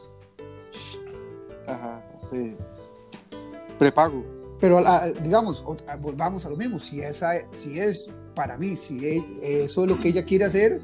Ajá. 1.68 2.02
sí. 2.32 2.56
Prepago. 3.80 4.24
Pero 4.60 4.80
a- 4.80 5.10
digamos, 5.12 5.64
volvamos 6.02 6.46
a 6.46 6.50
lo 6.50 6.56
mismo, 6.56 6.80
si, 6.80 7.02
esa, 7.02 7.32
si 7.52 7.78
es 7.78 8.10
para 8.34 8.58
mí, 8.58 8.76
si 8.76 9.06
e- 9.06 9.64
eso 9.64 9.84
es 9.84 9.90
lo 9.90 9.98
que 10.00 10.10
ella 10.10 10.26
quiere 10.26 10.46
hacer 10.46 10.82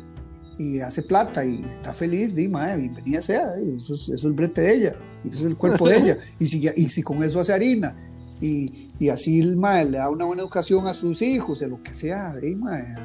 y 0.58 0.80
hace 0.80 1.02
plata 1.02 1.46
y 1.46 1.64
está 1.70 1.94
feliz, 1.94 2.36
di, 2.36 2.48
mae, 2.48 2.78
bienvenida 2.78 3.22
sea, 3.22 3.54
eso 3.56 3.94
es, 3.94 4.02
eso 4.02 4.14
es 4.14 4.24
el 4.24 4.34
brete 4.34 4.62
de 4.62 4.74
ella, 4.74 4.96
y 5.24 5.30
eso 5.30 5.46
es 5.46 5.52
el 5.52 5.58
cuerpo 5.58 5.88
de 5.88 5.98
ella, 5.98 6.18
y 6.40 6.48
si, 6.48 6.70
y 6.76 6.90
si 6.90 7.04
con 7.04 7.24
eso 7.24 7.40
hace 7.40 7.54
harina, 7.54 7.96
y, 8.40 8.92
y 9.00 9.10
así 9.10 9.40
el 9.40 9.56
mae 9.56 9.86
le 9.86 9.98
da 9.98 10.10
una 10.10 10.26
buena 10.26 10.42
educación 10.42 10.88
a 10.88 10.94
sus 10.94 11.22
hijos, 11.22 11.60
de 11.60 11.68
lo 11.68 11.82
que 11.82 11.94
sea, 11.94 12.36
di, 12.36 12.56
mae, 12.56 12.96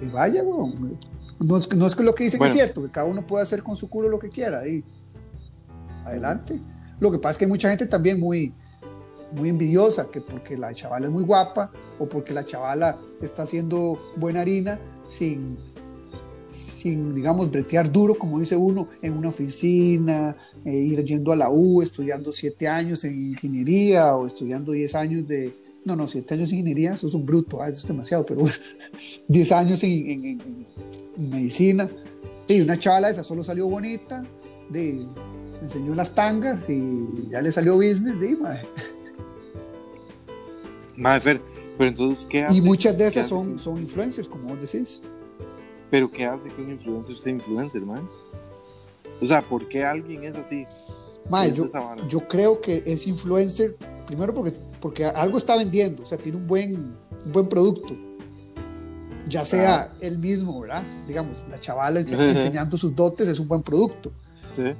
y 0.00 0.06
vaya, 0.06 0.42
weón. 0.42 0.98
no 1.40 1.56
es, 1.56 1.74
no 1.74 1.86
es 1.86 1.96
que 1.96 2.02
lo 2.02 2.14
que 2.14 2.24
dicen 2.24 2.38
Bueno. 2.38 2.50
es 2.50 2.56
cierto, 2.56 2.82
que 2.82 2.90
cada 2.90 3.06
uno 3.06 3.26
puede 3.26 3.42
hacer 3.42 3.62
con 3.62 3.76
su 3.76 3.88
culo 3.88 4.08
lo 4.08 4.18
que 4.18 4.28
quiera, 4.28 4.62
di. 4.62 4.84
adelante. 6.04 6.60
Lo 7.00 7.10
que 7.10 7.18
pasa 7.18 7.32
es 7.32 7.38
que 7.38 7.44
hay 7.44 7.50
mucha 7.50 7.68
gente 7.68 7.86
también 7.86 8.20
muy, 8.20 8.54
muy 9.32 9.48
envidiosa, 9.48 10.08
que 10.10 10.20
porque 10.20 10.56
la 10.56 10.72
chavala 10.74 11.06
es 11.06 11.12
muy 11.12 11.24
guapa 11.24 11.70
o 11.98 12.08
porque 12.08 12.32
la 12.32 12.44
chavala 12.44 12.98
está 13.20 13.42
haciendo 13.42 13.98
buena 14.16 14.40
harina 14.40 14.78
sin, 15.08 15.58
sin 16.50 17.14
digamos, 17.14 17.50
bretear 17.50 17.90
duro, 17.90 18.14
como 18.14 18.38
dice 18.40 18.56
uno, 18.56 18.88
en 19.02 19.16
una 19.16 19.28
oficina, 19.28 20.36
eh, 20.64 20.72
ir 20.76 21.04
yendo 21.04 21.32
a 21.32 21.36
la 21.36 21.50
U, 21.50 21.82
estudiando 21.82 22.32
siete 22.32 22.68
años 22.68 23.04
en 23.04 23.30
ingeniería 23.30 24.14
o 24.16 24.26
estudiando 24.26 24.72
diez 24.72 24.94
años 24.94 25.26
de... 25.28 25.52
No, 25.84 25.94
no, 25.94 26.08
siete 26.08 26.34
años 26.34 26.50
en 26.50 26.58
ingeniería, 26.58 26.94
eso 26.94 27.06
es 27.06 27.14
un 27.14 27.24
bruto, 27.24 27.62
ah, 27.62 27.68
eso 27.68 27.80
es 27.82 27.86
demasiado, 27.88 28.24
pero 28.26 28.40
bueno, 28.40 28.56
diez 29.28 29.52
años 29.52 29.82
en, 29.84 29.90
en- 30.10 30.24
en- 30.24 30.66
en 31.18 31.30
medicina. 31.30 31.88
Y 32.48 32.60
una 32.60 32.78
chavala 32.78 33.10
esa 33.10 33.22
solo 33.22 33.42
salió 33.44 33.68
bonita, 33.68 34.24
de, 34.70 35.04
enseñó 35.62 35.94
las 35.94 36.14
tangas 36.14 36.68
y 36.68 37.06
ya 37.30 37.40
le 37.42 37.50
salió 37.52 37.76
business, 37.76 38.18
de. 38.20 38.36
Madre 40.96 41.40
Pero 41.76 41.88
entonces, 41.90 42.26
¿qué 42.26 42.44
hace? 42.44 42.56
Y 42.56 42.60
muchas 42.62 42.94
de 42.96 43.04
¿Qué 43.04 43.08
esas 43.08 43.28
son, 43.28 43.58
son 43.58 43.78
influencers, 43.78 44.28
como 44.28 44.48
vos 44.48 44.60
decís. 44.60 45.00
Pero 45.96 46.10
¿qué 46.10 46.26
hace 46.26 46.50
que 46.50 46.60
un 46.60 46.72
influencer 46.72 47.16
sea 47.16 47.32
influencer, 47.32 47.80
man? 47.86 48.06
O 49.22 49.24
sea, 49.24 49.40
¿por 49.40 49.66
qué 49.66 49.82
alguien 49.82 50.24
es 50.24 50.36
así? 50.36 50.66
Mae, 51.30 51.50
¿Qué 51.50 51.62
es 51.62 51.72
yo, 51.72 51.96
yo 52.06 52.28
creo 52.28 52.60
que 52.60 52.82
es 52.84 53.06
influencer, 53.06 53.76
primero 54.06 54.34
porque, 54.34 54.52
porque 54.78 55.06
algo 55.06 55.38
está 55.38 55.56
vendiendo, 55.56 56.02
o 56.02 56.06
sea, 56.06 56.18
tiene 56.18 56.36
un 56.36 56.46
buen, 56.46 56.74
un 57.24 57.32
buen 57.32 57.48
producto. 57.48 57.96
Ya 59.26 59.46
sea 59.46 59.90
él 60.02 60.18
mismo, 60.18 60.60
¿verdad? 60.60 60.82
Digamos, 61.08 61.46
la 61.50 61.58
chavala 61.60 61.98
ense- 62.00 62.20
enseñando 62.30 62.76
sus 62.76 62.94
dotes 62.94 63.26
es 63.26 63.40
un 63.40 63.48
buen 63.48 63.62
producto. 63.62 64.12
Sí. 64.52 64.74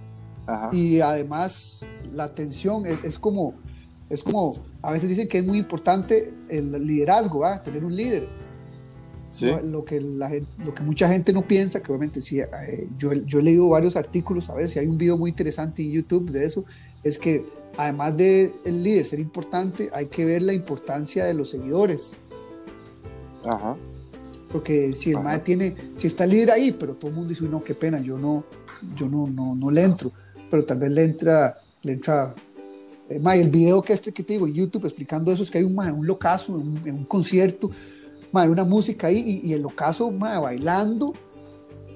Ajá. 0.47 0.69
Y 0.71 1.01
además, 1.01 1.81
la 2.13 2.25
atención 2.25 2.85
es, 2.85 2.99
es 3.03 3.19
como, 3.19 3.55
es 4.11 4.23
como, 4.23 4.53
a 4.83 4.93
veces 4.93 5.09
dicen 5.09 5.29
que 5.29 5.39
es 5.39 5.47
muy 5.47 5.57
importante 5.57 6.35
el 6.51 6.73
liderazgo, 6.87 7.39
¿verdad? 7.39 7.63
Tener 7.63 7.83
un 7.87 7.97
líder. 7.97 8.29
Sí. 9.39 9.47
Lo, 9.65 9.85
que 9.85 10.01
la 10.01 10.29
gen- 10.31 10.47
lo 10.65 10.73
que 10.75 10.83
mucha 10.83 11.09
gente 11.09 11.33
no 11.33 11.43
piensa, 11.47 11.83
que 11.83 11.93
obviamente 11.93 12.21
sí, 12.21 12.41
eh, 12.41 12.89
yo, 12.99 13.13
he- 13.13 13.25
yo 13.27 13.39
he 13.41 13.43
leído 13.43 13.69
varios 13.69 13.97
artículos, 13.97 14.49
a 14.51 14.55
ver 14.55 14.69
si 14.71 14.79
hay 14.79 14.87
un 14.87 14.97
video 14.99 15.17
muy 15.17 15.31
interesante 15.31 15.83
en 15.83 15.91
YouTube 15.93 16.31
de 16.31 16.45
eso, 16.47 16.65
es 17.05 17.19
que 17.19 17.45
además 17.77 18.17
de 18.17 18.53
el 18.65 18.83
líder 18.83 19.05
ser 19.05 19.21
importante, 19.21 19.91
hay 19.93 20.07
que 20.07 20.25
ver 20.25 20.43
la 20.43 20.53
importancia 20.55 21.25
de 21.25 21.35
los 21.35 21.51
seguidores, 21.51 22.17
Ajá. 23.45 23.77
porque 24.51 24.95
si 24.95 25.11
el 25.11 25.17
Ajá. 25.17 25.25
MAE 25.25 25.39
tiene, 25.41 25.77
si 25.97 26.07
está 26.07 26.25
el 26.25 26.31
líder 26.31 26.51
ahí, 26.53 26.75
pero 26.79 26.95
todo 26.95 27.11
el 27.11 27.15
mundo 27.17 27.31
dice, 27.31 27.45
"Uy, 27.45 27.51
no, 27.51 27.63
qué 27.63 27.75
pena, 27.75 28.01
yo 28.01 28.19
no, 28.19 28.45
yo 28.97 29.09
no, 29.09 29.27
no, 29.27 29.55
no 29.55 29.71
le 29.71 29.83
entro, 29.83 30.11
pero 30.51 30.65
tal 30.65 30.79
vez 30.79 30.93
le 30.93 31.05
entra, 31.05 31.59
le 31.83 31.93
entra, 31.93 32.35
eh, 33.09 33.21
el 33.35 33.51
video 33.51 33.83
que 33.83 33.93
este 33.93 34.13
que 34.13 34.23
te 34.23 34.33
digo 34.35 34.47
en 34.47 34.55
YouTube 34.55 34.87
explicando 34.87 35.31
eso 35.33 35.43
es 35.43 35.51
que 35.51 35.59
hay 35.59 35.65
un, 35.65 35.79
un 35.79 36.07
locazo 36.07 36.55
en 36.61 36.69
un, 36.69 36.81
en 36.85 36.95
un 36.97 37.05
concierto, 37.05 37.71
mae, 38.33 38.49
una 38.49 38.65
música 38.65 39.07
ahí 39.09 39.41
y, 39.45 39.51
y 39.51 39.53
el 39.55 39.63
locazo 39.63 40.11
mae, 40.11 40.39
bailando, 40.41 41.13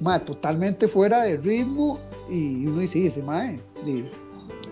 mae, 0.01 0.21
totalmente 0.21 0.89
fuera 0.89 1.23
de 1.23 1.37
ritmo 1.37 1.99
y 2.31 2.67
uno 2.67 2.81
dice, 2.81 2.95
"Sí, 2.95 3.07
ese 3.07 3.23
mae, 3.23 3.61
di- 3.85 4.05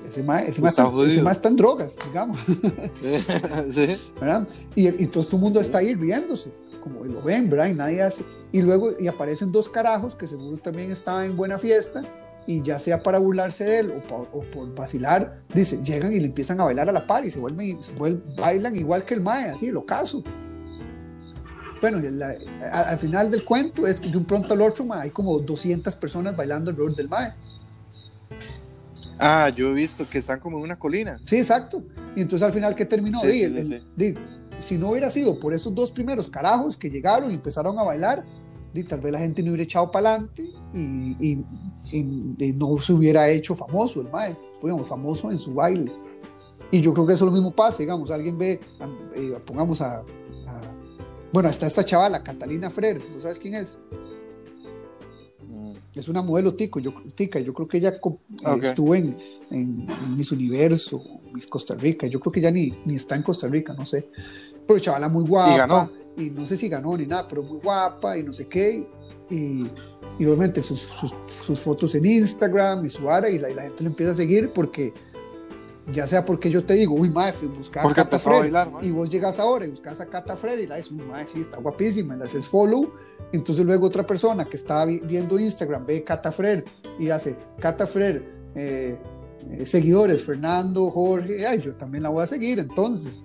ese 0.06 0.22
mae, 0.22 0.48
ese 0.48 0.62
mae 0.62 0.70
Está 0.70 0.82
está, 0.82 0.82
ese 0.84 0.90
jodido. 0.92 1.22
mae 1.24 1.32
está 1.34 1.48
en 1.48 1.56
drogas, 1.56 1.96
digamos. 2.06 2.38
sí. 3.74 3.96
¿verdad? 4.20 4.48
Y, 4.74 4.88
y 5.02 5.06
todo 5.06 5.26
el 5.30 5.38
mundo 5.38 5.60
está 5.60 5.78
ahí 5.78 5.94
riéndose, 5.94 6.52
como 6.82 7.04
lo 7.04 7.22
ven, 7.22 7.50
¿verdad? 7.50 7.66
Y 7.68 7.74
nadie 7.74 8.02
hace. 8.02 8.24
Y 8.52 8.62
luego 8.62 8.90
y 8.98 9.06
aparecen 9.08 9.52
dos 9.52 9.68
carajos 9.68 10.14
que 10.14 10.26
seguro 10.26 10.56
también 10.56 10.90
estaban 10.90 11.26
en 11.26 11.36
buena 11.36 11.58
fiesta 11.58 12.02
y 12.46 12.62
ya 12.62 12.78
sea 12.78 13.02
para 13.02 13.18
burlarse 13.18 13.64
de 13.64 13.78
él 13.80 13.90
o, 13.94 14.08
pa- 14.08 14.26
o 14.32 14.40
por 14.40 14.74
vacilar, 14.74 15.42
dice, 15.52 15.82
llegan 15.84 16.14
y 16.14 16.20
le 16.20 16.26
empiezan 16.26 16.58
a 16.60 16.64
bailar 16.64 16.88
a 16.88 16.92
la 16.92 17.06
par 17.06 17.26
y 17.26 17.30
se 17.30 17.38
vuelven, 17.38 17.82
se 17.82 17.94
vuel- 17.94 18.22
bailan 18.36 18.74
igual 18.76 19.04
que 19.04 19.12
el 19.12 19.20
mae, 19.20 19.50
así, 19.50 19.70
lo 19.70 19.84
caso. 19.84 20.22
Bueno, 21.80 21.98
y 21.98 22.10
la- 22.10 22.36
a- 22.72 22.90
al 22.90 22.98
final 22.98 23.30
del 23.30 23.44
cuento 23.44 23.86
es 23.86 24.00
que 24.00 24.08
de 24.10 24.16
un 24.16 24.24
pronto 24.24 24.54
al 24.54 24.62
otro 24.62 24.84
mae, 24.84 25.02
hay 25.04 25.10
como 25.10 25.38
200 25.38 25.94
personas 25.96 26.36
bailando 26.36 26.70
alrededor 26.70 26.96
del 26.96 27.08
mae. 27.08 27.32
Ah, 29.18 29.48
yo 29.54 29.70
he 29.70 29.74
visto 29.74 30.08
que 30.08 30.18
están 30.18 30.38
como 30.40 30.58
en 30.58 30.64
una 30.64 30.78
colina. 30.78 31.20
Sí, 31.24 31.36
exacto. 31.38 31.82
Y 32.14 32.20
entonces 32.22 32.46
al 32.46 32.52
final, 32.52 32.74
¿qué 32.74 32.84
terminó? 32.84 33.20
Sí, 33.20 33.26
Di, 33.26 33.32
sí, 33.32 33.42
el- 33.44 33.52
sí, 33.66 33.72
el- 33.74 33.80
sí. 33.80 33.86
di, 33.96 34.14
si 34.60 34.78
no 34.78 34.90
hubiera 34.90 35.10
sido 35.10 35.38
por 35.38 35.54
esos 35.54 35.74
dos 35.74 35.90
primeros 35.92 36.28
carajos 36.28 36.76
que 36.76 36.88
llegaron 36.90 37.30
y 37.30 37.34
empezaron 37.34 37.78
a 37.78 37.82
bailar, 37.82 38.24
di, 38.72 38.84
tal 38.84 39.00
vez 39.00 39.12
la 39.12 39.18
gente 39.18 39.42
no 39.42 39.50
hubiera 39.50 39.64
echado 39.64 39.90
para 39.90 40.10
adelante 40.14 40.42
y, 40.74 40.80
y- 41.20 41.44
y- 41.92 42.34
y 42.44 42.52
no 42.52 42.78
se 42.78 42.92
hubiera 42.92 43.28
hecho 43.28 43.54
famoso 43.54 44.00
el 44.00 44.08
mae, 44.10 44.36
digamos, 44.62 44.86
famoso 44.86 45.30
en 45.30 45.38
su 45.38 45.54
baile. 45.54 45.92
Y 46.70 46.80
yo 46.80 46.92
creo 46.92 47.06
que 47.06 47.14
eso 47.14 47.24
lo 47.24 47.32
mismo 47.32 47.50
pasa, 47.50 47.78
digamos, 47.78 48.10
alguien 48.10 48.36
ve, 48.38 48.60
eh, 49.14 49.36
pongamos 49.46 49.80
a- 49.80 50.02
Bueno, 51.32 51.48
está 51.48 51.66
esta 51.66 51.84
chavala, 51.84 52.22
Catalina 52.22 52.70
Frer, 52.70 53.00
¿tú 53.02 53.20
sabes 53.20 53.38
quién 53.38 53.54
es? 53.54 53.78
Mm. 55.46 55.72
Es 55.94 56.08
una 56.08 56.22
modelo 56.22 56.54
tico, 56.54 56.80
yo, 56.80 56.94
tica, 57.14 57.38
yo 57.40 57.52
creo 57.52 57.68
que 57.68 57.78
ella 57.78 58.00
co- 58.00 58.20
eh, 58.44 58.48
Ok. 58.48 58.64
estuvo 58.64 58.94
en, 58.94 59.16
en 59.50 59.86
Miss 60.16 60.32
Universo, 60.32 61.02
Miss 61.32 61.46
Costa 61.46 61.74
Rica, 61.74 62.06
yo 62.06 62.18
creo 62.20 62.32
que 62.32 62.40
ya 62.40 62.50
ni, 62.50 62.72
ni 62.84 62.96
está 62.96 63.14
en 63.16 63.22
Costa 63.22 63.46
Rica, 63.48 63.74
no 63.74 63.84
sé. 63.84 64.08
Pero 64.66 64.78
chavala 64.78 65.08
muy 65.08 65.24
guapa. 65.24 65.54
Y 65.54 65.58
ganó. 65.58 65.90
y 66.16 66.30
no 66.30 66.44
sé 66.46 66.56
si 66.56 66.68
ganó 66.68 66.96
ni 66.96 67.06
nada, 67.06 67.26
pero 67.28 67.42
muy 67.42 67.58
guapa 67.60 68.16
y 68.18 68.22
no 68.22 68.32
sé 68.32 68.46
qué. 68.46 68.86
Y, 69.30 69.66
y 70.18 70.24
obviamente 70.24 70.62
sus, 70.62 70.80
sus, 70.80 71.14
sus 71.44 71.58
fotos 71.60 71.94
en 71.94 72.06
Instagram 72.06 72.84
y 72.86 72.88
su 72.88 73.10
ara 73.10 73.28
y 73.28 73.38
la, 73.38 73.50
y 73.50 73.54
la 73.54 73.62
gente 73.62 73.82
le 73.84 73.90
empieza 73.90 74.12
a 74.12 74.14
seguir 74.14 74.50
porque 74.52 74.92
ya 75.92 76.06
sea 76.06 76.24
porque 76.24 76.50
yo 76.50 76.64
te 76.64 76.74
digo, 76.74 76.94
uy, 76.94 77.08
mae, 77.10 77.32
fui 77.32 77.48
a 77.48 77.52
buscar 77.58 77.84
a 77.86 77.88
Cata 77.88 78.02
empezó 78.02 78.28
a 78.28 78.32
Fred", 78.32 78.40
bailar, 78.40 78.70
mae. 78.70 78.86
y 78.86 78.90
vos 78.90 79.08
llegas 79.08 79.38
ahora 79.38 79.66
y 79.66 79.70
buscas 79.70 80.00
a 80.00 80.06
Cata 80.06 80.36
Fred 80.36 80.58
y 80.58 80.66
la 80.66 80.76
dices, 80.76 80.92
uy, 80.92 80.98
mae, 81.04 81.26
sí, 81.26 81.40
está 81.40 81.56
guapísima, 81.58 82.14
y 82.14 82.18
le 82.18 82.24
haces 82.24 82.46
follow. 82.46 82.92
Entonces 83.32 83.64
luego 83.64 83.86
otra 83.86 84.06
persona 84.06 84.44
que 84.44 84.56
está 84.56 84.84
vi- 84.84 85.00
viendo 85.00 85.38
Instagram 85.38 85.84
ve 85.86 86.04
Cata 86.04 86.30
Fred 86.32 86.64
y 86.98 87.10
hace 87.10 87.36
Cata 87.58 87.86
Fred, 87.86 88.22
eh, 88.54 88.96
eh, 89.50 89.66
seguidores, 89.66 90.22
Fernando, 90.22 90.90
Jorge, 90.90 91.46
ay, 91.46 91.60
yo 91.62 91.74
también 91.74 92.02
la 92.02 92.08
voy 92.10 92.22
a 92.22 92.26
seguir, 92.26 92.58
entonces. 92.58 93.24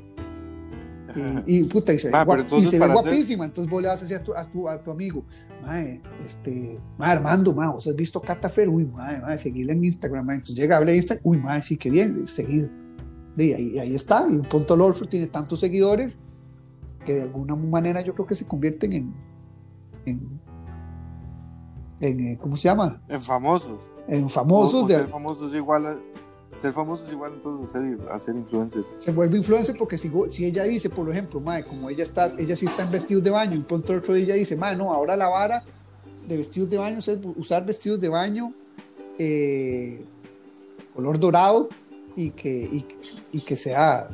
Y, 1.45 1.59
y, 1.59 1.63
puta, 1.65 1.93
y 1.93 1.99
se, 1.99 2.07
ve 2.07 2.11
Ma, 2.11 2.25
guap- 2.25 2.45
y 2.59 2.65
se 2.65 2.79
ve 2.79 2.85
hacer- 2.85 2.93
guapísima, 2.93 3.45
entonces 3.45 3.69
vos 3.71 3.81
le 3.81 3.87
vas 3.87 3.99
a 3.99 4.01
decir 4.01 4.17
a 4.17 4.23
tu, 4.23 4.33
a 4.33 4.45
tu, 4.49 4.67
a 4.69 4.81
tu 4.81 4.91
amigo, 4.91 5.23
mae, 5.61 6.01
este, 6.25 6.79
mae, 6.97 7.11
Armando, 7.11 7.53
mae, 7.53 7.69
vos 7.69 7.87
has 7.87 7.95
visto 7.95 8.19
Cata 8.21 8.49
Fer, 8.49 8.67
uy, 8.69 8.85
mae, 8.85 9.19
mae, 9.21 9.37
seguirle 9.37 9.73
en 9.73 9.83
Instagram, 9.83 10.29
entonces 10.31 10.55
llega, 10.55 10.77
habla 10.77 10.91
de 10.91 10.97
Instagram, 10.97 11.21
uy, 11.25 11.37
mae, 11.37 11.61
sí, 11.61 11.77
qué 11.77 11.89
bien, 11.89 12.27
seguido. 12.27 12.69
Y 13.37 13.53
ahí, 13.53 13.79
ahí 13.79 13.95
está, 13.95 14.27
y 14.29 14.35
un 14.35 14.43
punto 14.43 14.73
al 14.75 14.81
otro 14.81 15.07
tiene 15.07 15.27
tantos 15.27 15.59
seguidores 15.59 16.19
que 17.05 17.15
de 17.15 17.21
alguna 17.23 17.55
manera 17.55 18.01
yo 18.01 18.13
creo 18.13 18.25
que 18.27 18.35
se 18.35 18.45
convierten 18.47 18.93
en, 18.93 19.13
en, 20.05 20.39
en, 21.99 22.19
eh, 22.27 22.37
¿cómo 22.41 22.55
se 22.57 22.63
llama? 22.63 23.01
En 23.07 23.21
famosos. 23.21 23.91
En 24.07 24.29
famosos, 24.29 24.73
O- 24.81 24.85
o 24.85 24.87
de, 24.87 24.95
ser 24.95 25.07
famosos 25.07 25.53
igual 25.55 25.85
a, 25.87 25.97
ser 26.57 26.73
famosos 26.73 27.07
es 27.07 27.13
igual 27.13 27.33
entonces 27.35 27.69
a 27.69 27.79
ser, 27.79 27.97
a 28.09 28.19
ser 28.19 28.35
influencer. 28.35 28.83
se 28.97 29.11
vuelve 29.11 29.37
influencer 29.37 29.75
porque 29.77 29.97
si, 29.97 30.11
si 30.29 30.45
ella 30.45 30.63
dice, 30.63 30.89
por 30.89 31.09
ejemplo, 31.09 31.39
mae, 31.39 31.63
como 31.63 31.89
ella 31.89 32.03
está, 32.03 32.27
ella 32.37 32.55
sí 32.55 32.65
está 32.65 32.83
en 32.83 32.91
vestidos 32.91 33.23
de 33.23 33.29
baño, 33.31 33.55
y 33.55 33.59
pronto 33.63 33.93
el 33.93 33.99
otro 33.99 34.13
día 34.13 34.35
dice, 34.35 34.55
mae, 34.55 34.75
no, 34.75 34.93
ahora 34.93 35.15
la 35.17 35.27
vara 35.27 35.63
de 36.27 36.37
vestidos 36.37 36.69
de 36.69 36.77
baño 36.77 36.99
es 36.99 37.09
usar 37.35 37.65
vestidos 37.65 37.99
de 37.99 38.07
baño 38.09 38.53
eh, 39.19 40.03
color 40.95 41.19
dorado 41.19 41.69
y 42.15 42.29
que, 42.31 42.49
y, 42.49 42.85
y 43.31 43.41
que 43.41 43.55
sea, 43.55 44.07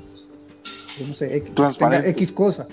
yo 0.97 1.07
no 1.07 1.13
sé, 1.13 1.35
X, 1.37 1.53
tenga. 2.01 2.09
X 2.09 2.31
cosa. 2.31 2.67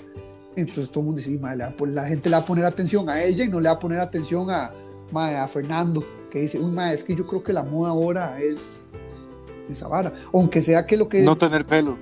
Entonces 0.55 0.89
todo 0.89 1.01
el 1.01 1.05
mundo 1.05 1.19
dice, 1.19 1.29
"Sí, 1.29 1.37
mae, 1.37 1.55
le 1.55 1.65
va 1.65 1.69
a 1.69 1.75
pon- 1.75 1.93
la 1.93 2.07
gente 2.07 2.29
le 2.29 2.35
va 2.35 2.41
a 2.41 2.45
poner 2.45 2.65
atención 2.65 3.09
a 3.09 3.21
ella 3.23 3.43
y 3.43 3.47
no 3.47 3.59
le 3.59 3.69
va 3.69 3.75
a 3.75 3.79
poner 3.79 3.99
atención 3.99 4.49
a, 4.49 4.71
mae, 5.11 5.35
a 5.37 5.47
Fernando, 5.47 6.03
que 6.31 6.39
dice, 6.41 6.59
uy, 6.59 6.71
mae, 6.71 6.95
es 6.95 7.03
que 7.03 7.15
yo 7.15 7.27
creo 7.27 7.43
que 7.43 7.53
la 7.53 7.63
moda 7.63 7.89
ahora 7.91 8.41
es 8.41 8.89
esa 9.73 9.87
vara. 9.87 10.13
Aunque 10.33 10.61
sea 10.61 10.85
que 10.85 10.97
lo 10.97 11.07
que... 11.09 11.21
No 11.23 11.35
tener 11.37 11.65
pelo. 11.65 11.97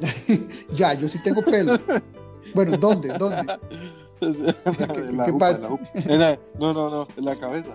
Ya, 0.74 0.94
yo 0.94 1.08
sí 1.08 1.18
tengo 1.22 1.42
pelo. 1.42 1.74
Bueno, 2.54 2.76
¿dónde? 2.76 3.08
¿Dónde? 3.18 3.36
En 4.20 5.16
la 5.16 5.24
qué 5.24 5.30
en 5.30 5.38
la. 5.38 5.78
En 5.94 6.20
la- 6.20 6.38
no, 6.58 6.72
no, 6.72 6.90
no, 6.90 7.06
en 7.16 7.24
la 7.24 7.38
cabeza. 7.38 7.72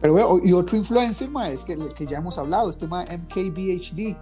Pero 0.00 0.12
bueno, 0.12 0.40
y 0.44 0.52
otro 0.52 0.76
influencer, 0.76 1.30
ma, 1.30 1.48
es 1.48 1.64
que, 1.64 1.76
que 1.94 2.06
ya 2.06 2.18
hemos 2.18 2.36
hablado, 2.38 2.68
este 2.68 2.86
ma 2.86 3.04
MKBHD, 3.04 4.16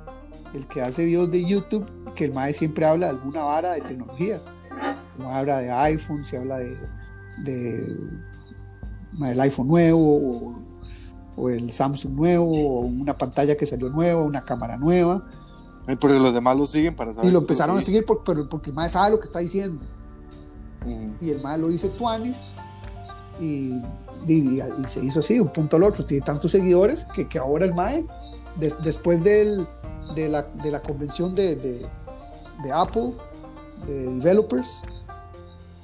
el 0.54 0.66
que 0.68 0.80
hace 0.80 1.04
videos 1.04 1.30
de 1.30 1.44
YouTube, 1.44 1.84
que 2.14 2.24
el 2.24 2.32
ma 2.32 2.48
siempre 2.52 2.84
habla 2.86 3.06
de 3.06 3.12
alguna 3.18 3.44
vara 3.44 3.72
de 3.72 3.80
tecnología. 3.82 4.40
Como 5.16 5.30
habla 5.30 5.58
de 5.60 5.70
iPhone, 5.70 6.24
se 6.24 6.36
habla 6.38 6.58
de, 6.58 6.76
de 7.38 7.96
del 9.18 9.40
iPhone 9.40 9.68
nuevo, 9.68 9.98
o, 10.16 10.54
o 11.36 11.50
el 11.50 11.70
Samsung 11.72 12.14
nuevo, 12.14 12.46
o 12.46 12.80
una 12.80 13.16
pantalla 13.16 13.56
que 13.56 13.66
salió 13.66 13.88
nueva, 13.90 14.22
una 14.22 14.40
cámara 14.40 14.76
nueva. 14.76 15.26
Eh, 15.88 15.96
Porque 15.96 16.18
los 16.18 16.32
demás 16.32 16.56
lo 16.56 16.64
siguen 16.66 16.94
para 16.96 17.12
saber. 17.12 17.28
Y 17.28 17.32
lo 17.32 17.40
empezaron 17.40 17.76
a 17.76 17.80
seguir 17.80 18.04
por, 18.06 18.22
pero 18.24 18.48
porque 18.48 18.70
el 18.70 18.76
ma 18.76 18.88
sabe 18.88 19.10
lo 19.10 19.18
que 19.18 19.24
está 19.26 19.40
diciendo. 19.40 19.84
Ujú. 20.84 21.14
y 21.20 21.30
el 21.30 21.40
mae 21.40 21.58
lo 21.58 21.68
dice 21.68 21.88
Tuanis 21.90 22.42
y, 23.40 23.72
y- 24.26 24.60
y 24.60 24.84
se 24.88 25.04
hizo 25.04 25.20
así, 25.20 25.38
un 25.38 25.48
punto 25.52 25.76
al 25.76 25.84
otro. 25.84 26.04
Tiene 26.04 26.24
tantos 26.24 26.50
seguidores 26.50 27.04
que, 27.14 27.28
que 27.28 27.38
ahora 27.38 27.64
el 27.66 27.74
mae, 27.74 28.04
des- 28.58 28.82
después 28.82 29.22
del- 29.22 29.66
de, 30.16 30.28
la, 30.28 30.42
de 30.42 30.70
la 30.72 30.82
convención 30.82 31.34
de, 31.36 31.54
de- 31.56 31.86
de 32.62 32.72
Apple, 32.72 33.12
de 33.86 34.14
developers, 34.14 34.82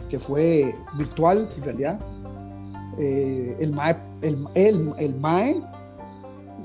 que 0.08 0.18
fue 0.18 0.74
virtual 0.96 1.48
en 1.56 1.64
realidad, 1.64 2.00
eh, 2.98 3.56
el 3.60 3.72
mae, 3.72 3.96
el, 4.22 4.46
el, 4.54 4.94
el 4.98 5.20
mae 5.20 5.50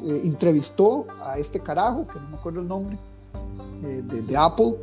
eh, 0.06 0.22
entrevistó 0.24 1.06
a 1.22 1.38
este 1.38 1.60
carajo, 1.60 2.08
que 2.08 2.20
no 2.20 2.30
me 2.30 2.38
acuerdo 2.38 2.62
el 2.62 2.68
nombre, 2.68 2.98
eh, 3.84 4.02
de, 4.04 4.22
de 4.22 4.38
Apple, 4.38 4.76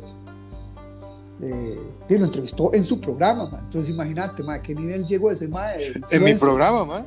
y 2.07 2.17
lo 2.19 2.25
entrevistó 2.25 2.71
en 2.71 2.83
su 2.83 3.01
programa, 3.01 3.49
man. 3.49 3.61
entonces 3.63 3.89
imagínate, 3.89 4.43
a 4.47 4.61
qué 4.61 4.75
nivel 4.75 5.07
llegó 5.07 5.31
ese 5.31 5.47
mae. 5.47 5.91
En 6.11 6.23
mi 6.23 6.35
programa, 6.35 6.85
man. 6.85 7.05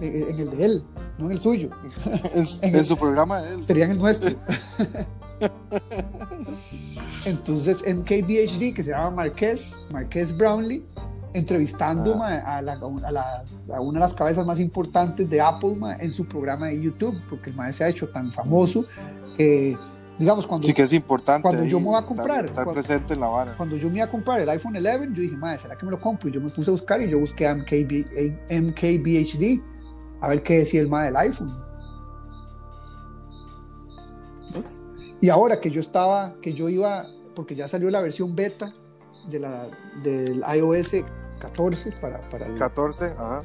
en, 0.00 0.28
en 0.28 0.40
el 0.40 0.50
de 0.50 0.64
él, 0.64 0.84
no 1.18 1.26
en 1.26 1.32
el 1.32 1.38
suyo. 1.40 1.70
En, 2.34 2.44
En 2.62 2.76
en 2.76 2.86
su 2.86 2.96
programa 2.96 3.40
de 3.42 3.54
él. 3.54 3.62
Sería 3.62 3.84
en 3.86 3.92
el 3.92 3.98
nuestro. 3.98 4.30
Entonces, 7.24 7.82
MKBHD, 7.86 8.74
que 8.74 8.82
se 8.82 8.90
llama 8.90 9.10
Marqués, 9.10 9.86
Marqués 9.92 10.36
Brownlee, 10.36 10.84
entrevistando 11.34 12.14
Ah. 12.14 12.16
ma, 12.16 12.28
a, 12.36 12.62
la- 12.62 12.72
a 13.04 13.10
la- 13.12 13.44
a 13.74 13.80
una 13.80 13.98
de 13.98 14.06
las 14.06 14.14
cabezas 14.14 14.46
más 14.46 14.60
importantes 14.60 15.28
de 15.28 15.40
Apple 15.40 15.74
ma, 15.76 15.96
en 15.96 16.12
su 16.12 16.26
programa 16.26 16.66
de 16.68 16.80
YouTube, 16.80 17.20
porque 17.28 17.50
el 17.50 17.56
maestro 17.56 17.78
se 17.78 17.84
ha 17.84 17.88
hecho 17.88 18.08
tan 18.08 18.30
famoso 18.32 18.86
que, 19.36 19.76
digamos, 20.18 20.46
cuando, 20.46 20.66
Sí 20.66 20.72
que 20.72 20.82
es 20.82 20.92
importante. 20.92 21.42
Cuando 21.42 21.64
yo 21.64 21.78
me 21.80 21.86
voy 21.86 21.96
a 21.96 21.98
estar- 21.98 22.06
comprar, 22.16 22.44
Estar, 22.46 22.64
cuando- 22.64 22.80
presente 22.80 23.14
en 23.14 23.20
la 23.20 23.28
vara. 23.28 23.54
cuando 23.56 23.76
yo 23.76 23.90
me 23.90 23.96
iba 23.96 24.06
a 24.06 24.10
comprar 24.10 24.40
el 24.40 24.48
iPhone 24.48 24.76
11, 24.76 25.08
yo 25.12 25.22
dije, 25.22 25.36
madre, 25.36 25.58
¿será 25.58 25.76
que 25.76 25.84
me 25.84 25.90
lo 25.90 26.00
compro? 26.00 26.28
Y 26.30 26.32
yo 26.32 26.40
me 26.40 26.48
puse 26.50 26.70
a 26.70 26.72
buscar 26.72 27.02
y 27.02 27.10
yo 27.10 27.18
busqué 27.18 27.46
a 27.46 27.54
MKB, 27.54 28.06
a 28.50 28.54
MKBHD 28.54 29.60
a 30.20 30.28
ver 30.28 30.42
qué 30.42 30.58
decía 30.58 30.80
el 30.80 30.88
más 30.88 31.06
del 31.06 31.16
iPhone. 31.16 31.54
¿Ves? 34.54 34.80
Y 35.20 35.28
ahora 35.28 35.60
que 35.60 35.70
yo 35.70 35.80
estaba, 35.80 36.34
que 36.42 36.52
yo 36.52 36.68
iba, 36.68 37.06
porque 37.34 37.54
ya 37.54 37.68
salió 37.68 37.90
la 37.90 38.00
versión 38.00 38.36
beta 38.36 38.72
de 39.28 39.40
la, 39.40 39.66
del 40.02 40.44
iOS 40.54 40.96
14 41.38 41.92
para, 41.92 42.20
para 42.28 42.46
el, 42.46 42.58
14, 42.58 43.14
ajá. 43.16 43.42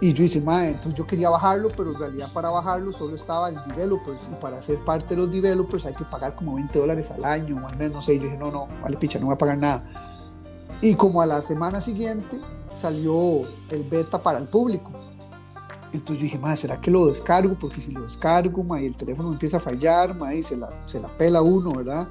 y 0.00 0.12
yo 0.12 0.24
hice, 0.24 0.40
madre, 0.40 0.68
entonces 0.70 0.94
yo 0.94 1.06
quería 1.06 1.30
bajarlo, 1.30 1.68
pero 1.76 1.92
en 1.92 1.98
realidad 1.98 2.32
para 2.32 2.50
bajarlo 2.50 2.92
solo 2.92 3.14
estaba 3.14 3.50
el 3.50 3.62
developers. 3.64 4.28
Y 4.30 4.34
para 4.40 4.60
ser 4.62 4.82
parte 4.84 5.14
de 5.14 5.22
los 5.22 5.30
developers 5.30 5.86
hay 5.86 5.94
que 5.94 6.04
pagar 6.04 6.34
como 6.34 6.54
20 6.54 6.78
dólares 6.78 7.10
al 7.10 7.24
año 7.24 7.60
o 7.62 7.66
al 7.66 7.76
mes, 7.76 7.90
no 7.90 8.00
sé. 8.00 8.14
Y 8.14 8.18
yo 8.18 8.24
dije, 8.24 8.38
no, 8.38 8.50
no, 8.50 8.68
vale, 8.82 8.96
picha, 8.96 9.18
no 9.18 9.26
voy 9.26 9.34
a 9.34 9.38
pagar 9.38 9.58
nada. 9.58 9.84
Y 10.80 10.94
como 10.94 11.20
a 11.20 11.26
la 11.26 11.42
semana 11.42 11.80
siguiente 11.80 12.40
salió 12.74 13.42
el 13.70 13.84
beta 13.90 14.22
para 14.22 14.38
el 14.38 14.48
público. 14.48 14.92
Entonces 15.92 16.18
yo 16.18 16.22
dije, 16.24 16.38
madre, 16.38 16.56
¿será 16.56 16.80
que 16.80 16.90
lo 16.90 17.06
descargo? 17.06 17.54
Porque 17.58 17.80
si 17.80 17.92
lo 17.92 18.02
descargo, 18.02 18.62
madre, 18.62 18.84
y 18.84 18.86
el 18.86 18.96
teléfono 18.96 19.32
empieza 19.32 19.56
a 19.56 19.60
fallar, 19.60 20.14
madre, 20.16 20.38
y 20.38 20.42
se 20.42 20.56
la, 20.56 20.70
se 20.86 21.00
la 21.00 21.08
pela 21.16 21.40
uno, 21.42 21.70
¿verdad? 21.72 22.08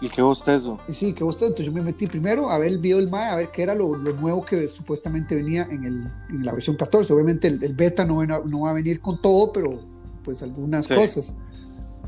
¿Y 0.00 0.08
qué 0.08 0.22
bostezo? 0.22 0.78
Y 0.88 0.94
sí, 0.94 1.12
que 1.12 1.22
usted, 1.22 1.46
entonces 1.46 1.66
yo 1.66 1.72
me 1.72 1.80
metí 1.82 2.06
primero 2.06 2.50
a 2.50 2.58
ver 2.58 2.68
el 2.68 2.78
video 2.78 2.98
del 2.98 3.08
MAE, 3.08 3.30
a 3.30 3.36
ver 3.36 3.50
qué 3.52 3.62
era 3.62 3.74
lo, 3.74 3.94
lo 3.96 4.12
nuevo 4.14 4.44
que 4.44 4.66
supuestamente 4.68 5.34
venía 5.36 5.66
en, 5.70 5.84
el, 5.84 6.10
en 6.30 6.44
la 6.44 6.52
versión 6.52 6.76
14. 6.76 7.12
Obviamente 7.12 7.46
el, 7.48 7.62
el 7.62 7.74
beta 7.74 8.04
no, 8.04 8.24
no 8.26 8.60
va 8.60 8.70
a 8.70 8.72
venir 8.74 9.00
con 9.00 9.20
todo, 9.22 9.52
pero 9.52 9.80
pues 10.24 10.42
algunas 10.42 10.86
Sí. 10.86 10.94
cosas. 10.94 11.34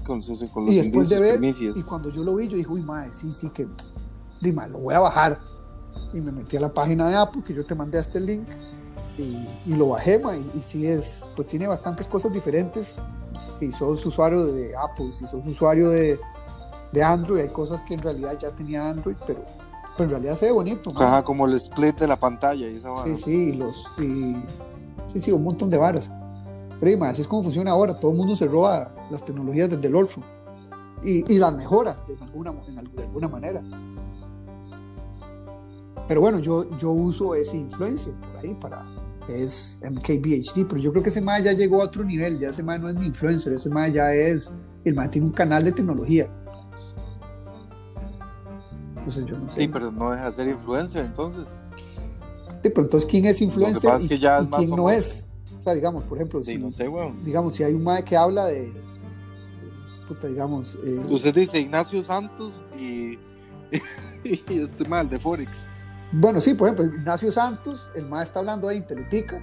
Con, 0.05 0.21
con 0.21 0.65
los 0.67 0.73
Y 0.75 0.77
después 0.77 1.09
de 1.09 1.21
ver, 1.21 1.33
primicias. 1.39 1.77
y 1.77 1.83
cuando 1.83 2.11
yo 2.11 2.23
lo 2.25 2.35
vi, 2.37 2.49
yo 2.49 2.57
dije, 2.57 2.71
uy, 2.71 2.83
MAE, 2.83 3.15
sí, 3.15 3.33
sí, 3.33 3.51
que, 3.51 3.67
dime, 4.41 4.69
lo 4.69 4.79
voy 4.79 4.95
a 4.95 5.01
bajar. 5.01 5.39
Y 6.13 6.21
me 6.21 6.33
metí 6.33 6.57
a 6.57 6.61
la 6.61 6.73
página 6.73 7.09
de 7.09 7.17
Apple, 7.17 7.43
que 7.47 7.55
yo 7.55 7.65
te 7.65 7.75
mandé 7.75 7.99
este 7.99 8.21
link, 8.21 8.47
y, 9.19 9.47
y 9.67 9.75
lo 9.75 9.89
bajé, 9.89 10.19
MAE, 10.19 10.41
y, 10.41 10.59
y 10.59 10.63
sí 10.63 10.87
es, 10.87 11.31
pues 11.35 11.49
tiene 11.49 11.67
bastantes 11.67 12.07
cosas 12.07 12.33
diferentes. 12.33 13.01
Si 13.39 13.73
sos 13.73 14.05
usuario 14.05 14.45
de 14.47 14.75
Apple, 14.77 15.13
si 15.13 15.27
sos 15.27 15.47
usuario 15.47 15.91
de, 15.91 16.19
de 16.93 17.03
Android, 17.03 17.43
hay 17.43 17.49
cosas 17.49 17.83
que 17.83 17.95
en 17.95 18.01
realidad 18.01 18.39
ya 18.39 18.51
tenía 18.51 18.89
Android, 18.89 19.17
pero, 19.27 19.45
pero 19.97 20.05
en 20.05 20.11
realidad 20.11 20.37
se 20.37 20.47
ve 20.47 20.53
bonito. 20.53 20.93
Ajá, 20.97 21.23
como 21.23 21.47
el 21.47 21.55
split 21.55 21.99
de 21.99 22.07
la 22.07 22.19
pantalla 22.19 22.67
y 22.67 22.77
esa 22.77 22.91
vara. 22.91 23.05
Sí, 23.05 23.17
sí, 23.17 23.53
los, 23.53 23.87
y, 23.99 24.37
sí, 25.07 25.21
sí, 25.21 25.33
un 25.33 25.45
montón 25.45 25.71
de 25.71 25.79
varas. 25.79 26.11
Pero 26.79 27.05
así 27.05 27.23
es 27.23 27.29
como 27.29 27.43
funciona 27.43 27.71
ahora. 27.71 27.99
Todo 27.99 28.11
el 28.11 28.19
mundo 28.19 28.37
se 28.37 28.47
roba 28.47 28.95
las 29.11 29.25
tecnologías 29.25 29.71
desde 29.71 29.89
el 29.89 29.97
otro 29.97 30.23
y, 31.03 31.33
y 31.33 31.39
las 31.39 31.55
mejora 31.55 31.97
de 32.07 32.17
alguna, 32.23 32.53
de 32.53 33.03
alguna 33.03 33.29
manera. 33.29 33.63
Pero 36.07 36.21
bueno, 36.21 36.39
yo, 36.39 36.71
yo 36.79 36.93
uso 36.93 37.35
ese 37.35 37.57
influencer 37.57 38.13
por 38.15 38.37
ahí 38.39 38.55
para 38.55 38.85
es 39.29 39.81
MKBHD, 39.83 40.67
pero 40.69 40.77
yo 40.77 40.93
creo 40.93 41.03
que 41.03 41.09
ese 41.09 41.21
mae 41.21 41.43
ya 41.43 41.53
llegó 41.53 41.83
a 41.83 41.87
otro 41.87 42.05
nivel, 42.05 42.39
ya 42.39 42.49
ese 42.49 42.63
mae 42.63 42.79
no 42.79 42.89
es 42.89 42.95
mi 42.95 43.07
influencer, 43.07 43.53
ese 43.53 43.69
mae 43.69 43.93
ya 43.93 44.13
es, 44.13 44.53
el 44.85 44.95
mae 44.95 45.09
tiene 45.09 45.27
un 45.27 45.33
canal 45.33 45.65
de 45.65 45.73
tecnología. 45.73 46.31
Entonces 48.97 49.25
yo 49.25 49.39
no 49.39 49.49
sé. 49.49 49.63
Sí, 49.63 49.69
pero 49.69 49.91
no 49.91 50.11
deja 50.11 50.27
de 50.27 50.33
ser 50.33 50.49
influencer 50.49 51.05
entonces. 51.05 51.45
Sí, 52.63 52.71
pero 52.71 52.83
entonces, 52.83 53.09
¿quién 53.09 53.25
es 53.27 53.41
influencer 53.41 53.91
y, 54.01 54.09
que 54.09 54.19
ya 54.19 54.39
es 54.39 54.47
y 54.47 54.49
más 54.49 54.59
quién 54.59 54.71
no 54.71 54.91
es? 54.91 55.29
O 55.59 55.63
sea, 55.63 55.75
digamos, 55.75 56.05
por 56.05 56.19
ejemplo, 56.19 56.43
Sí, 56.43 56.53
si, 56.53 56.59
no 56.59 56.71
sé, 56.71 56.89
weón. 56.89 57.23
digamos, 57.25 57.55
si 57.55 57.63
hay 57.63 57.75
un 57.75 57.85
mae 57.85 58.03
que 58.03 58.17
habla 58.17 58.47
de, 58.47 58.73
puta, 60.07 60.29
digamos, 60.29 60.79
eh, 60.85 61.01
Usted 61.09 61.35
dice 61.35 61.61
Ignacio 61.61 62.03
Santos 62.05 62.55
y, 62.79 63.19
y 64.25 64.61
este 64.61 64.89
mal 64.89 65.09
de 65.09 65.19
Forex. 65.19 65.67
Bueno, 66.13 66.41
sí, 66.41 66.55
por 66.55 66.69
ejemplo, 66.69 66.85
Ignacio 66.97 67.31
Santos, 67.33 67.91
el 67.95 68.07
mae 68.07 68.23
está 68.23 68.39
hablando 68.41 68.69
ahí 68.69 68.79
en 68.79 68.87
Teletica 68.87 69.41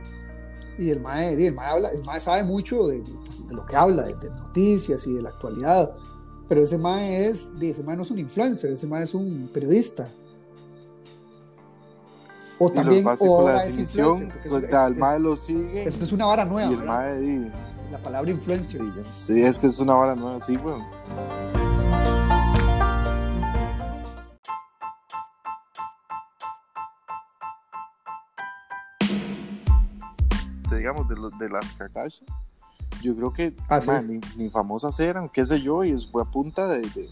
y 0.78 0.90
el 0.90 1.00
mae, 1.02 1.40
y 1.40 1.46
el 1.46 1.54
mae, 1.54 1.70
habla, 1.70 1.90
el 1.90 2.02
mae 2.06 2.20
sabe 2.20 2.44
mucho 2.44 2.88
de, 2.88 3.04
pues, 3.26 3.46
de 3.48 3.54
lo 3.54 3.66
que 3.66 3.76
habla, 3.76 4.04
de, 4.04 4.16
de 4.16 4.30
noticias 4.30 5.06
y 5.08 5.14
de 5.14 5.22
la 5.22 5.30
actualidad, 5.30 5.92
pero 6.48 6.62
ese 6.62 6.78
mae 6.78 7.28
es, 7.28 7.54
ese 7.62 7.84
mae 7.84 7.96
no 7.96 8.02
es 8.04 8.12
un 8.12 8.20
influencer, 8.20 8.72
ese 8.72 8.88
mae 8.88 9.04
es 9.04 9.14
un 9.14 9.46
periodista. 9.54 10.08
O 12.60 12.70
Y 12.70 12.72
también, 12.74 13.06
o 13.08 13.18
con 13.18 13.46
la 13.46 13.66
es 13.66 13.76
pues 13.76 13.96
es- 13.96 14.74
el 14.74 14.96
mae 14.96 15.20
lo 15.20 15.36
sigue 15.36 15.84
es- 15.84 16.02
es 16.02 16.12
una 16.14 16.26
vara 16.26 16.46
nueva, 16.46 16.70
y 16.70 16.74
el 16.74 16.80
¿verdad? 16.80 16.94
mae 17.20 17.52
la 17.92 17.98
palabra 18.02 18.32
influencer. 18.32 18.82
sí, 19.12 19.44
es 19.44 19.60
que 19.60 19.68
es 19.68 19.80
una 19.80 19.94
vara 19.94 20.16
nueva, 20.16 20.40
sí, 20.40 20.56
weón. 20.58 20.82
De, 20.82 21.63
digamos, 30.84 31.08
de, 31.08 31.16
los, 31.16 31.38
de 31.40 31.48
las 31.48 31.64
Kardashian, 31.78 32.26
yo 33.02 33.16
creo 33.16 33.32
que 33.32 33.56
es. 34.02 34.08
ni, 34.10 34.20
ni 34.36 34.50
famosas 34.50 35.00
eran, 35.00 35.30
qué 35.30 35.46
sé 35.46 35.62
yo, 35.62 35.84
y 35.86 35.98
fue 36.12 36.22
a 36.22 36.26
punta 36.26 36.68
de, 36.68 36.82
de, 36.82 37.10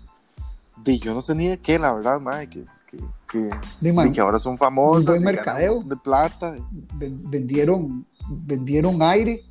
de 0.84 0.99
yo 0.99 1.13
no 1.13 1.22
sé 1.22 1.34
ni 1.36 1.47
de 1.47 1.57
qué, 1.57 1.80
la 1.80 1.93
verdad, 1.93 2.19
mae, 2.19 2.49
que, 2.49 2.65
que, 2.88 2.97
que, 3.30 3.49
Di, 3.80 3.93
mae, 3.93 4.09
y 4.09 4.11
que 4.11 4.19
ahora 4.19 4.39
son 4.39 4.57
famosas. 4.57 5.05
buen 5.05 5.22
y 5.22 5.26
mercadeo. 5.26 5.84
De 5.84 5.95
plata. 5.95 6.53
ven- 6.95 7.22
vendieron, 7.32 8.05
vendieron 8.30 9.01
aire, 9.01 9.45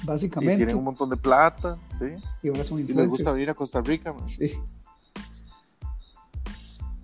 Y 0.00 0.06
básicamente, 0.06 0.58
tienen 0.58 0.76
un 0.76 0.84
montón 0.84 1.10
de 1.10 1.16
plata, 1.16 1.74
¿sí? 1.98 2.06
y 2.44 2.48
ahora 2.50 2.62
son 2.62 2.78
Y 2.78 2.82
les 2.82 2.90
influencers. 2.90 3.10
gusta 3.10 3.32
venir 3.32 3.50
a 3.50 3.54
Costa 3.54 3.80
Rica, 3.80 4.12
man. 4.12 4.28
Sí. 4.28 4.52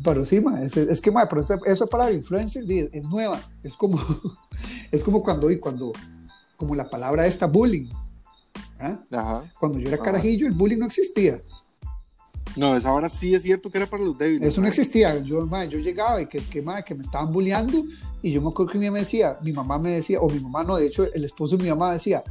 Pero 0.05 0.25
sí, 0.25 0.41
ma, 0.41 0.63
es, 0.63 0.77
es 0.77 1.01
que 1.01 1.11
ma, 1.11 1.27
pero 1.29 1.41
esa, 1.41 1.59
esa 1.65 1.87
palabra 1.87 2.13
influencer 2.15 2.63
es 2.71 3.05
nueva. 3.09 3.41
Es 3.65 3.77
como, 3.77 3.99
es 4.93 5.03
como 5.03 5.23
cuando, 5.25 5.51
y 5.51 5.59
cuando, 5.59 5.91
como 6.57 6.75
la 6.75 6.89
palabra 6.89 7.27
esta 7.27 7.47
bullying. 7.47 7.89
¿ah? 8.81 8.99
Ajá. 9.11 9.53
Cuando 9.59 9.79
yo 9.79 9.89
era 9.89 9.97
Ajá. 9.97 10.05
carajillo, 10.05 10.47
el 10.47 10.53
bullying 10.53 10.79
no 10.79 10.87
existía. 10.87 11.43
No, 12.57 12.75
esa 12.77 12.91
ahora 12.91 13.11
sí 13.11 13.35
es 13.35 13.43
cierto 13.43 13.71
que 13.71 13.79
era 13.79 13.87
para 13.87 14.03
los 14.03 14.17
débiles. 14.17 14.49
Eso 14.49 14.61
no 14.61 14.69
existía. 14.69 15.19
Yo, 15.19 15.47
ma, 15.47 15.65
yo 15.65 15.79
llegaba 15.79 16.23
y 16.23 16.27
que, 16.27 16.39
que, 16.39 16.63
ma, 16.63 16.83
que 16.83 16.95
me 16.95 17.03
estaban 17.03 17.33
bulleando 17.33 17.85
y 18.23 18.33
yo 18.33 18.41
me 18.41 18.49
acuerdo 18.49 18.73
que 18.73 18.79
mi 18.79 18.87
mamá 18.87 18.95
me 18.95 19.01
decía, 19.01 19.39
mi 19.43 19.53
mamá 19.53 19.79
me 19.79 19.91
decía, 19.91 20.21
o 20.21 20.29
mi 20.29 20.41
mamá 20.41 20.65
no, 20.65 20.77
de 20.77 20.87
hecho 20.87 21.05
el 21.13 21.25
esposo 21.25 21.57
de 21.57 21.65
mi 21.65 21.69
mamá 21.69 21.93
decía, 21.93 22.25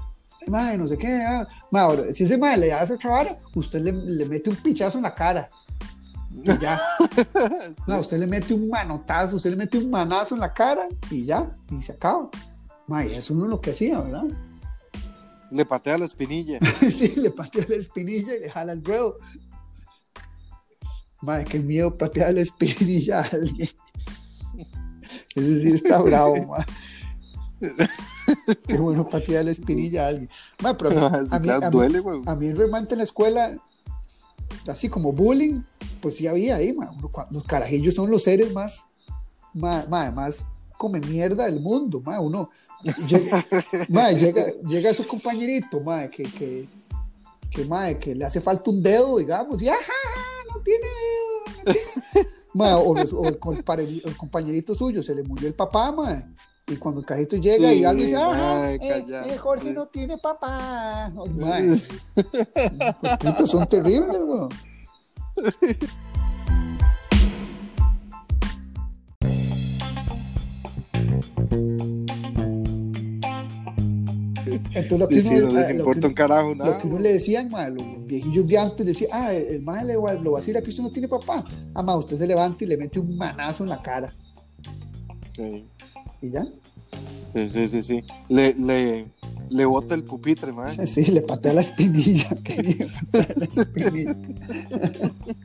madre, 0.48 0.78
no 0.78 0.88
sé 0.88 0.98
qué, 0.98 1.22
ah". 1.24 1.48
Ma, 1.72 1.82
ahora, 1.82 2.12
si 2.12 2.24
ese 2.24 2.38
madre 2.38 2.58
le 2.58 2.74
hace 2.74 2.94
otra 2.94 3.12
vara, 3.12 3.38
usted 3.54 3.82
le, 3.82 3.92
le 3.92 4.26
mete 4.26 4.50
un 4.50 4.56
pichazo 4.56 4.98
en 4.98 5.04
la 5.04 5.14
cara. 5.14 5.50
Y 6.32 6.58
ya. 6.60 6.80
No, 7.88 8.00
usted 8.00 8.18
le 8.18 8.28
mete 8.28 8.54
un 8.54 8.68
manotazo, 8.68 9.36
usted 9.36 9.52
le 9.52 9.56
mete 9.56 9.78
un 9.78 9.90
manazo 9.90 10.36
en 10.36 10.42
la 10.42 10.54
cara 10.54 10.88
y 11.10 11.24
ya, 11.24 11.52
y 11.72 11.82
se 11.82 11.94
acaba. 11.94 12.30
Ma, 12.88 13.06
y 13.06 13.14
eso 13.16 13.34
no 13.34 13.46
es 13.46 13.50
lo 13.50 13.62
que 13.62 13.72
hacía, 13.72 14.00
¿verdad? 14.02 14.24
Le 15.52 15.66
patea 15.66 15.98
la 15.98 16.06
espinilla. 16.06 16.60
sí, 16.92 17.14
le 17.18 17.32
patea 17.32 17.66
la 17.70 17.76
espinilla 17.76 18.36
y 18.36 18.40
le 18.42 18.50
jala 18.50 18.74
el 18.74 18.84
dedo. 18.84 19.18
Madre, 21.22 21.46
qué 21.46 21.60
miedo 21.60 21.98
patear 21.98 22.34
la 22.34 22.42
espinilla 22.42 23.22
a 23.22 23.24
alguien. 23.24 23.70
Ese 25.36 25.60
sí 25.62 25.72
está 25.72 26.00
bravo, 26.02 26.36
ma. 26.48 26.66
Qué 28.68 28.78
bueno 28.78 29.08
patear 29.08 29.46
la 29.46 29.52
espinilla 29.52 30.06
a 30.06 30.08
alguien. 30.10 30.30
Ma, 30.62 30.78
pero 30.78 31.06
a 31.06 31.10
mí, 31.22 31.28
Sí, 31.28 31.30
a 31.36 31.40
mí- 31.40 31.48
claro, 31.48 31.66
a 31.66 31.70
mí- 31.70 31.76
duele, 31.78 32.00
weón. 32.00 32.28
a 32.30 32.36
mí 32.36 32.52
realmente 32.54 32.94
en 32.94 33.00
la 33.00 33.04
escuela, 33.04 33.58
así 34.68 34.90
como 34.90 35.14
bullying, 35.14 35.62
pues 36.02 36.18
sí 36.18 36.28
había 36.28 36.56
ahí, 36.58 36.74
ma. 36.74 36.92
Uno 36.92 37.10
cua- 37.10 37.28
Los 37.32 37.44
carajillos 37.44 37.96
son 37.96 38.12
los 38.12 38.24
seres 38.24 38.54
más, 38.54 38.86
ma- 39.54 39.86
ma, 39.90 40.12
más 40.12 40.46
come 40.78 41.00
mierda 41.00 41.46
del 41.46 41.60
mundo, 41.62 42.02
ma. 42.02 42.20
Uno 42.20 42.50
llega, 43.08 43.46
llega, 44.12 44.46
llega 44.68 44.94
su 44.94 45.06
compañerito, 45.08 45.82
que, 46.10 46.24
que, 46.24 46.68
que, 47.50 47.66
ma, 47.66 47.94
que 47.96 48.14
le 48.16 48.26
hace 48.26 48.40
falta 48.42 48.70
un 48.70 48.82
dedo, 48.84 49.18
digamos, 49.18 49.62
y 49.62 49.70
ajá, 49.70 49.82
no 50.54 50.62
tiene 50.62 50.86
dedo, 50.88 51.56
no 51.58 51.72
tiene-". 51.74 52.30
O, 52.58 52.96
los- 52.96 53.12
o 53.12 53.26
el, 53.26 53.38
compare- 53.38 54.02
el 54.06 54.16
compañerito 54.16 54.74
suyo 54.74 55.04
se 55.04 55.14
le 55.14 55.24
murió 55.24 55.48
el 55.50 55.54
papá, 55.54 55.92
ma. 55.92 56.24
Y 56.68 56.78
cuando 56.78 57.02
el 57.02 57.06
cajito 57.06 57.36
llega 57.36 57.70
Sí, 57.70 57.76
y 57.80 57.84
algo 57.84 58.02
dice, 58.02 58.16
ajá, 58.16 58.72
eh, 58.72 58.80
eh, 59.26 59.38
Jorge 59.38 59.74
no 59.74 59.86
tiene 59.88 60.18
papá. 60.18 61.12
Ma, 61.14 61.58
pues, 61.58 61.84
puta, 63.20 63.46
son 63.46 63.68
terribles, 63.68 64.22
weón. 64.24 64.50
Entonces 74.74 75.00
lo 75.00 75.08
que 75.08 75.16
Y 75.16 75.20
uno, 75.20 75.30
sí, 75.30 75.46
no 75.46 75.54
les 75.54 75.70
lo 75.70 75.76
importa 75.78 76.00
que- 76.02 76.08
un 76.08 76.14
carajo 76.14 76.50
lo 76.50 76.56
nada. 76.56 76.78
que 76.80 76.88
uno 76.88 77.00
le 77.00 77.14
decían, 77.14 77.50
ma, 77.50 77.70
los 77.70 77.84
viejillos 78.08 78.48
de 78.48 78.58
antes 78.58 78.86
decían, 78.86 79.10
ah, 79.14 79.34
el 79.34 79.62
mae 79.62 79.86
le 79.86 79.94
lo 79.94 80.32
vacila 80.32 80.62
que 80.62 80.70
usted 80.70 80.84
no 80.84 80.92
tiene 80.92 81.08
papá. 81.08 81.44
Ah, 81.74 81.82
ma, 81.82 81.96
usted 81.98 82.18
se 82.18 82.28
levanta 82.28 82.64
y 82.64 82.68
le 82.68 82.78
mete 82.78 83.00
un 83.00 83.16
manazo 83.18 83.64
en 83.64 83.70
la 83.70 83.82
cara. 83.82 84.12
Sí, 85.36 85.66
Y 86.22 86.30
ya. 86.32 86.46
sí, 87.34 87.50
sí, 87.50 87.68
sí, 87.68 87.84
sí. 87.84 88.04
Le, 88.30 88.54
le, 88.56 89.06
le 89.50 89.66
bota 89.66 89.96
el 89.96 90.04
pupitre, 90.04 90.52
man. 90.52 90.76
Sí, 90.88 91.04
le 91.06 91.22
patea 91.22 91.54
la 91.54 91.62
espinilla. 91.62 92.30
Qué 92.44 92.62
bien, 92.62 92.90
patea 93.12 93.36
la 93.38 93.46
espinilla. 93.46 94.16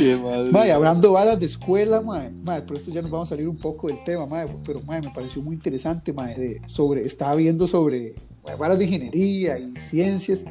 Qué 0.00 0.16
madre. 0.16 0.50
Mae, 0.50 0.72
hablando 0.72 1.12
balas 1.12 1.38
de 1.38 1.44
escuela, 1.46 2.00
mae, 2.00 2.30
mae, 2.30 2.62
pero 2.62 2.76
esto 2.78 2.90
ya 2.90 3.02
nos 3.02 3.10
vamos 3.10 3.28
a 3.28 3.34
salir 3.36 3.46
un 3.48 3.56
poco 3.58 3.88
del 3.88 4.02
tema, 4.02 4.24
mae, 4.26 4.46
pero 4.64 4.80
mae, 4.86 5.02
me 5.02 5.10
pareció 5.10 5.42
muy 5.42 5.54
interesante, 5.54 6.12
mae, 6.12 6.34
de- 6.34 6.62
sobre, 6.68 7.02
estaba 7.06 7.34
viendo 7.34 7.66
sobre 7.66 8.14
mae, 8.44 8.56
balas 8.56 8.78
de 8.78 8.84
ingeniería 8.86 9.58
y 9.58 9.78
ciencias, 9.78 10.44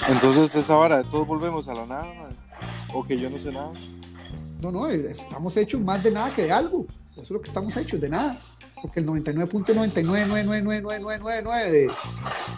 Entonces, 0.08 0.54
esa 0.54 0.74
vara 0.74 1.02
todos 1.04 1.26
volvemos 1.26 1.68
a 1.68 1.74
la 1.74 1.86
nada. 1.86 2.12
O 2.92 3.02
que 3.02 3.18
yo 3.18 3.30
no 3.30 3.38
sé 3.38 3.50
nada. 3.52 3.72
No, 4.62 4.70
no, 4.72 4.86
es- 4.86 5.04
estamos 5.04 5.56
hechos 5.56 5.80
más 5.80 6.00
de 6.02 6.10
nada 6.12 6.30
que 6.34 6.42
de 6.44 6.52
algo. 6.52 6.86
Eso 7.12 7.22
es 7.22 7.30
lo 7.32 7.40
que 7.42 7.48
estamos 7.48 7.76
hechos, 7.76 8.00
de 8.00 8.08
nada. 8.08 8.38
Porque 8.80 9.00
el 9.00 9.06
99.9999999 9.06 11.70
de... 11.70 11.90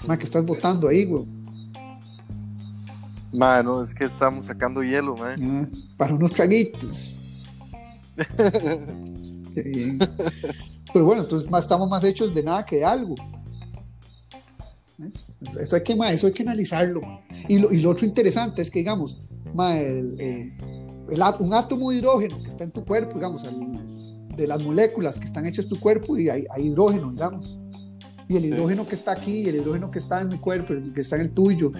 Ma, 0.06 0.18
que 0.18 0.24
estás 0.24 0.44
votando 0.44 0.88
ahí, 0.88 1.04
güey. 1.06 1.24
Mano, 3.32 3.82
es 3.82 3.94
que 3.94 4.04
estamos 4.04 4.46
sacando 4.46 4.82
hielo, 4.82 5.16
man. 5.16 5.34
Ah, 5.42 5.66
para 5.96 6.14
unos 6.14 6.32
traguitos. 6.32 7.20
Qué 9.54 9.62
bien. 9.62 9.98
Pero 10.92 11.04
bueno, 11.04 11.22
entonces 11.22 11.50
más, 11.50 11.64
estamos 11.64 11.88
más 11.88 12.04
hechos 12.04 12.32
de 12.32 12.42
nada 12.44 12.64
que 12.64 12.76
de 12.76 12.84
algo. 12.84 13.16
¿Ves? 14.98 15.32
Eso- 15.58 15.74
hay 15.76 15.82
que, 15.82 15.96
ma, 15.96 16.12
eso 16.12 16.28
hay 16.28 16.32
que 16.32 16.42
analizarlo. 16.44 17.00
Y 17.48 17.58
lo, 17.58 17.72
y 17.72 17.80
lo 17.80 17.90
otro 17.90 18.06
interesante 18.06 18.62
es 18.62 18.70
que, 18.70 18.78
digamos, 18.80 19.20
ma, 19.52 19.76
el, 19.78 20.14
eh, 20.20 20.56
el 21.10 21.22
un 21.40 21.54
átomo 21.54 21.90
de 21.90 21.98
hidrógeno 21.98 22.42
que 22.42 22.48
está 22.48 22.64
en 22.64 22.70
tu 22.70 22.84
cuerpo, 22.84 23.14
digamos, 23.14 23.44
el- 23.44 24.34
de 24.36 24.46
las 24.46 24.62
moléculas 24.62 25.18
que 25.18 25.26
están 25.26 25.46
hechas 25.46 25.66
en 25.66 25.70
tu 25.70 25.80
cuerpo, 25.80 26.16
y 26.18 26.28
hay, 26.28 26.44
hay 26.50 26.64
hidrógeno, 26.66 27.10
digamos. 27.12 27.58
Y 28.28 28.36
el 28.36 28.42
Sí. 28.42 28.48
hidrógeno 28.48 28.88
que 28.88 28.94
está 28.94 29.12
aquí, 29.12 29.42
y 29.42 29.48
el 29.48 29.56
hidrógeno 29.56 29.90
que 29.90 29.98
está 29.98 30.20
en 30.22 30.28
mi 30.28 30.38
cuerpo, 30.38 30.72
el 30.72 30.92
que 30.92 31.02
está 31.02 31.16
en 31.16 31.22
el 31.22 31.30
tuyo, 31.32 31.70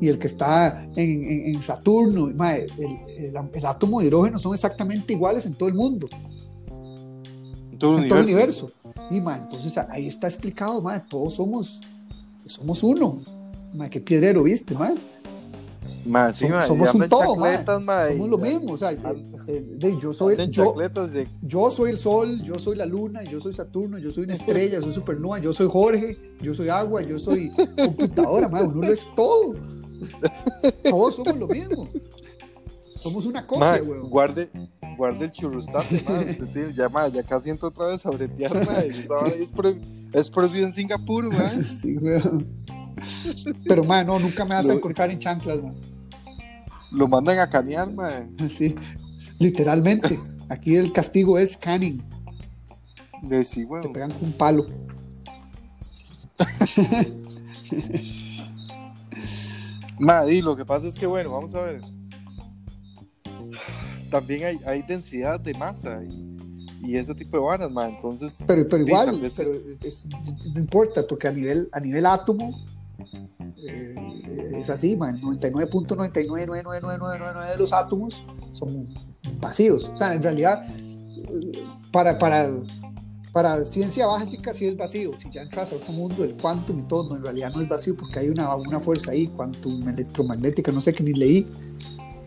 y 0.00 0.08
el 0.08 0.18
que 0.18 0.26
está 0.26 0.84
en, 0.96 1.24
en- 1.24 1.54
en 1.54 1.62
Saturno, 1.62 2.30
ma, 2.34 2.54
el, 2.56 2.70
el- 2.78 3.34
el 3.54 3.66
átomo 3.66 4.00
de 4.00 4.06
hidrógeno 4.06 4.38
son 4.38 4.52
exactamente 4.54 5.12
iguales 5.14 5.46
en 5.46 5.54
todo 5.54 5.68
el 5.68 5.74
mundo 5.74 6.08
Todo 7.78 7.96
el 7.98 8.02
en 8.04 8.08
todo 8.08 8.18
el 8.18 8.24
universo. 8.26 8.70
universo. 8.84 9.14
Y 9.14 9.20
ma, 9.20 9.36
entonces 9.38 9.76
ahí 9.78 10.06
está 10.06 10.28
explicado, 10.28 10.80
ma, 10.80 11.00
todos 11.04 11.34
somos, 11.34 11.80
somos 12.44 12.82
uno. 12.82 13.20
Ma, 13.74 13.88
qué 13.90 14.00
piedrero, 14.00 14.44
¿viste, 14.44 14.74
ma? 14.74 14.92
Ma, 16.06 16.32
sí, 16.34 16.44
Som- 16.44 16.50
ma, 16.52 16.58
y 16.64 16.68
somos 16.68 16.94
un 16.94 17.08
todo, 17.08 17.36
ma. 17.36 17.78
ma, 17.80 18.08
Somos 18.08 18.28
lo 18.28 18.38
mismo, 18.38 18.72
o 18.74 18.76
sea, 18.76 18.92
eh, 18.92 18.98
de- 19.78 19.98
yo 19.98 20.12
soy 20.12 20.36
yo, 20.50 20.66
chacletas 20.66 21.12
de- 21.12 21.28
yo 21.42 21.70
soy 21.70 21.90
el 21.92 21.98
sol, 21.98 22.42
yo 22.42 22.58
soy 22.58 22.76
la 22.76 22.84
luna, 22.86 23.22
yo 23.24 23.40
soy 23.40 23.52
Saturno, 23.54 23.96
yo 23.98 24.10
soy 24.10 24.24
una 24.24 24.34
estrella, 24.34 24.80
soy 24.82 24.92
supernova, 24.92 25.38
yo 25.38 25.52
soy 25.52 25.68
Jorge, 25.70 26.18
yo 26.42 26.52
soy 26.52 26.68
agua, 26.68 27.00
yo 27.02 27.18
soy 27.18 27.50
computadora, 27.76 28.48
ma, 28.48 28.62
uno 28.62 28.82
lo 28.82 28.92
es 28.92 29.08
todo. 29.16 29.54
Todos 30.82 31.14
somos 31.16 31.36
lo 31.38 31.46
mismo. 31.48 31.88
Somos 32.96 33.26
una 33.26 33.46
copia, 33.46 33.82
weón. 33.82 34.08
guarde, 34.08 34.48
guarde 34.96 35.26
el 35.26 35.32
churrustate, 35.32 36.02
ma. 36.06 36.20
Usted 36.20 36.46
tiene- 36.52 36.74
ya, 36.74 36.88
ma, 36.88 37.08
ya 37.08 37.22
casi 37.22 37.50
entro 37.50 37.68
otra 37.68 37.88
vez 37.88 38.04
a 38.06 38.10
bretear, 38.10 38.52
es, 39.38 39.50
pro- 39.52 39.74
es 40.12 40.30
prohibido 40.30 40.66
en 40.66 40.72
Singapur, 40.72 41.28
ma. 41.32 41.50
Sí, 41.64 41.96
weón. 41.96 42.46
Pero, 43.68 43.84
ma, 43.84 44.02
no, 44.04 44.18
nunca 44.18 44.44
me 44.44 44.54
vas 44.54 44.68
a 44.68 44.72
encontrar 44.72 45.10
en 45.10 45.18
chanclas, 45.18 45.62
ma. 45.62 45.72
Lo 46.94 47.08
mandan 47.08 47.38
a 47.38 47.50
canear, 47.50 47.92
ma. 47.92 48.08
Sí, 48.50 48.74
literalmente. 49.38 50.16
Aquí 50.48 50.76
el 50.76 50.92
castigo 50.92 51.38
es 51.38 51.56
canning. 51.56 52.02
De 53.22 53.42
sí, 53.44 53.60
Te 53.60 53.66
weón. 53.66 53.92
pegan 53.92 54.12
con 54.12 54.24
un 54.24 54.32
palo. 54.32 54.66
Ma, 59.98 60.26
y 60.30 60.42
lo 60.42 60.56
que 60.56 60.64
pasa 60.64 60.88
es 60.88 60.96
que, 60.98 61.06
bueno, 61.06 61.30
vamos 61.30 61.54
a 61.54 61.62
ver. 61.62 61.80
También 64.10 64.44
hay, 64.44 64.58
hay 64.66 64.82
densidad 64.82 65.40
de 65.40 65.54
masa 65.54 66.02
y, 66.04 66.36
y 66.82 66.96
ese 66.96 67.14
tipo 67.14 67.36
de 67.36 67.42
varas, 67.42 67.70
ma. 67.70 67.88
Entonces, 67.88 68.38
Pero, 68.46 68.66
pero 68.68 68.84
igual, 68.86 69.18
pero 69.20 69.48
es- 69.50 69.64
es- 69.82 70.06
no 70.52 70.60
importa, 70.60 71.06
porque 71.08 71.28
a 71.28 71.32
nivel, 71.32 71.68
a 71.72 71.80
nivel 71.80 72.06
átomo 72.06 72.64
eh, 73.66 73.94
es 74.60 74.70
así, 74.70 74.96
ma, 74.96 75.10
el 75.10 75.20
99.9999999 75.20 77.50
de 77.50 77.56
los 77.56 77.72
átomos 77.72 78.24
son 78.52 78.88
vacíos. 79.40 79.90
O 79.92 79.96
sea, 79.96 80.12
en 80.12 80.22
realidad, 80.22 80.64
para, 81.90 82.18
para, 82.18 82.48
para 83.32 83.64
ciencia 83.64 84.06
básica 84.06 84.52
sí 84.52 84.66
es 84.66 84.76
vacío. 84.76 85.16
Si 85.16 85.30
ya 85.30 85.42
entras 85.42 85.72
a 85.72 85.76
otro 85.76 85.92
mundo, 85.92 86.24
el 86.24 86.36
quantum 86.36 86.80
y 86.80 86.82
todo, 86.82 87.10
no, 87.10 87.16
en 87.16 87.22
realidad 87.22 87.52
no 87.54 87.60
es 87.60 87.68
vacío 87.68 87.96
porque 87.96 88.20
hay 88.20 88.28
una, 88.28 88.54
una 88.56 88.80
fuerza 88.80 89.12
ahí, 89.12 89.26
quantum 89.28 89.88
electromagnética, 89.88 90.72
no 90.72 90.80
sé 90.80 90.92
que 90.92 91.02
ni 91.02 91.12
leí, 91.12 91.46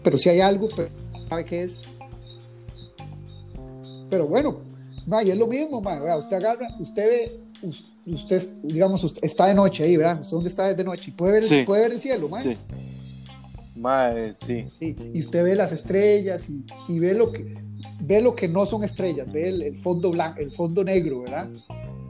pero 0.03 0.17
sí 0.17 0.29
hay 0.29 0.41
algo, 0.41 0.67
pero 0.75 0.89
sabe 1.29 1.45
qué 1.45 1.63
es. 1.63 1.89
Pero 4.09 4.27
bueno, 4.27 4.57
ma, 5.05 5.23
y 5.23 5.31
es 5.31 5.37
lo 5.37 5.47
mismo, 5.47 5.81
ma, 5.81 5.99
vea, 5.99 6.17
usted 6.17 6.37
agarra, 6.37 6.67
usted 6.79 7.05
ve, 7.05 7.39
usted, 8.05 8.41
digamos, 8.63 9.03
usted 9.03 9.23
está 9.23 9.47
de 9.47 9.53
noche 9.53 9.83
ahí, 9.83 9.97
¿verdad? 9.97 10.19
¿Usted 10.21 10.31
dónde 10.35 10.49
está 10.49 10.73
de 10.73 10.83
noche? 10.83 11.11
Y 11.11 11.13
puede 11.13 11.33
ver, 11.33 11.43
Sí. 11.43 11.63
puede 11.65 11.81
ver 11.83 11.91
el 11.91 12.01
cielo, 12.01 12.29
ma. 12.29 12.41
sí. 12.41 12.57
Ma, 13.75 14.11
eh, 14.11 14.33
sí. 14.35 14.65
Sí, 14.79 14.95
y 15.13 15.19
usted 15.19 15.43
ve 15.43 15.55
las 15.55 15.71
estrellas 15.71 16.49
y, 16.49 16.65
y 16.87 16.97
ve 16.99 17.13
lo 17.13 17.31
que 17.31 17.55
ve 18.01 18.21
lo 18.21 18.35
que 18.35 18.47
no 18.47 18.65
son 18.65 18.83
estrellas, 18.83 19.31
ve 19.31 19.49
el, 19.49 19.61
el 19.61 19.77
fondo 19.77 20.09
blanco, 20.11 20.39
el 20.39 20.51
fondo 20.51 20.83
negro, 20.83 21.21
¿verdad? 21.21 21.47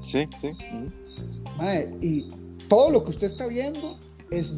Sí, 0.01 0.27
sí. 0.39 0.51
Mae, 1.57 1.93
y 2.01 2.29
todo 2.69 2.89
lo 2.89 3.03
que 3.03 3.09
usted 3.09 3.27
está 3.27 3.47
viendo 3.47 3.97
es 4.31 4.51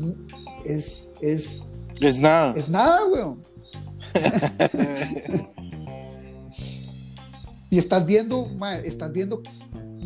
es 0.65 1.11
es, 1.21 1.63
Es 1.99 2.19
nada. 2.19 2.53
es 2.55 2.69
nada, 2.69 2.99
weón. 3.07 3.41
y 7.69 7.77
estás 7.77 8.05
viendo, 8.05 8.45
mae, 8.57 8.87
estás 8.87 9.11
viendo 9.11 9.41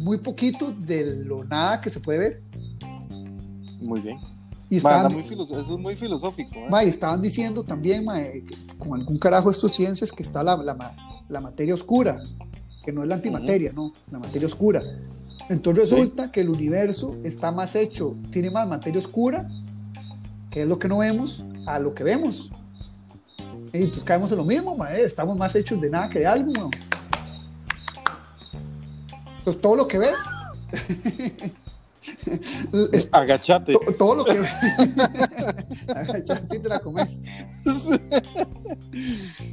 muy 0.04 0.18
poquito 0.18 0.72
de 0.78 1.24
lo 1.26 1.44
nada 1.46 1.82
que 1.82 1.90
se 1.90 2.00
puede 2.00 2.20
ver. 2.20 2.42
Muy 3.82 4.02
bien. 4.02 4.20
Y 4.70 4.80
Ma, 4.80 4.96
están, 4.96 5.14
muy 5.14 5.24
eso 5.24 5.76
es 5.76 5.80
muy 5.80 5.96
filosófico, 5.96 6.56
¿eh? 6.56 6.68
mae, 6.70 6.88
estaban 6.88 7.22
diciendo 7.22 7.64
también, 7.64 8.08
que 8.08 8.56
con 8.80 9.00
algún 9.00 9.18
carajo 9.18 9.52
estos 9.52 9.72
ciencias 9.72 10.12
que 10.12 10.24
está 10.24 10.42
la, 10.44 10.56
la, 10.58 10.96
la 11.30 11.40
materia 11.40 11.76
oscura, 11.76 12.24
que 12.84 12.92
no 12.92 13.04
es 13.04 13.10
la 13.10 13.16
antimateria, 13.16 13.72
no, 13.74 13.94
la 14.12 14.20
materia 14.20 14.48
oscura. 14.48 14.82
Entonces 15.50 15.90
Sí. 15.90 15.96
resulta 15.96 16.32
que 16.32 16.42
el 16.42 16.50
universo 16.50 17.16
está 17.24 17.52
más 17.52 17.76
hecho, 17.76 18.16
tiene 18.32 18.50
más 18.50 18.68
materia 18.68 19.00
oscura, 19.00 19.48
que 20.50 20.64
es 20.64 20.68
lo 20.68 20.80
que 20.80 20.88
no 20.88 21.00
vemos, 21.00 21.46
a 21.68 21.78
lo 21.80 21.94
que 21.94 22.04
vemos. 22.04 22.50
Y 23.74 23.88
pues 23.88 24.04
caemos 24.04 24.32
en 24.32 24.38
lo 24.38 24.46
mismo, 24.46 24.76
mae, 24.76 25.04
estamos 25.04 25.38
más 25.38 25.56
hechos 25.56 25.80
de 25.80 25.90
nada 25.90 26.10
que 26.10 26.20
de 26.20 26.28
algo. 26.28 26.72
Entonces 29.44 29.62
todo 29.62 29.76
lo 29.76 29.88
que 29.90 29.98
ves, 29.98 30.16
Agachate. 33.12 33.74
To- 33.74 33.80
todo 33.98 34.16
lo 34.16 34.24
que 34.26 34.32
agachate 35.96 36.56
y 36.56 36.60
te 36.60 36.70
la 36.70 36.80
comes. 36.80 37.20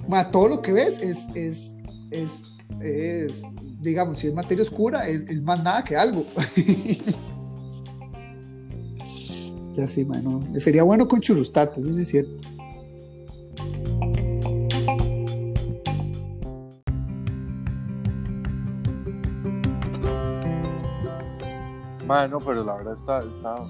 Ma, 0.07 0.31
todo 0.31 0.47
lo 0.49 0.63
que 0.63 0.73
ves 0.73 1.01
es, 1.01 1.27
es, 1.35 1.77
es, 2.13 2.43
es, 2.81 3.43
digamos, 3.81 4.19
si 4.19 4.29
es 4.29 4.35
materia 4.35 4.63
oscura, 4.63 5.09
es, 5.09 5.23
es 5.29 5.43
más 5.43 5.61
nada 5.63 5.83
que 5.83 5.97
algo. 5.97 6.25
ya 9.77 9.89
sí, 9.89 10.05
ma, 10.05 10.19
no. 10.19 10.45
Sería 10.61 10.85
bueno 10.85 11.09
con 11.09 11.21
churrustate, 11.21 11.81
eso 11.81 11.93
sí 11.93 12.03
es 12.03 12.09
cierto. 12.09 12.33
Madre, 22.11 22.29
no, 22.29 22.41
pero 22.41 22.65
la 22.65 22.75
verdad 22.75 22.95
está, 22.95 23.21
está, 23.21 23.63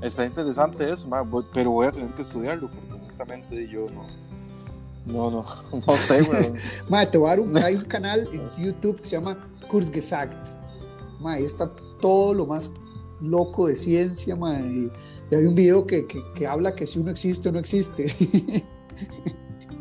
está 0.00 0.24
interesante 0.24 0.90
eso, 0.90 1.06
madre, 1.06 1.28
pero 1.52 1.70
voy 1.72 1.86
a 1.86 1.92
tener 1.92 2.08
que 2.14 2.22
estudiarlo 2.22 2.66
porque 2.66 2.94
honestamente 2.94 3.68
yo 3.68 3.88
no, 3.90 4.06
no, 5.04 5.30
no, 5.30 5.44
no 5.86 5.96
sé, 5.98 6.22
weón. 6.22 6.54
Te 7.10 7.18
voy 7.18 7.26
a 7.26 7.30
dar 7.30 7.40
un, 7.40 7.58
hay 7.58 7.74
un 7.74 7.84
canal 7.84 8.26
en 8.32 8.64
YouTube 8.64 9.02
que 9.02 9.06
se 9.06 9.16
llama 9.16 9.36
Kurzgesagt. 9.68 10.48
Ma, 11.20 11.34
ahí 11.34 11.44
está 11.44 11.70
todo 12.00 12.32
lo 12.32 12.46
más 12.46 12.72
loco 13.20 13.66
de 13.66 13.76
ciencia, 13.76 14.34
ma, 14.34 14.58
y, 14.58 14.90
y 15.30 15.34
hay 15.34 15.44
un 15.44 15.54
video 15.54 15.86
que, 15.86 16.06
que, 16.06 16.22
que 16.36 16.46
habla 16.46 16.74
que 16.74 16.86
si 16.86 16.98
uno 16.98 17.10
existe 17.10 17.50
o 17.50 17.52
no 17.52 17.58
existe. 17.58 18.14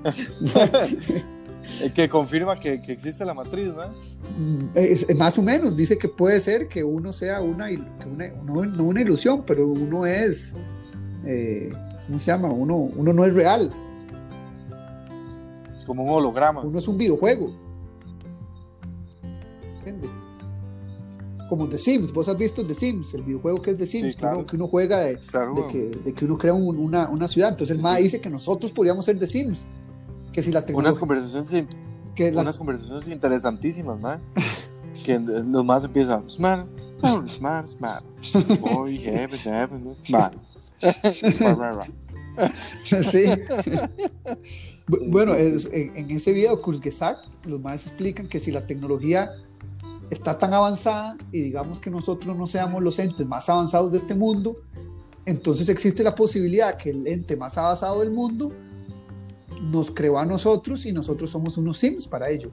Que 1.93 2.07
confirma 2.09 2.59
que, 2.59 2.81
que 2.81 2.91
existe 2.93 3.23
la 3.25 3.33
matriz, 3.33 3.67
¿no? 3.67 3.83
Es- 4.73 5.07
es 5.09 5.17
más 5.17 5.37
o 5.37 5.41
menos, 5.41 5.75
dice 5.75 5.97
que 5.97 6.07
puede 6.09 6.39
ser 6.39 6.67
que 6.67 6.83
uno 6.83 7.11
sea 7.13 7.41
una, 7.41 7.67
que 7.69 8.07
una- 8.07 8.29
no, 8.43 8.65
no 8.65 8.83
una 8.83 9.01
ilusión, 9.01 9.43
pero 9.45 9.67
uno 9.67 10.05
es, 10.05 10.55
eh, 11.25 11.71
¿cómo 12.07 12.19
se 12.19 12.27
llama? 12.27 12.49
Uno, 12.49 12.75
uno 12.77 13.13
no 13.13 13.25
es 13.25 13.33
real, 13.33 13.71
Es 15.77 15.83
como 15.85 16.03
un 16.03 16.09
holograma. 16.09 16.61
uno 16.61 16.77
es 16.77 16.87
un 16.87 16.97
videojuego. 16.97 17.51
¿Entiende? 19.79 20.09
Como 21.49 21.69
The 21.69 21.77
Sims, 21.77 22.11
vos 22.11 22.27
has 22.27 22.37
visto 22.37 22.65
The 22.65 22.75
Sims, 22.75 23.13
el 23.13 23.23
videojuego 23.23 23.61
que 23.61 23.71
es 23.71 23.77
The 23.77 23.85
Sims, 23.85 24.13
Sí, 24.13 24.19
que, 24.19 24.25
uno, 24.25 24.33
claro. 24.33 24.45
que 24.47 24.55
uno 24.57 24.67
juega 24.67 24.99
de, 24.99 25.17
Claro, 25.17 25.53
de 25.55 25.67
que, 25.67 25.79
de 26.03 26.13
que 26.13 26.25
uno 26.25 26.37
crea 26.37 26.53
un- 26.53 26.77
una, 26.77 27.09
una 27.09 27.27
ciudad. 27.27 27.51
Entonces 27.51 27.75
el 27.77 27.81
Sí, 27.81 27.87
MA 27.87 27.97
sí. 27.97 28.03
dice 28.03 28.19
que 28.21 28.29
nosotros 28.29 28.71
podríamos 28.73 29.05
ser 29.05 29.17
The 29.17 29.27
Sims. 29.27 29.67
Que 30.31 30.41
si 30.41 30.51
la 30.51 30.59
Unas 30.59 30.65
tecnología... 30.67 30.99
conversaciones, 30.99 31.53
in- 31.53 31.67
Que 32.15 32.31
la, 32.31 32.41
unas 32.41 32.57
conversaciones 32.57 33.07
interesantísimas, 33.07 33.99
¿no? 33.99 34.19
que 35.05 35.19
los 35.19 35.63
más 35.65 35.83
empiezan, 35.83 36.29
smart, 36.29 36.67
smart, 36.99 37.29
smart, 37.29 37.67
smart, 37.67 38.05
boy, 38.59 38.97
heaven, 38.97 39.39
heaven, 39.39 39.95
smart. 40.05 40.33
Sí. 42.83 43.25
Bu- 44.87 45.09
bueno, 45.11 45.33
es- 45.33 45.69
en, 45.71 45.95
en 45.97 46.11
ese 46.11 46.31
video, 46.33 46.61
Kurzgesagt, 46.61 47.45
los 47.45 47.59
más 47.61 47.85
explican 47.87 48.27
que 48.27 48.39
si 48.39 48.51
la 48.51 48.65
tecnología 48.65 49.31
está 50.09 50.37
tan 50.39 50.53
avanzada 50.53 51.17
y 51.31 51.41
digamos 51.41 51.79
que 51.79 51.89
nosotros 51.89 52.37
no 52.37 52.47
seamos 52.47 52.81
los 52.81 52.97
entes 52.99 53.27
más 53.27 53.49
avanzados 53.49 53.91
de 53.91 53.97
este 53.97 54.15
mundo, 54.15 54.55
entonces 55.25 55.67
existe 55.69 56.03
la 56.03 56.15
posibilidad 56.15 56.77
que 56.77 56.91
el 56.91 57.05
ente 57.07 57.35
más 57.35 57.57
avanzado 57.57 57.99
del 57.99 58.11
mundo 58.11 58.53
nos 59.61 59.91
creó 59.91 60.19
a 60.19 60.25
nosotros 60.25 60.85
y 60.85 60.91
nosotros 60.93 61.29
somos 61.31 61.57
unos 61.57 61.77
sims 61.77 62.07
para 62.07 62.29
ello. 62.29 62.49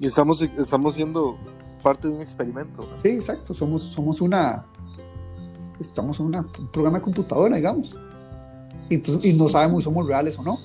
Y 0.00 0.06
estamos, 0.06 0.40
estamos 0.42 0.94
siendo 0.94 1.36
parte 1.82 2.08
de 2.08 2.14
un 2.14 2.20
experimento. 2.22 2.82
¿no? 2.82 3.00
Sí, 3.00 3.08
exacto, 3.08 3.54
somos, 3.54 3.82
somos 3.82 4.20
una, 4.20 4.64
estamos 5.80 6.20
en 6.20 6.26
una- 6.26 6.46
un 6.58 6.68
programa 6.72 6.98
de 6.98 7.04
computadora, 7.04 7.56
digamos. 7.56 7.96
Y, 8.88 8.94
entonces- 8.96 9.24
y 9.24 9.32
no 9.34 9.48
sabemos 9.48 9.82
si 9.82 9.84
somos 9.84 10.06
reales 10.06 10.38
o 10.38 10.42
no. 10.42 10.56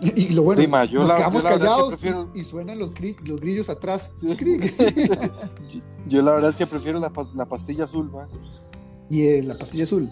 Y, 0.00 0.20
y 0.26 0.28
lo 0.30 0.42
bueno, 0.42 0.62
Sí, 0.62 0.68
ma, 0.68 0.84
yo 0.84 1.00
nos 1.00 1.08
la- 1.08 1.16
quedamos 1.16 1.44
es 1.44 1.50
que 1.50 1.58
callados 1.58 1.88
prefiero- 1.88 2.30
y, 2.34 2.40
y 2.40 2.44
suenan 2.44 2.78
los, 2.78 2.92
gri- 2.94 3.18
los 3.24 3.40
grillos 3.40 3.68
atrás. 3.68 4.14
Sí. 4.20 4.36
Yo 6.08 6.22
la 6.22 6.32
verdad 6.32 6.50
es 6.50 6.56
que 6.56 6.66
prefiero 6.66 6.98
la, 7.00 7.12
la 7.34 7.46
pastilla 7.46 7.84
azul, 7.84 8.10
¿no? 8.10 8.26
y 9.10 9.22
eh, 9.26 9.42
la 9.42 9.56
pastilla 9.58 9.84
azul. 9.84 10.08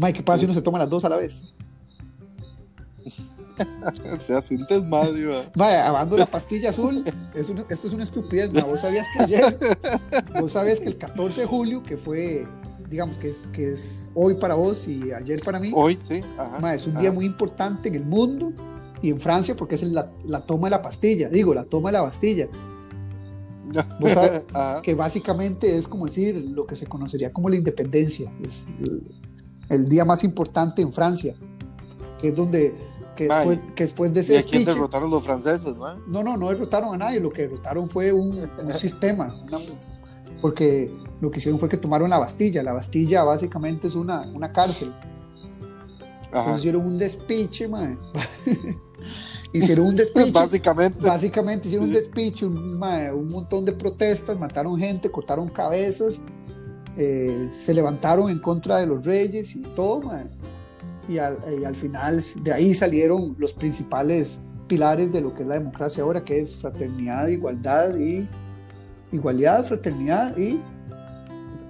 Mike, 0.00 0.18
¿qué 0.18 0.22
pasa 0.22 0.38
si 0.38 0.44
uno 0.46 0.54
se 0.54 0.62
toma 0.62 0.78
las 0.78 0.88
dos 0.88 1.04
a 1.04 1.08
la 1.10 1.16
vez? 1.16 1.44
Se 4.24 4.34
hace 4.34 4.54
un 4.56 4.64
desmadre. 4.66 5.28
Vaya, 5.54 5.86
hablando 5.88 6.16
de 6.16 6.20
la 6.20 6.26
pastilla 6.26 6.70
azul, 6.70 7.04
es 7.34 7.50
una- 7.50 7.64
esto 7.68 7.86
es 7.88 7.92
una 7.92 8.04
estupidez. 8.04 8.50
ma. 8.52 8.62
Vos 8.64 8.80
sabías 8.80 9.06
que 9.14 9.22
ayer, 9.24 9.58
vos 10.40 10.52
sabías 10.52 10.80
que 10.80 10.86
el 10.86 10.96
14 10.96 11.42
de 11.42 11.46
julio, 11.46 11.82
que 11.82 11.98
fue, 11.98 12.46
digamos 12.88 13.18
que 13.18 13.28
es, 13.28 13.50
que 13.52 13.74
es 13.74 14.08
hoy 14.14 14.34
para 14.36 14.54
vos 14.54 14.88
y 14.88 15.12
ayer 15.12 15.42
para 15.44 15.60
mí, 15.60 15.72
Hoy, 15.74 15.98
sí. 15.98 16.22
Ajá, 16.38 16.58
Ma, 16.60 16.74
es 16.74 16.86
un 16.86 16.92
ajá. 16.92 17.00
día 17.02 17.12
muy 17.12 17.26
importante 17.26 17.90
en 17.90 17.96
el 17.96 18.06
mundo 18.06 18.52
y 19.02 19.10
en 19.10 19.20
Francia 19.20 19.54
porque 19.54 19.74
es 19.74 19.82
la, 19.82 20.10
la 20.26 20.40
toma 20.40 20.68
de 20.68 20.70
la 20.70 20.80
pastilla, 20.82 21.28
digo, 21.28 21.52
la 21.52 21.64
toma 21.64 21.90
de 21.90 21.92
la 21.94 22.00
Bastilla, 22.02 22.48
Vos 24.00 24.10
sabés 24.10 24.42
que 24.82 24.94
básicamente 24.94 25.76
es 25.76 25.86
como 25.86 26.06
decir 26.06 26.34
lo 26.34 26.66
que 26.66 26.74
se 26.76 26.86
conocería 26.86 27.30
como 27.32 27.48
la 27.50 27.56
independencia, 27.56 28.32
es 28.42 28.66
el, 29.70 29.86
día 29.88 30.04
más 30.04 30.22
importante 30.24 30.82
en 30.82 30.92
Francia, 30.92 31.34
que 32.20 32.28
es 32.28 32.34
donde, 32.34 32.74
que 33.16 33.28
después, 33.28 33.58
que 33.74 33.84
después 33.84 34.12
de 34.12 34.20
¿Y 34.20 34.22
ese 34.22 34.38
a 34.38 34.42
quién 34.42 34.62
speech, 34.62 34.74
derrotaron 34.74 35.10
los 35.10 35.24
franceses, 35.24 35.74
no? 35.74 35.96
no, 36.06 36.22
no, 36.22 36.36
no 36.36 36.48
derrotaron 36.48 36.94
a 36.94 36.98
nadie, 36.98 37.20
lo 37.20 37.30
que 37.30 37.42
derrotaron 37.42 37.88
fue 37.88 38.12
un, 38.12 38.38
un 38.62 38.74
sistema, 38.74 39.34
una- 39.46 39.58
porque 40.40 40.90
lo 41.20 41.30
que 41.30 41.38
hicieron 41.38 41.58
fue 41.58 41.68
que 41.68 41.76
tomaron 41.76 42.08
la 42.10 42.18
Bastilla, 42.18 42.62
la 42.62 42.72
Bastilla 42.72 43.24
básicamente 43.24 43.86
es 43.86 43.94
una, 43.94 44.22
una 44.34 44.52
cárcel. 44.52 44.92
Ajá. 46.32 46.56
Hicieron 46.56 46.86
un 46.86 46.96
despiche, 46.96 47.68
mae. 47.68 47.98
hicieron 49.52 49.86
un 49.88 49.96
despiche. 49.96 50.30
Básicamente. 50.30 51.06
Básicamente 51.06 51.68
hicieron 51.68 51.88
un 51.88 51.92
despiche, 51.92 52.46
un, 52.46 52.82
un 52.82 53.28
montón 53.28 53.64
de 53.64 53.72
protestas, 53.72 54.38
mataron 54.38 54.78
gente, 54.78 55.10
cortaron 55.10 55.48
cabezas, 55.48 56.22
eh, 57.02 57.48
se 57.50 57.72
levantaron 57.72 58.28
en 58.28 58.40
contra 58.40 58.76
de 58.76 58.86
los 58.86 59.06
reyes 59.06 59.56
y 59.56 59.62
todo, 59.62 60.02
mae. 60.02 60.26
Y 61.08 61.16
al, 61.16 61.38
y 61.58 61.64
al 61.64 61.74
final 61.74 62.22
de 62.42 62.52
ahí 62.52 62.74
salieron 62.74 63.34
los 63.38 63.54
principales 63.54 64.42
pilares 64.68 65.10
de 65.10 65.22
lo 65.22 65.32
que 65.32 65.42
es 65.42 65.48
la 65.48 65.54
democracia 65.54 66.02
ahora, 66.02 66.22
que 66.22 66.38
es 66.38 66.54
fraternidad, 66.54 67.28
igualdad 67.28 67.96
y 67.96 68.28
igualdad, 69.12 69.64
fraternidad 69.64 70.36
y 70.36 70.60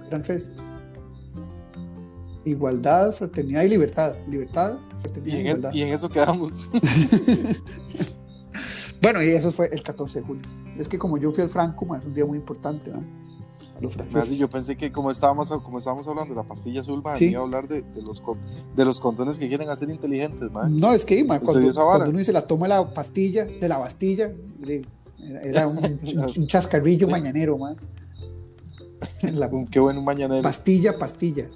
eran 0.07 0.21
tres. 0.21 0.51
Igualdad, 2.43 3.13
fraternidad 3.13 3.63
y 3.63 3.69
libertad. 3.69 4.17
Libertad, 4.27 4.79
fraternidad 4.97 5.33
Y 5.33 5.37
y, 5.37 5.39
en, 5.39 5.47
igualdad. 5.47 5.73
y 5.73 5.81
en 5.81 5.93
eso 5.93 6.09
quedamos. 6.09 6.53
Bueno, 9.01 9.23
y 9.23 9.29
eso 9.29 9.51
fue 9.51 9.67
el 9.73 9.81
14 9.81 10.19
de 10.19 10.25
julio. 10.27 10.43
Es 10.77 10.87
que 10.87 10.99
como 10.99 11.17
yo 11.17 11.31
fui 11.31 11.41
al 11.41 11.49
Franco, 11.49 11.95
es 11.95 12.05
un 12.05 12.13
día 12.13 12.23
muy 12.23 12.37
importante, 12.37 12.91
¿no? 12.91 13.03
Yo 14.37 14.49
pensé 14.49 14.77
que 14.77 14.91
como 14.91 15.09
estábamos, 15.11 15.49
como 15.49 15.79
estábamos 15.79 16.07
hablando 16.07 16.33
de 16.33 16.41
la 16.41 16.47
pastilla 16.47 16.81
azul, 16.81 17.01
Sí. 17.15 17.29
iba 17.31 17.41
a 17.41 17.43
hablar 17.43 17.67
de, 17.67 17.81
de 17.81 18.01
los, 18.01 18.21
de 18.75 18.85
los 18.85 18.99
condones 18.99 19.37
que 19.39 19.47
quieren 19.47 19.69
hacer 19.69 19.89
inteligentes, 19.89 20.51
man. 20.51 20.75
No, 20.77 20.93
es 20.93 21.03
que 21.03 21.23
ma, 21.23 21.37
¿En 21.37 21.41
cuando, 21.45 21.67
uno 22.09 22.17
dice 22.19 22.31
la 22.31 22.45
toma 22.47 22.67
de 22.67 22.69
la 22.75 22.93
pastilla, 22.93 23.45
de 23.45 23.67
la 23.67 23.77
Bastilla, 23.79 24.31
le- 24.59 24.85
era, 25.43 25.67
un, 26.37 26.47
chascarrillo 26.47 27.07
mañanero, 27.07 27.57
man. 27.57 27.75
La 29.33 29.49
Qué 29.71 29.79
bueno 29.79 29.99
un 29.99 30.05
mañanero. 30.05 30.43
pastilla, 30.43 30.97
pastilla. 30.97 31.47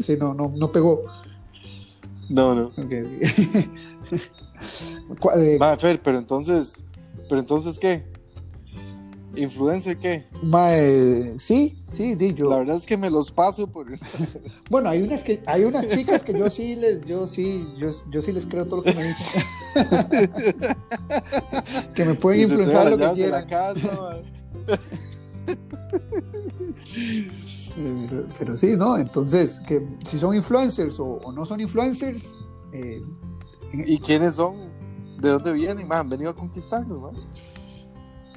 Sí, 0.00 0.16
no, 0.18 0.32
no, 0.32 0.52
no 0.54 0.70
pegó. 0.70 1.02
No, 2.28 2.54
no. 2.54 2.66
Ok. 2.66 2.92
Cu- 5.18 5.30
eh, 5.36 5.58
Va, 5.58 5.76
Fer, 5.76 6.00
pero 6.02 6.18
entonces, 6.18 6.84
pero 7.28 7.40
entonces, 7.40 7.78
¿qué? 7.78 8.04
¿Influencer 9.36 9.98
qué? 9.98 10.26
ma, 10.42 10.76
eh, 10.76 11.36
sí, 11.38 11.78
sí, 11.90 12.14
di, 12.14 12.34
yo. 12.34 12.50
La 12.50 12.58
verdad 12.58 12.76
es 12.76 12.86
que 12.86 12.96
me 12.96 13.10
los 13.10 13.30
paso 13.30 13.66
por... 13.66 13.86
Bueno, 14.70 14.88
hay 14.88 15.02
unas 15.02 15.22
que 15.22 15.42
hay 15.46 15.64
unas 15.64 15.88
chicas 15.88 16.22
que 16.22 16.38
yo 16.38 16.48
sí 16.50 16.76
les 16.76 17.04
yo 17.04 17.26
sí 17.26 17.64
yo, 17.78 17.90
yo 18.10 18.22
sí 18.22 18.32
les 18.32 18.46
creo 18.46 18.66
todo 18.66 18.78
lo 18.78 18.82
que 18.82 18.94
me 18.94 19.02
dicen. 19.02 19.42
que 21.94 22.04
me 22.04 22.14
pueden 22.14 22.42
influenciar 22.42 22.90
lo 22.90 22.98
que 22.98 23.10
quieran. 23.14 23.40
la 23.42 23.46
casa, 23.46 24.00
man. 24.00 24.22
Eh, 27.76 28.06
Pero, 28.08 28.26
pero 28.38 28.56
sí, 28.56 28.76
¿no? 28.76 28.96
Entonces, 28.96 29.60
que 29.66 29.84
si 30.04 30.18
son 30.18 30.34
influencers 30.36 31.00
o, 31.00 31.18
o 31.24 31.32
no 31.32 31.44
son 31.44 31.60
influencers, 31.60 32.38
eh, 32.72 33.02
¿Y 33.72 33.98
quiénes 33.98 34.36
son? 34.36 34.54
¿De 35.20 35.30
dónde 35.30 35.52
vienen? 35.52 35.88
Man, 35.88 36.00
han 36.00 36.08
venido 36.08 36.30
a 36.30 36.34
conquistarnos, 36.34 37.00
¿no? 37.00 37.10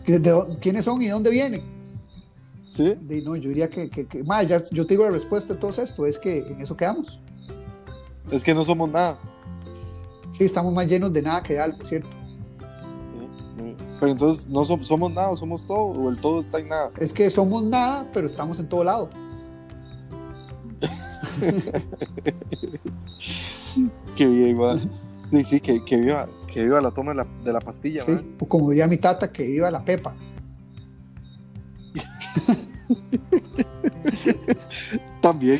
¿De 0.07 0.57
¿quiénes 0.61 0.85
son 0.85 1.01
y 1.01 1.05
de 1.05 1.11
dónde 1.11 1.29
vienen? 1.29 1.61
¿Sí? 2.73 2.95
Di, 3.01 3.21
no, 3.21 3.35
yo 3.35 3.49
diría 3.49 3.69
que, 3.69 3.89
que, 3.89 4.05
que- 4.07 4.23
ma, 4.23 4.43
ya, 4.43 4.61
yo 4.71 4.85
te 4.85 4.93
digo 4.93 5.03
la 5.03 5.11
respuesta 5.11 5.53
de 5.53 5.59
todo 5.59 5.71
esto, 5.81 6.05
es 6.05 6.17
que 6.19 6.37
en 6.39 6.61
eso 6.61 6.75
quedamos. 6.77 7.19
Es 8.31 8.43
que 8.43 8.53
no 8.53 8.63
somos 8.63 8.89
nada. 8.91 9.17
Sí, 10.31 10.43
estamos 10.43 10.73
más 10.73 10.87
llenos 10.87 11.11
de 11.13 11.21
nada 11.21 11.41
que 11.41 11.53
de 11.53 11.59
algo, 11.59 11.83
¿cierto? 11.85 12.09
Pero 13.99 14.11
entonces, 14.11 14.47
¿no 14.47 14.63
som- 14.63 14.83
somos 14.83 15.11
nada 15.11 15.31
o 15.31 15.37
somos 15.37 15.65
todo? 15.65 15.77
¿O 15.79 16.09
el 16.09 16.17
todo 16.19 16.39
está 16.39 16.59
en 16.59 16.69
nada? 16.69 16.91
Es 16.99 17.13
que 17.13 17.29
somos 17.31 17.63
nada, 17.63 18.05
pero 18.13 18.27
estamos 18.27 18.59
en 18.59 18.67
todo 18.69 18.83
lado. 18.83 19.09
Qué 24.15 24.25
bien, 24.27 24.57
man. 24.57 24.89
Sí, 25.31 25.43
sí, 25.43 25.59
que, 25.59 25.83
que, 25.83 25.97
viva, 25.97 26.27
que 26.51 26.63
viva 26.63 26.79
la 26.81 26.91
toma 26.91 27.11
de 27.11 27.17
la, 27.17 27.27
de 27.43 27.53
la 27.53 27.59
pastilla, 27.59 28.03
¿sí? 28.03 28.11
man. 28.11 28.35
O 28.39 28.47
como 28.47 28.69
diría 28.69 28.87
mi 28.87 28.97
tata, 28.97 29.31
que 29.31 29.45
iba 29.49 29.69
la 29.69 29.83
pepa. 29.83 30.15
También. 35.21 35.59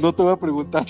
No 0.00 0.14
te 0.14 0.22
voy 0.22 0.32
a 0.32 0.36
preguntar. 0.36 0.86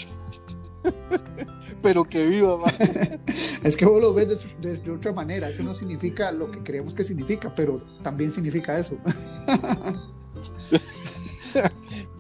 Pero 1.83 2.05
que 2.05 2.25
viva, 2.27 2.57
man. 2.59 2.73
Es 3.63 3.77
que 3.77 3.85
vos 3.85 4.01
lo 4.01 4.15
ves 4.15 4.29
de, 4.29 4.37
de- 4.69 4.77
de 4.79 4.91
otra 4.91 5.13
manera. 5.13 5.49
Eso 5.49 5.63
no 5.63 5.75
significa 5.75 6.33
lo 6.33 6.51
que 6.51 6.61
creemos 6.63 6.95
que 6.95 7.05
significa, 7.05 7.55
pero 7.55 7.79
también 8.03 8.31
significa 8.31 8.79
eso. 8.79 8.97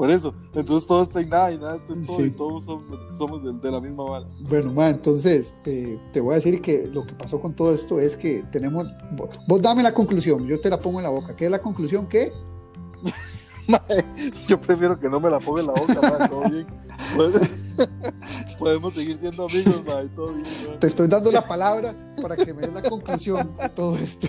Por 0.01 0.11
eso. 0.11 0.32
Entonces 0.55 0.86
todo 0.86 1.03
está 1.03 1.20
en 1.20 1.28
nada 1.28 1.53
y 1.53 1.59
nada 1.59 1.76
está 1.76 1.92
en 1.92 2.07
todo. 2.07 2.16
Sí. 2.16 2.22
Y 2.22 2.30
todos 2.30 2.64
somos, 2.64 2.84
somos 3.18 3.44
de, 3.44 3.53
de 3.53 3.70
la 3.70 3.82
misma 3.82 4.05
bala. 4.05 4.26
Bueno, 4.48 4.72
ma, 4.72 4.88
entonces 4.88 5.61
eh, 5.66 6.01
te 6.11 6.22
voy 6.22 6.32
a 6.32 6.34
decir 6.36 6.62
que 6.62 6.86
lo 6.86 7.05
que 7.05 7.12
pasó 7.12 7.38
con 7.38 7.55
todo 7.55 7.74
esto 7.74 8.01
es 8.01 8.16
que 8.16 8.42
tenemos. 8.51 8.86
Vos, 9.12 9.28
vos 9.46 9.61
dame 9.61 9.82
la 9.82 9.92
conclusión, 9.92 10.46
yo 10.46 10.59
te 10.59 10.70
la 10.70 10.80
pongo 10.80 11.01
en 11.01 11.03
la 11.03 11.11
boca. 11.11 11.36
¿Qué 11.36 11.44
es 11.44 11.51
la 11.51 11.61
conclusión? 11.61 12.07
¿Qué? 12.09 12.32
Yo 14.48 14.59
prefiero 14.59 14.98
que 14.98 15.11
no 15.11 15.20
me 15.20 15.28
la 15.28 15.38
ponga 15.38 15.61
en 15.61 15.66
la 15.66 15.74
boca, 15.74 16.01
mae, 16.01 16.28
todo 16.30 16.48
bien. 16.48 16.66
Podemos 18.59 18.94
seguir 18.94 19.18
siendo 19.18 19.44
amigos, 19.44 19.84
mae, 19.86 20.09
todo 20.09 20.32
bien. 20.32 20.46
Te 20.80 20.86
estoy 20.86 21.09
dando 21.09 21.30
la 21.30 21.42
palabra 21.42 21.92
para 22.22 22.36
que 22.36 22.55
me 22.55 22.62
des 22.62 22.72
la 22.72 22.82
conclusión 22.82 23.55
de 23.61 23.68
todo 23.68 23.96
esto. 23.96 24.28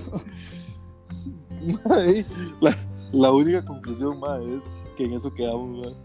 Mae, 1.85 2.25
La, 2.59 2.75
la 3.13 3.31
única 3.31 3.63
conclusión, 3.63 4.19
mae, 4.19 4.57
es 4.57 4.63
quem 5.01 5.13
é 5.13 5.15
exuqueamos, 5.15 5.79
velho. 5.79 5.95
Né? 5.95 5.97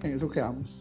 Quem 0.00 0.10
é 0.12 0.14
exuqueamos. 0.14 0.80